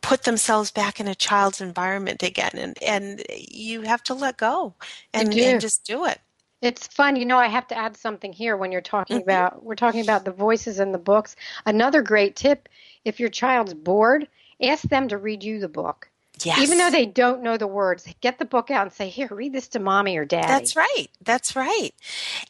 put 0.03 0.25
themselves 0.25 0.71
back 0.73 1.01
in 1.01 1.09
a 1.09 1.15
child's 1.17 1.61
environment 1.61 2.23
again 2.23 2.53
and 2.55 2.79
and 2.83 3.25
you 3.31 3.83
have 3.83 4.03
to 4.05 4.15
let 4.15 4.39
go 4.39 4.75
and, 5.15 5.35
and 5.41 5.61
just 5.61 5.85
do 5.87 6.07
it 6.07 6.21
It's 6.63 6.89
fun. 6.89 7.17
You 7.17 7.25
know, 7.27 7.39
I 7.39 7.49
have 7.49 7.69
to 7.69 7.79
add 7.79 7.97
something 7.97 8.33
here 8.33 8.57
when 8.57 8.73
you're 8.73 8.81
talking 8.81 9.21
Mm-hmm. 9.21 9.23
about 9.23 9.65
we're 9.65 9.77
talking 9.77 10.01
about 10.01 10.25
the 10.25 10.33
voices 10.33 10.81
in 10.81 10.93
the 10.93 10.99
books. 10.99 11.37
Another 11.67 12.03
great 12.03 12.37
tip, 12.37 12.69
if 13.05 13.21
your 13.21 13.29
child's 13.31 13.75
bored, 13.75 14.29
ask 14.63 14.83
them 14.89 15.09
to 15.09 15.19
read 15.19 15.45
you 15.45 15.61
the 15.61 15.69
book. 15.69 16.11
Yes. 16.45 16.59
Even 16.61 16.79
though 16.79 16.91
they 16.91 17.07
don't 17.07 17.43
know 17.43 17.57
the 17.57 17.67
words, 17.67 18.07
get 18.21 18.39
the 18.39 18.45
book 18.45 18.71
out 18.71 18.83
and 18.83 18.93
say, 18.93 19.09
"Here, 19.09 19.29
read 19.31 19.55
this 19.55 19.69
to 19.69 19.79
mommy 19.81 20.19
or 20.19 20.27
daddy." 20.27 20.47
That's 20.49 20.77
right. 20.77 21.07
That's 21.23 21.57
right. 21.57 21.93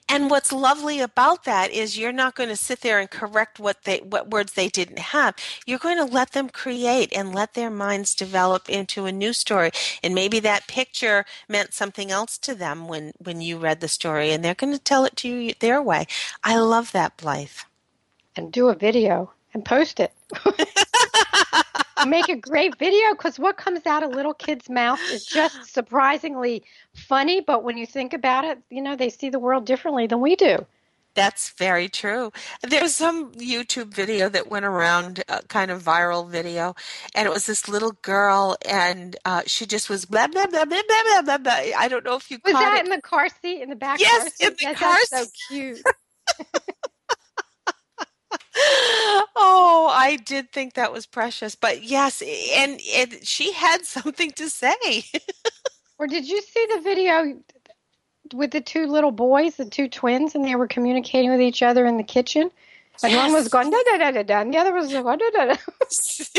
And 0.09 0.28
what's 0.30 0.53
lovely 0.53 1.01
about 1.01 1.45
that 1.45 1.70
is 1.70 1.97
you're 1.97 2.12
not 2.12 2.34
going 2.34 2.49
to 2.49 2.57
sit 2.57 2.80
there 2.80 2.99
and 2.99 3.09
correct 3.11 3.61
what 3.61 3.84
they 3.84 3.99
what 3.99 4.30
words 4.30 4.55
they 4.55 4.68
didn't 4.68 4.99
have. 4.99 5.37
You're 5.66 5.78
going 5.78 5.99
to 5.99 6.05
let 6.05 6.32
them 6.32 6.49
create 6.49 7.12
and 7.16 7.34
let 7.34 7.55
their 7.55 7.70
minds 7.70 8.14
develop 8.14 8.68
into 8.68 9.07
a 9.07 9.12
new 9.12 9.32
story. 9.32 9.70
And 10.03 10.14
maybe 10.14 10.41
that 10.41 10.66
picture 10.66 11.24
meant 11.49 11.72
something 11.74 12.11
else 12.11 12.39
to 12.39 12.55
them 12.57 12.89
when 12.89 13.12
when 13.18 13.41
you 13.41 13.59
read 13.59 13.80
the 13.80 13.89
story 13.89 14.32
and 14.32 14.45
they're 14.45 14.55
going 14.55 14.72
to 14.72 14.80
tell 14.80 15.05
it 15.05 15.16
to 15.16 15.28
you 15.28 15.55
their 15.61 15.80
way. 15.80 16.07
I 16.43 16.59
love 16.59 16.93
that, 16.93 17.16
Blythe. 17.16 17.51
and 18.37 18.53
do 18.53 18.68
a 18.68 18.74
video 18.74 19.32
and 19.55 19.64
post 19.64 20.01
it. 20.01 20.12
Make 22.07 22.31
a 22.31 22.37
great 22.37 22.79
video 22.79 23.13
because 23.13 23.39
what 23.39 23.59
comes 23.59 23.87
out 23.87 24.05
of 24.05 24.13
little 24.13 24.35
kids' 24.35 24.71
mouths 24.71 25.11
is 25.11 25.27
just 25.27 25.73
surprisingly 25.73 26.65
funny. 26.95 27.43
But 27.43 27.65
when 27.65 27.79
you 27.79 27.87
think 27.87 28.15
about 28.15 28.45
it, 28.47 28.59
you 28.71 28.83
know, 28.83 28.97
they 28.97 29.11
see 29.11 29.31
the 29.31 29.41
world 29.41 29.67
differently 29.67 30.07
than 30.09 30.21
we 30.23 30.37
do. 30.37 30.67
That's 31.15 31.51
very 31.59 31.91
true. 31.91 32.33
There's 32.63 32.97
some 32.97 33.33
YouTube 33.35 33.95
video 33.95 34.31
that 34.31 34.49
went 34.51 34.65
around, 34.67 35.25
uh, 35.29 35.41
kind 35.51 35.71
of 35.71 35.85
viral 35.85 36.31
video, 36.31 36.75
and 37.15 37.29
it 37.29 37.33
was 37.33 37.47
this 37.47 37.69
little 37.69 37.93
girl, 38.03 38.57
and 38.67 39.17
uh, 39.27 39.43
she 39.47 39.67
just 39.67 39.91
was 39.91 40.07
blah 40.07 40.29
blah 40.29 40.47
blah 40.49 40.65
blah 40.67 40.83
blah 40.89 41.23
blah 41.23 41.39
blah. 41.39 41.53
I 41.79 41.89
don't 41.91 42.07
know 42.07 42.17
if 42.17 42.33
you 42.33 42.41
Was 42.45 42.59
caught 42.59 42.59
that 42.59 42.81
it. 42.81 42.85
in 42.85 42.91
the 42.91 43.03
car 43.03 43.29
seat 43.43 43.63
in 43.63 43.71
the 43.71 43.77
back? 43.77 44.05
Yes, 44.05 44.33
seat? 44.35 44.35
in 44.41 44.51
the 44.51 44.57
Yes, 44.61 44.79
car 44.79 44.99
that's 45.11 45.11
so 45.13 45.27
cute. 45.49 45.87
oh, 48.57 49.91
I 49.95 50.17
did 50.25 50.51
think 50.53 50.75
that 50.75 50.93
was 50.93 51.07
precious, 51.07 51.55
but 51.55 51.83
yes, 51.83 52.23
and 52.23 52.81
and 52.95 53.19
she 53.27 53.53
had 53.53 53.85
something 53.85 54.31
to 54.33 54.49
say. 54.49 55.05
Or 55.99 56.07
did 56.07 56.29
you 56.29 56.41
see 56.43 56.67
the 56.75 56.81
video 56.83 57.39
with 58.35 58.51
the 58.51 58.61
two 58.61 58.87
little 58.87 59.13
boys, 59.13 59.57
the 59.57 59.65
two 59.65 59.89
twins, 59.89 60.35
and 60.35 60.45
they 60.45 60.57
were 60.57 60.69
communicating 60.69 61.31
with 61.31 61.41
each 61.41 61.63
other 61.63 61.87
in 61.87 61.97
the 61.97 62.03
kitchen? 62.03 62.51
And 63.03 63.15
one 63.15 63.33
was 63.33 63.45
Yes. 63.45 63.49
going 63.49 63.71
da 63.71 63.79
da 63.91 63.99
da 63.99 64.11
da 64.11 64.23
da, 64.23 64.41
and 64.41 64.53
the 64.55 64.59
other 64.59 64.73
was 64.73 64.93
going 64.93 65.19
da 65.19 65.31
da 65.31 65.55
da. 65.55 65.57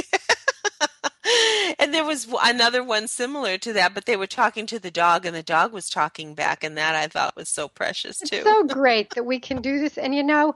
and 1.80 1.94
there 1.94 2.06
was 2.06 2.28
another 2.44 2.84
one 2.84 3.08
similar 3.08 3.58
to 3.60 3.74
that, 3.74 3.94
but 3.94 4.06
they 4.06 4.18
were 4.18 4.28
talking 4.28 4.66
to 4.68 4.80
the 4.80 4.92
dog, 4.92 5.26
and 5.26 5.36
the 5.36 5.44
dog 5.44 5.74
was 5.74 5.90
talking 5.90 6.34
back, 6.36 6.64
and 6.64 6.78
that 6.78 6.96
I 6.96 7.08
thought 7.08 7.36
was 7.36 7.50
so 7.50 7.68
precious 7.68 8.18
too. 8.18 8.38
It's 8.38 8.44
so 8.44 8.64
great 8.64 9.12
that 9.16 9.26
we 9.26 9.40
can 9.40 9.62
do 9.62 9.80
this. 9.80 9.98
And 9.98 10.16
you 10.16 10.24
know, 10.24 10.56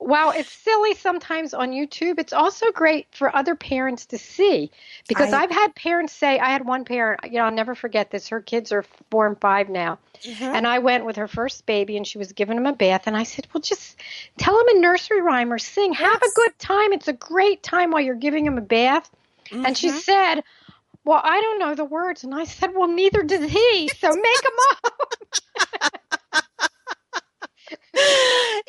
while 0.00 0.30
it's 0.30 0.50
silly 0.50 0.94
sometimes 0.94 1.52
on 1.52 1.72
YouTube, 1.72 2.18
it's 2.18 2.32
also 2.32 2.72
great 2.72 3.06
for 3.12 3.34
other 3.36 3.54
parents 3.54 4.06
to 4.06 4.18
see. 4.18 4.70
Because 5.06 5.32
I- 5.32 5.42
I've 5.42 5.50
had 5.50 5.74
parents 5.74 6.14
say, 6.14 6.38
I 6.38 6.48
had 6.50 6.64
one 6.66 6.84
parent, 6.86 7.20
you 7.24 7.32
know, 7.38 7.44
I'll 7.44 7.50
never 7.52 7.74
forget 7.74 8.10
this. 8.10 8.28
Her 8.28 8.40
kids 8.40 8.72
are 8.72 8.82
four 9.10 9.26
and 9.26 9.38
five 9.38 9.68
now. 9.68 9.98
Mhm. 10.22 10.54
And 10.54 10.66
I 10.66 10.78
went 10.78 11.04
with 11.04 11.16
her 11.16 11.28
first 11.28 11.66
baby 11.66 11.96
and 11.98 12.06
she 12.06 12.16
was 12.18 12.32
giving 12.32 12.56
him 12.56 12.66
a 12.66 12.72
bath. 12.72 13.06
And 13.06 13.16
I 13.16 13.22
said, 13.24 13.46
Well, 13.52 13.60
just 13.60 13.96
tell 14.38 14.58
him 14.58 14.68
a 14.76 14.80
nursery 14.80 15.20
rhyme 15.20 15.52
or 15.52 15.58
sing. 15.58 15.92
Have 15.92 16.22
a 16.22 16.32
good 16.34 16.58
time. 16.58 16.92
It's 16.94 17.08
a 17.08 17.12
great 17.12 17.62
time 17.62 17.90
while 17.90 18.00
you're 18.02 18.14
giving 18.14 18.46
him 18.46 18.56
a 18.58 18.62
bath. 18.62 19.10
And 19.52 19.76
she 19.76 19.90
Mhm. 19.90 20.00
said, 20.00 20.44
Well, 21.04 21.20
I 21.22 21.40
don't 21.42 21.58
know 21.58 21.74
the 21.74 21.84
words. 21.84 22.24
And 22.24 22.34
I 22.34 22.44
said, 22.44 22.74
Well, 22.74 22.88
neither 22.88 23.22
does 23.22 23.50
he. 23.50 23.88
So 23.98 24.08
make 24.14 24.42
them 24.42 24.52
up. 24.70 25.14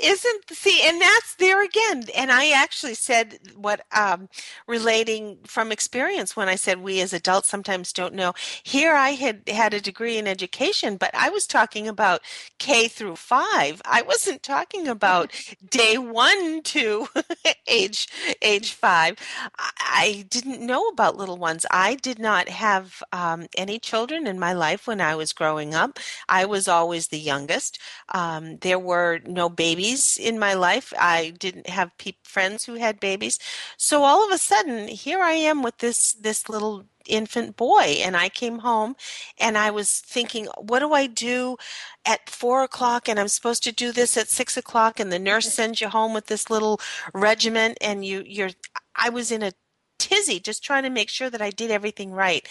Isn't 0.01 0.49
see, 0.51 0.81
and 0.83 0.99
that's 1.01 1.35
there 1.35 1.63
again. 1.63 2.05
And 2.15 2.31
I 2.31 2.51
actually 2.51 2.95
said 2.95 3.39
what 3.55 3.81
um, 3.95 4.29
relating 4.67 5.37
from 5.45 5.71
experience 5.71 6.35
when 6.35 6.49
I 6.49 6.55
said 6.55 6.81
we 6.81 7.01
as 7.01 7.13
adults 7.13 7.47
sometimes 7.47 7.93
don't 7.93 8.13
know. 8.13 8.33
Here, 8.63 8.93
I 8.93 9.11
had 9.11 9.47
had 9.47 9.73
a 9.73 9.81
degree 9.81 10.17
in 10.17 10.27
education, 10.27 10.97
but 10.97 11.11
I 11.13 11.29
was 11.29 11.45
talking 11.45 11.87
about 11.87 12.21
K 12.57 12.87
through 12.87 13.15
five. 13.17 13.81
I 13.85 14.01
wasn't 14.01 14.43
talking 14.43 14.87
about 14.87 15.31
day 15.69 15.97
one 15.97 16.61
to 16.63 17.07
age 17.67 18.07
age 18.41 18.73
five. 18.73 19.17
I, 19.57 19.71
I 19.79 20.25
didn't 20.29 20.65
know 20.65 20.87
about 20.87 21.17
little 21.17 21.37
ones. 21.37 21.65
I 21.71 21.95
did 21.95 22.17
not 22.19 22.49
have 22.49 23.03
um, 23.11 23.47
any 23.57 23.77
children 23.79 24.25
in 24.27 24.39
my 24.39 24.53
life 24.53 24.87
when 24.87 25.01
I 25.01 25.15
was 25.15 25.33
growing 25.33 25.73
up. 25.75 25.99
I 26.27 26.45
was 26.45 26.67
always 26.67 27.07
the 27.07 27.19
youngest. 27.19 27.79
Um, 28.13 28.57
there 28.57 28.79
were 28.79 28.90
no 29.25 29.49
babies 29.49 30.17
in 30.21 30.39
my 30.39 30.53
life. 30.53 30.93
I 30.97 31.33
didn't 31.39 31.69
have 31.69 31.97
peop 31.97 32.17
friends 32.23 32.65
who 32.65 32.75
had 32.75 32.99
babies. 32.99 33.39
So 33.77 34.03
all 34.03 34.25
of 34.25 34.31
a 34.31 34.37
sudden, 34.37 34.87
here 34.87 35.19
I 35.19 35.33
am 35.33 35.63
with 35.63 35.77
this 35.79 36.13
this 36.13 36.49
little 36.49 36.85
infant 37.07 37.57
boy, 37.57 37.99
and 38.05 38.15
I 38.15 38.29
came 38.29 38.59
home, 38.59 38.95
and 39.39 39.57
I 39.57 39.71
was 39.71 39.99
thinking, 39.99 40.47
what 40.57 40.79
do 40.79 40.93
I 40.93 41.07
do 41.07 41.57
at 42.05 42.29
four 42.29 42.63
o'clock? 42.63 43.07
And 43.09 43.19
I'm 43.19 43.27
supposed 43.27 43.63
to 43.63 43.71
do 43.71 43.91
this 43.91 44.17
at 44.17 44.27
six 44.27 44.57
o'clock, 44.57 44.99
and 44.99 45.11
the 45.11 45.19
nurse 45.19 45.47
mm-hmm. 45.47 45.53
sends 45.53 45.81
you 45.81 45.89
home 45.89 46.13
with 46.13 46.27
this 46.27 46.49
little 46.49 46.79
regiment, 47.13 47.77
and 47.81 48.05
you 48.05 48.23
you're. 48.25 48.51
I 48.95 49.09
was 49.09 49.31
in 49.31 49.43
a 49.43 49.53
tizzy 49.99 50.39
just 50.39 50.63
trying 50.63 50.83
to 50.83 50.89
make 50.89 51.09
sure 51.09 51.29
that 51.29 51.41
I 51.41 51.49
did 51.51 51.71
everything 51.71 52.11
right, 52.11 52.47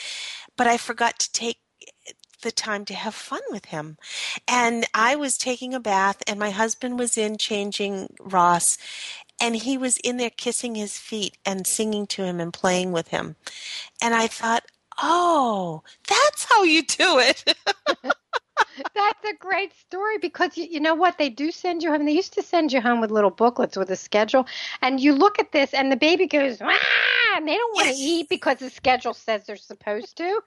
but 0.57 0.66
I 0.66 0.76
forgot 0.76 1.18
to 1.20 1.32
take 1.32 1.59
the 2.41 2.53
time 2.53 2.84
to 2.86 2.95
have 2.95 3.14
fun 3.14 3.41
with 3.51 3.66
him. 3.66 3.97
And 4.49 4.86
I 4.95 5.16
was 5.16 5.38
taking 5.38 5.74
a 5.74 5.80
bath, 5.80 6.22
and 6.26 6.38
my 6.38 6.51
husband 6.51 6.99
was 6.99 7.16
in 7.16 7.36
changing 7.38 8.14
Ross, 8.20 8.78
and 9.41 9.57
he 9.57 9.78
was 9.78 9.97
in 9.99 10.16
there 10.16 10.30
kissing 10.30 10.74
his 10.74 10.99
feet 10.99 11.36
and 11.47 11.66
singing 11.66 12.07
to 12.09 12.24
him 12.24 12.41
and 12.41 12.53
playing 12.53 12.93
with 12.93 13.09
him. 13.09 13.36
And 14.03 14.14
I 14.14 14.26
thought, 14.26 14.64
oh, 15.01 15.82
that's 16.09 16.45
how 16.45 16.62
you 16.62 16.82
do 16.82 17.18
it. 17.18 17.45
That's 18.95 19.24
a 19.24 19.34
great 19.38 19.72
story 19.74 20.18
because 20.18 20.57
you, 20.57 20.64
you 20.64 20.80
know 20.80 20.95
what? 20.95 21.18
They 21.18 21.28
do 21.28 21.51
send 21.51 21.82
you 21.82 21.91
home. 21.91 22.05
They 22.05 22.12
used 22.12 22.34
to 22.34 22.43
send 22.43 22.72
you 22.72 22.80
home 22.80 23.01
with 23.01 23.11
little 23.11 23.30
booklets 23.30 23.76
with 23.76 23.91
a 23.91 23.97
schedule. 23.97 24.47
And 24.82 25.01
you 25.01 25.14
look 25.14 25.38
at 25.38 25.53
this, 25.53 25.74
and 25.74 25.91
the 25.91 25.97
baby 25.97 26.26
goes, 26.26 26.61
and 27.37 27.47
they 27.49 27.57
don't 27.57 27.74
want 27.74 27.89
to 27.89 27.95
eat 27.95 28.28
because 28.28 28.59
the 28.59 28.70
schedule 28.70 29.14
says 29.14 29.45
they're 29.47 29.57
supposed 29.57 30.16
to. 30.16 30.24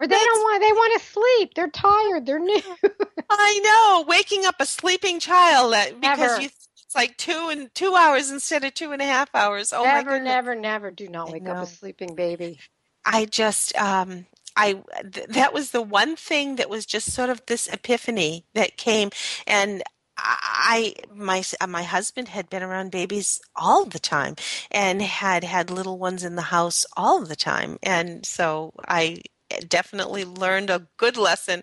Or 0.00 0.06
they 0.06 0.08
That's- 0.08 0.24
don't 0.24 0.42
want, 0.42 0.62
they 0.62 0.72
want 0.72 1.00
to 1.00 1.06
sleep. 1.08 1.54
They're 1.54 1.70
tired. 1.70 2.26
They're 2.26 2.38
new. 2.38 2.62
I 3.30 3.58
know, 3.58 4.04
waking 4.08 4.44
up 4.46 4.56
a 4.60 4.66
sleeping 4.66 5.18
child 5.20 5.74
uh, 5.74 5.86
because 6.00 6.40
you 6.40 6.46
it's 6.46 6.94
like 6.94 7.16
two 7.18 7.48
and 7.50 7.74
two 7.74 7.94
hours 7.94 8.30
instead 8.30 8.64
of 8.64 8.72
two 8.74 8.92
and 8.92 9.02
a 9.02 9.04
half 9.04 9.28
hours. 9.34 9.72
Oh 9.74 9.84
my 9.84 9.92
never, 9.94 10.10
goodness. 10.12 10.24
never, 10.28 10.54
never 10.54 10.90
do 10.90 11.08
not 11.08 11.30
wake 11.30 11.46
up 11.46 11.62
a 11.62 11.66
sleeping 11.66 12.14
baby. 12.14 12.58
I 13.04 13.26
just 13.26 13.76
um 13.76 14.26
I 14.56 14.82
th- 15.12 15.26
that 15.28 15.52
was 15.52 15.70
the 15.72 15.82
one 15.82 16.16
thing 16.16 16.56
that 16.56 16.70
was 16.70 16.86
just 16.86 17.12
sort 17.12 17.28
of 17.30 17.44
this 17.46 17.68
epiphany 17.68 18.44
that 18.54 18.76
came 18.78 19.10
and 19.46 19.82
I 20.18 20.94
my 21.14 21.42
my 21.66 21.82
husband 21.82 22.28
had 22.28 22.50
been 22.50 22.62
around 22.62 22.90
babies 22.90 23.40
all 23.56 23.84
the 23.84 23.98
time 23.98 24.36
and 24.70 25.00
had 25.00 25.44
had 25.44 25.70
little 25.70 25.98
ones 25.98 26.24
in 26.24 26.36
the 26.36 26.42
house 26.42 26.84
all 26.96 27.24
the 27.24 27.36
time 27.36 27.78
and 27.82 28.26
so 28.26 28.72
I 28.86 29.22
definitely 29.68 30.24
learned 30.24 30.68
a 30.68 30.86
good 30.98 31.16
lesson 31.16 31.62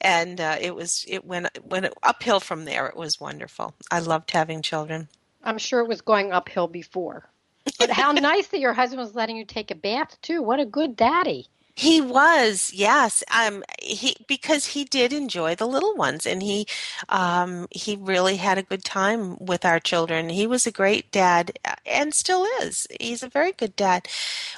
and 0.00 0.40
uh, 0.40 0.56
it 0.60 0.74
was 0.74 1.04
it 1.08 1.24
went 1.24 1.48
went 1.62 1.92
uphill 2.02 2.40
from 2.40 2.64
there 2.64 2.86
it 2.86 2.96
was 2.96 3.20
wonderful 3.20 3.74
I 3.90 3.98
loved 3.98 4.30
having 4.30 4.62
children 4.62 5.08
I'm 5.46 5.58
sure 5.58 5.80
it 5.80 5.88
was 5.88 6.00
going 6.00 6.32
uphill 6.32 6.66
before. 6.66 7.30
But 7.78 7.90
how 7.90 8.12
nice 8.12 8.48
that 8.48 8.58
your 8.58 8.74
husband 8.74 9.00
was 9.00 9.14
letting 9.14 9.36
you 9.36 9.44
take 9.44 9.70
a 9.70 9.76
bath 9.76 10.20
too. 10.20 10.42
What 10.42 10.60
a 10.60 10.66
good 10.66 10.96
daddy. 10.96 11.46
He 11.78 12.00
was, 12.00 12.72
yes. 12.72 13.22
Um, 13.30 13.62
he 13.82 14.16
because 14.26 14.68
he 14.68 14.84
did 14.84 15.12
enjoy 15.12 15.54
the 15.54 15.66
little 15.66 15.94
ones, 15.94 16.24
and 16.24 16.42
he, 16.42 16.66
um, 17.10 17.66
he 17.70 17.96
really 18.00 18.36
had 18.36 18.56
a 18.56 18.62
good 18.62 18.82
time 18.82 19.36
with 19.38 19.62
our 19.66 19.78
children. 19.78 20.30
He 20.30 20.46
was 20.46 20.66
a 20.66 20.72
great 20.72 21.12
dad, 21.12 21.58
uh, 21.66 21.74
and 21.84 22.14
still 22.14 22.46
is. 22.62 22.86
He's 22.98 23.22
a 23.22 23.28
very 23.28 23.52
good 23.52 23.76
dad. 23.76 24.08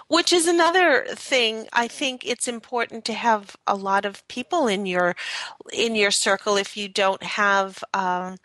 Which 0.07 0.33
is 0.33 0.47
another 0.47 1.07
thing. 1.11 1.67
I 1.73 1.89
think 1.89 2.25
it's 2.25 2.47
important 2.47 3.05
to 3.07 3.15
have 3.15 3.57
a 3.67 3.75
lot 3.75 4.05
of 4.05 4.27
people 4.29 4.69
in 4.69 4.87
your, 4.87 5.17
in 5.73 5.97
your 5.97 6.13
circle. 6.13 6.57
If 6.57 6.77
you 6.77 6.89
don't 6.89 7.23
have, 7.25 7.83
um, 7.95 8.37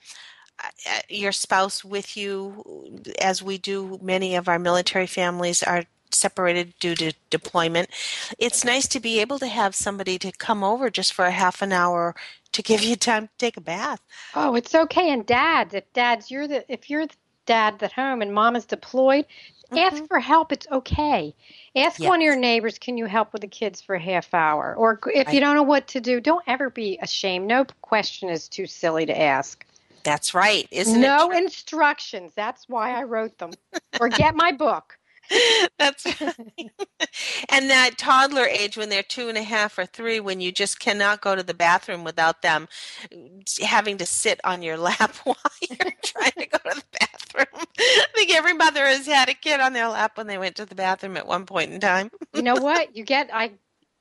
your 1.10 1.32
spouse 1.32 1.84
with 1.84 2.16
you, 2.18 3.04
as 3.22 3.44
we 3.44 3.58
do, 3.58 4.00
many 4.02 4.36
of 4.36 4.48
our 4.48 4.60
military 4.60 5.08
families 5.08 5.62
are 5.64 5.84
separated 6.14 6.74
due 6.80 6.96
to 6.96 7.14
deployment. 7.30 7.90
It's 8.38 8.64
nice 8.64 8.88
to 8.90 9.00
be 9.00 9.20
able 9.20 9.40
to 9.40 9.48
have 9.48 9.76
somebody 9.76 10.18
to 10.20 10.32
come 10.32 10.64
over 10.64 10.90
just 10.90 11.14
for 11.14 11.26
a 11.26 11.32
half 11.32 11.62
an 11.62 11.74
hour 11.74 12.16
to 12.52 12.62
give 12.62 12.84
you 12.84 12.96
time 12.96 13.28
to 13.28 13.34
take 13.38 13.58
a 13.58 13.62
bath. 13.62 14.00
Oh, 14.36 14.56
it's 14.56 14.74
okay. 14.74 15.12
And 15.12 15.26
dads, 15.26 15.74
if 15.74 15.92
dads, 15.94 16.32
you're 16.32 16.48
the 16.48 16.72
if 16.72 16.90
you're 16.90 17.08
the 17.08 17.16
dad 17.46 17.82
at 17.82 17.92
home 17.92 18.22
and 18.22 18.34
mom 18.34 18.56
is 18.56 18.66
deployed, 18.66 19.26
ask 19.72 19.98
mm-hmm. 19.98 20.06
for 20.06 20.20
help. 20.20 20.52
It's 20.52 20.68
okay. 20.72 21.36
Ask 21.76 22.00
Yes. 22.00 22.10
one 22.10 22.20
of 22.20 22.24
your 22.24 22.36
neighbors, 22.36 22.78
can 22.78 22.98
you 22.98 23.06
help 23.06 23.34
with 23.34 23.42
the 23.42 23.48
kids 23.48 23.82
for 23.82 23.96
a 23.96 24.00
half 24.00 24.34
hour? 24.34 24.76
Or 24.76 25.00
if 25.14 25.34
you 25.34 25.40
don't 25.40 25.56
know 25.56 25.64
what 25.64 25.88
to 25.90 26.00
do, 26.00 26.22
don't 26.22 26.44
ever 26.48 26.70
be 26.70 26.98
ashamed. 27.02 27.48
No 27.48 27.66
question 27.82 28.30
is 28.30 28.48
too 28.48 28.66
silly 28.66 29.06
to 29.06 29.20
ask. 29.20 29.66
That's 30.04 30.34
right, 30.34 30.68
isn't 30.70 31.00
no 31.00 31.30
it? 31.30 31.34
No 31.34 31.38
instructions. 31.38 32.34
That's 32.36 32.68
why 32.68 32.94
I 32.94 33.04
wrote 33.04 33.38
them. 33.38 33.52
or 34.00 34.10
get 34.10 34.36
my 34.36 34.52
book. 34.52 34.98
That's 35.80 36.06
right. 36.22 36.72
and 37.50 37.70
that 37.70 37.98
toddler 37.98 38.46
age 38.46 38.78
when 38.78 38.90
they're 38.90 39.04
two 39.04 39.30
and 39.30 39.38
a 39.38 39.44
half 39.44 39.78
or 39.78 39.86
three, 39.86 40.20
when 40.20 40.42
you 40.42 40.52
just 40.52 40.80
cannot 40.80 41.22
go 41.22 41.36
to 41.36 41.44
the 41.44 41.54
bathroom 41.54 42.04
without 42.04 42.42
them 42.42 42.68
mm, 43.12 43.62
having 43.62 43.98
to 43.98 44.06
sit 44.06 44.40
on 44.44 44.62
your 44.62 44.78
lap 44.78 45.16
while 45.24 45.36
you're 45.62 45.94
trying 46.04 46.32
to 46.32 46.46
go 46.46 46.58
to 46.70 46.76
the 46.76 46.98
bathroom. 47.00 47.66
I 47.80 48.06
think 48.16 48.34
every 48.34 48.54
mother 48.54 48.86
has 48.86 49.06
had 49.06 49.30
a 49.30 49.34
kid 49.34 49.60
on 49.60 49.74
their 49.74 49.88
lap 49.88 50.18
when 50.18 50.28
they 50.28 50.38
went 50.38 50.56
to 50.58 50.66
the 50.66 50.76
bathroom 50.76 51.18
at 51.18 51.28
one 51.28 51.46
point 51.46 51.72
in 51.72 51.80
time. 51.80 52.12
You 52.34 52.44
know 52.44 52.56
what? 52.56 52.96
You 52.96 53.04
get 53.04 53.30
I 53.34 53.54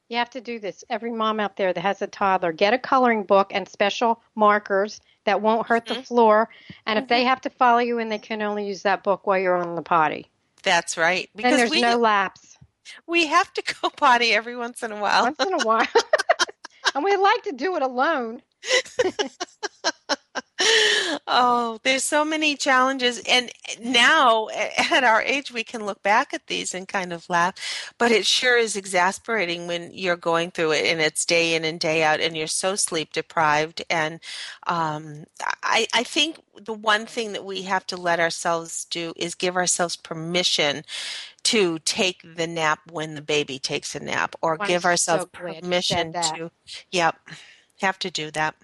you 0.08 0.18
have 0.18 0.30
to 0.30 0.42
do 0.42 0.58
this. 0.58 0.84
Every 0.90 1.10
mom 1.10 1.40
out 1.40 1.56
there 1.56 1.72
that 1.72 1.80
has 1.80 2.02
a 2.02 2.06
toddler, 2.06 2.52
get 2.52 2.74
a 2.74 2.78
coloring 2.78 3.22
book 3.22 3.50
and 3.54 3.66
special 3.66 4.20
markers 4.34 5.00
that 5.24 5.40
won't 5.40 5.66
hurt 5.66 5.86
the 5.86 5.94
mm-hmm. 5.94 6.02
floor. 6.02 6.50
And 6.84 6.98
if 6.98 7.08
they 7.08 7.20
mm-hmm. 7.20 7.28
have 7.28 7.40
to 7.42 7.50
follow 7.50 7.78
you 7.78 7.98
and 7.98 8.12
they 8.12 8.18
can 8.18 8.42
only 8.42 8.66
use 8.66 8.82
that 8.82 9.04
book 9.04 9.26
while 9.26 9.38
you're 9.38 9.56
on 9.56 9.74
the 9.74 9.82
potty. 9.82 10.28
That's 10.62 10.96
right. 10.96 11.28
Because 11.34 11.56
there's 11.56 11.70
we 11.70 11.80
no 11.80 11.98
lapse. 11.98 12.56
we 13.06 13.26
have 13.26 13.52
to 13.54 13.62
go 13.62 13.88
potty 13.96 14.32
every 14.32 14.56
once 14.56 14.82
in 14.82 14.92
a 14.92 15.00
while. 15.00 15.24
Once 15.24 15.40
in 15.40 15.52
a 15.52 15.64
while. 15.64 15.86
and 16.94 17.04
we 17.04 17.16
like 17.16 17.42
to 17.44 17.52
do 17.52 17.76
it 17.76 17.82
alone. 17.82 18.42
oh, 21.26 21.78
there's 21.82 22.04
so 22.04 22.24
many 22.24 22.56
challenges. 22.56 23.22
And 23.28 23.50
now, 23.80 24.48
at 24.92 25.04
our 25.04 25.22
age, 25.22 25.52
we 25.52 25.64
can 25.64 25.84
look 25.86 26.02
back 26.02 26.32
at 26.34 26.46
these 26.46 26.74
and 26.74 26.86
kind 26.86 27.12
of 27.12 27.28
laugh. 27.28 27.54
But 27.98 28.12
it 28.12 28.26
sure 28.26 28.56
is 28.56 28.76
exasperating 28.76 29.66
when 29.66 29.90
you're 29.92 30.16
going 30.16 30.50
through 30.50 30.72
it 30.72 30.86
and 30.86 31.00
it's 31.00 31.24
day 31.24 31.54
in 31.54 31.64
and 31.64 31.78
day 31.78 32.02
out 32.02 32.20
and 32.20 32.36
you're 32.36 32.46
so 32.46 32.76
sleep 32.76 33.12
deprived. 33.12 33.82
And 33.88 34.20
um, 34.66 35.24
I, 35.62 35.86
I 35.94 36.02
think 36.02 36.40
the 36.56 36.72
one 36.72 37.06
thing 37.06 37.32
that 37.32 37.44
we 37.44 37.62
have 37.62 37.86
to 37.88 37.96
let 37.96 38.20
ourselves 38.20 38.84
do 38.86 39.12
is 39.16 39.34
give 39.34 39.56
ourselves 39.56 39.96
permission 39.96 40.84
to 41.44 41.78
take 41.80 42.22
the 42.36 42.46
nap 42.46 42.80
when 42.90 43.14
the 43.14 43.22
baby 43.22 43.58
takes 43.58 43.94
a 43.94 44.00
nap 44.00 44.36
or 44.42 44.56
give 44.56 44.84
ourselves 44.84 45.24
said 45.24 45.32
permission 45.32 46.12
to, 46.12 46.50
yep, 46.90 47.16
have 47.80 47.98
to 47.98 48.10
do 48.10 48.30
that 48.30 48.54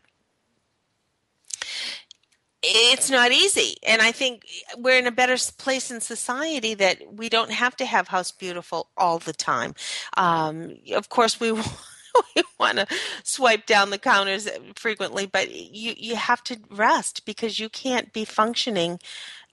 it's 2.62 3.08
not 3.08 3.30
easy 3.30 3.76
and 3.86 4.02
i 4.02 4.10
think 4.10 4.44
we're 4.78 4.98
in 4.98 5.06
a 5.06 5.12
better 5.12 5.36
place 5.58 5.90
in 5.90 6.00
society 6.00 6.74
that 6.74 6.98
we 7.12 7.28
don't 7.28 7.52
have 7.52 7.76
to 7.76 7.84
have 7.84 8.08
house 8.08 8.32
beautiful 8.32 8.88
all 8.96 9.18
the 9.18 9.32
time 9.32 9.74
um, 10.16 10.76
of 10.92 11.08
course 11.08 11.38
we 11.38 11.52
we 12.36 12.42
want 12.58 12.78
to 12.78 12.86
swipe 13.22 13.64
down 13.66 13.90
the 13.90 13.98
counters 13.98 14.48
frequently 14.74 15.24
but 15.24 15.50
you 15.54 15.94
you 15.96 16.16
have 16.16 16.42
to 16.42 16.58
rest 16.70 17.24
because 17.24 17.60
you 17.60 17.68
can't 17.68 18.12
be 18.12 18.24
functioning 18.24 18.98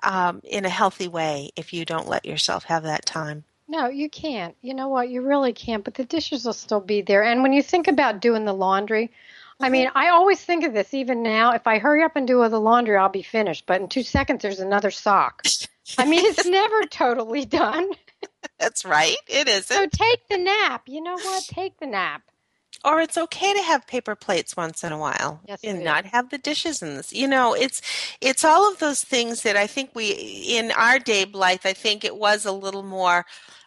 um, 0.01 0.41
in 0.43 0.65
a 0.65 0.69
healthy 0.69 1.07
way 1.07 1.51
if 1.55 1.73
you 1.73 1.85
don't 1.85 2.07
let 2.07 2.25
yourself 2.25 2.63
have 2.63 2.83
that 2.83 3.05
time 3.05 3.43
No, 3.67 3.87
you 3.87 4.09
can't. 4.09 4.55
You 4.61 4.75
know 4.75 4.89
what? 4.89 5.09
You 5.09 5.23
really 5.23 5.51
can't. 5.51 5.83
But 5.83 5.95
the 5.95 6.05
dishes 6.05 6.45
will 6.45 6.53
still 6.53 6.79
be 6.79 7.01
there. 7.01 7.23
And 7.23 7.41
when 7.41 7.51
you 7.51 7.63
think 7.63 7.87
about 7.87 8.21
doing 8.21 8.45
the 8.45 8.53
laundry, 8.53 9.11
I 9.61 9.69
mean, 9.69 9.89
I 9.95 10.09
always 10.09 10.41
think 10.43 10.63
of 10.65 10.73
this 10.73 10.93
even 10.93 11.23
now. 11.23 11.53
If 11.53 11.65
I 11.67 11.79
hurry 11.79 12.03
up 12.03 12.15
and 12.15 12.27
do 12.27 12.41
all 12.41 12.49
the 12.49 12.59
laundry, 12.59 12.97
I'll 12.97 13.09
be 13.09 13.23
finished. 13.23 13.65
But 13.65 13.81
in 13.81 13.87
two 13.87 14.03
seconds, 14.03 14.41
there's 14.41 14.59
another 14.59 14.91
sock. 14.91 15.43
I 15.97 16.05
mean, 16.05 16.25
it's 16.25 16.45
never 16.47 16.81
totally 16.83 17.45
done. 17.45 17.89
that's 18.59 18.83
right 18.85 19.17
it 19.27 19.47
isn't 19.57 19.63
So 19.75 19.87
take 19.87 20.27
the 20.29 20.37
nap. 20.37 20.83
You 20.87 21.01
know 21.01 21.15
what? 21.15 21.43
Take 21.43 21.79
the 21.79 21.85
nap. 21.87 22.23
or 22.83 22.99
it's 23.01 23.17
okay 23.17 23.53
to 23.53 23.61
have 23.61 23.87
paper 23.87 24.15
plates 24.15 24.57
once 24.57 24.83
in 24.83 24.91
a 24.91 24.97
while 24.97 25.41
Yes, 25.47 25.59
and 25.63 25.83
not 25.83 26.05
have 26.05 26.29
the 26.29 26.37
dishes 26.37 26.81
in 26.81 26.95
this 26.95 27.13
you 27.13 27.27
know 27.27 27.53
it's 27.53 27.81
it's 28.21 28.43
all 28.43 28.69
of 28.71 28.79
those 28.79 29.01
things 29.03 29.43
that 29.43 29.55
i 29.55 29.65
think 29.67 29.91
we 29.95 30.11
in 30.57 30.71
our 30.71 30.99
day 30.99 31.23
blythe 31.25 31.61
i 31.65 31.73
think 31.73 32.03
it 32.03 32.17
was 32.17 32.45
a 32.45 32.51
little 32.51 32.83
more 32.83 33.25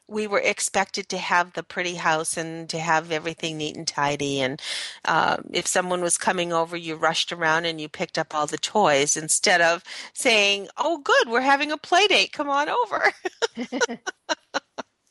we 0.09 0.27
were 0.27 0.41
expected 0.41 1.09
to 1.11 1.19
have 1.19 1.53
the 1.55 1.63
pretty 1.63 1.95
house 1.97 2.37
and 2.37 2.69
to 2.71 2.79
have 2.79 3.13
everything 3.13 3.59
neat 3.59 3.77
and 3.77 3.87
tidy. 3.89 4.41
And 4.41 4.61
uh, 5.05 5.39
if 5.53 5.67
someone 5.67 6.03
was 6.03 6.19
coming 6.19 6.53
over 6.53 6.77
you 6.77 6.97
rushed 6.97 7.33
around 7.33 7.67
and 7.67 7.81
you 7.81 7.89
picked 7.89 8.19
up 8.19 8.35
all 8.35 8.47
the 8.47 8.59
toys 8.59 9.17
instead 9.17 9.61
of 9.61 9.85
saying 10.15 10.69
oh 10.77 10.99
good 10.99 11.29
we're 11.29 11.41
having 11.43 11.73
a 11.73 11.79
play 11.79 12.07
date. 12.09 12.33
Come 12.33 12.51
on 12.51 12.69
over 12.69 13.13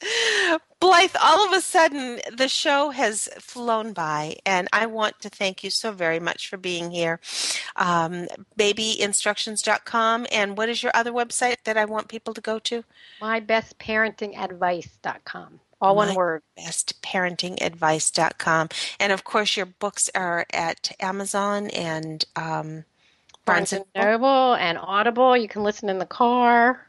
Blythe, 0.79 1.15
all 1.21 1.45
of 1.47 1.53
a 1.53 1.61
sudden 1.61 2.19
the 2.31 2.47
show 2.47 2.91
has 2.91 3.27
flown 3.39 3.93
by, 3.93 4.35
and 4.45 4.67
I 4.71 4.85
want 4.85 5.19
to 5.21 5.29
thank 5.29 5.63
you 5.63 5.71
so 5.71 5.91
very 5.91 6.19
much 6.19 6.47
for 6.49 6.57
being 6.57 6.91
here. 6.91 7.19
Um, 7.75 8.27
babyinstructions.com, 8.59 10.27
and 10.31 10.55
what 10.57 10.69
is 10.69 10.83
your 10.83 10.91
other 10.93 11.11
website 11.11 11.63
that 11.63 11.77
I 11.77 11.85
want 11.85 12.09
people 12.09 12.33
to 12.35 12.41
go 12.41 12.59
to? 12.59 12.83
MyBestParentingAdvice.com. 13.21 15.59
All 15.79 15.95
one 15.95 16.07
My- 16.09 16.15
word. 16.15 16.41
Bestparentingadvice.com. 16.59 18.69
And 18.99 19.11
of 19.11 19.23
course, 19.23 19.55
your 19.57 19.65
books 19.67 20.09
are 20.15 20.45
at 20.51 20.91
Amazon 20.99 21.69
and 21.71 22.25
um, 22.35 22.83
Barnes 23.45 23.73
and 23.73 23.85
Noble 23.95 24.55
and 24.55 24.77
Audible. 24.79 25.37
You 25.37 25.47
can 25.47 25.63
listen 25.63 25.87
in 25.89 25.97
the 25.99 26.05
car. 26.05 26.86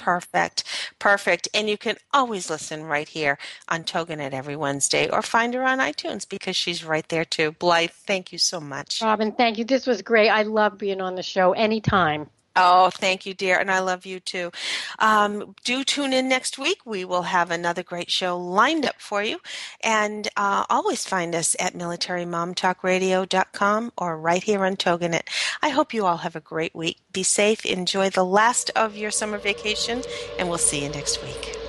Perfect. 0.00 0.64
Perfect. 0.98 1.46
And 1.52 1.68
you 1.68 1.76
can 1.76 1.96
always 2.14 2.48
listen 2.48 2.84
right 2.84 3.06
here 3.06 3.36
on 3.68 3.84
Toginet 3.84 4.32
every 4.32 4.56
Wednesday 4.56 5.10
or 5.10 5.20
find 5.20 5.52
her 5.52 5.62
on 5.62 5.78
iTunes 5.78 6.26
because 6.26 6.56
she's 6.56 6.82
right 6.82 7.06
there 7.10 7.26
too. 7.26 7.52
Blythe, 7.52 7.90
thank 7.90 8.32
you 8.32 8.38
so 8.38 8.60
much. 8.60 9.02
Robin, 9.02 9.30
thank 9.30 9.58
you. 9.58 9.64
This 9.66 9.86
was 9.86 10.00
great. 10.00 10.30
I 10.30 10.42
love 10.44 10.78
being 10.78 11.02
on 11.02 11.16
the 11.16 11.22
show 11.22 11.52
anytime. 11.52 12.30
Oh, 12.56 12.90
thank 12.90 13.26
you, 13.26 13.34
dear. 13.34 13.58
And 13.58 13.70
I 13.70 13.78
love 13.78 14.04
you 14.04 14.18
too. 14.18 14.50
Um, 14.98 15.54
do 15.64 15.84
tune 15.84 16.12
in 16.12 16.28
next 16.28 16.58
week. 16.58 16.78
We 16.84 17.04
will 17.04 17.22
have 17.22 17.48
another 17.50 17.84
great 17.84 18.10
show 18.10 18.36
lined 18.36 18.84
up 18.84 19.00
for 19.00 19.22
you. 19.22 19.38
And 19.82 20.28
uh, 20.36 20.64
always 20.68 21.06
find 21.06 21.34
us 21.34 21.54
at 21.60 21.74
militarymomtalkradio.com 21.74 23.92
or 23.96 24.18
right 24.18 24.42
here 24.42 24.64
on 24.64 24.76
Toginet. 24.76 25.28
I 25.62 25.68
hope 25.68 25.94
you 25.94 26.06
all 26.06 26.16
have 26.18 26.34
a 26.34 26.40
great 26.40 26.74
week. 26.74 26.98
Be 27.12 27.22
safe. 27.22 27.64
Enjoy 27.64 28.10
the 28.10 28.24
last 28.24 28.72
of 28.74 28.96
your 28.96 29.12
summer 29.12 29.38
vacation. 29.38 30.02
And 30.38 30.48
we'll 30.48 30.58
see 30.58 30.82
you 30.82 30.88
next 30.88 31.22
week. 31.22 31.59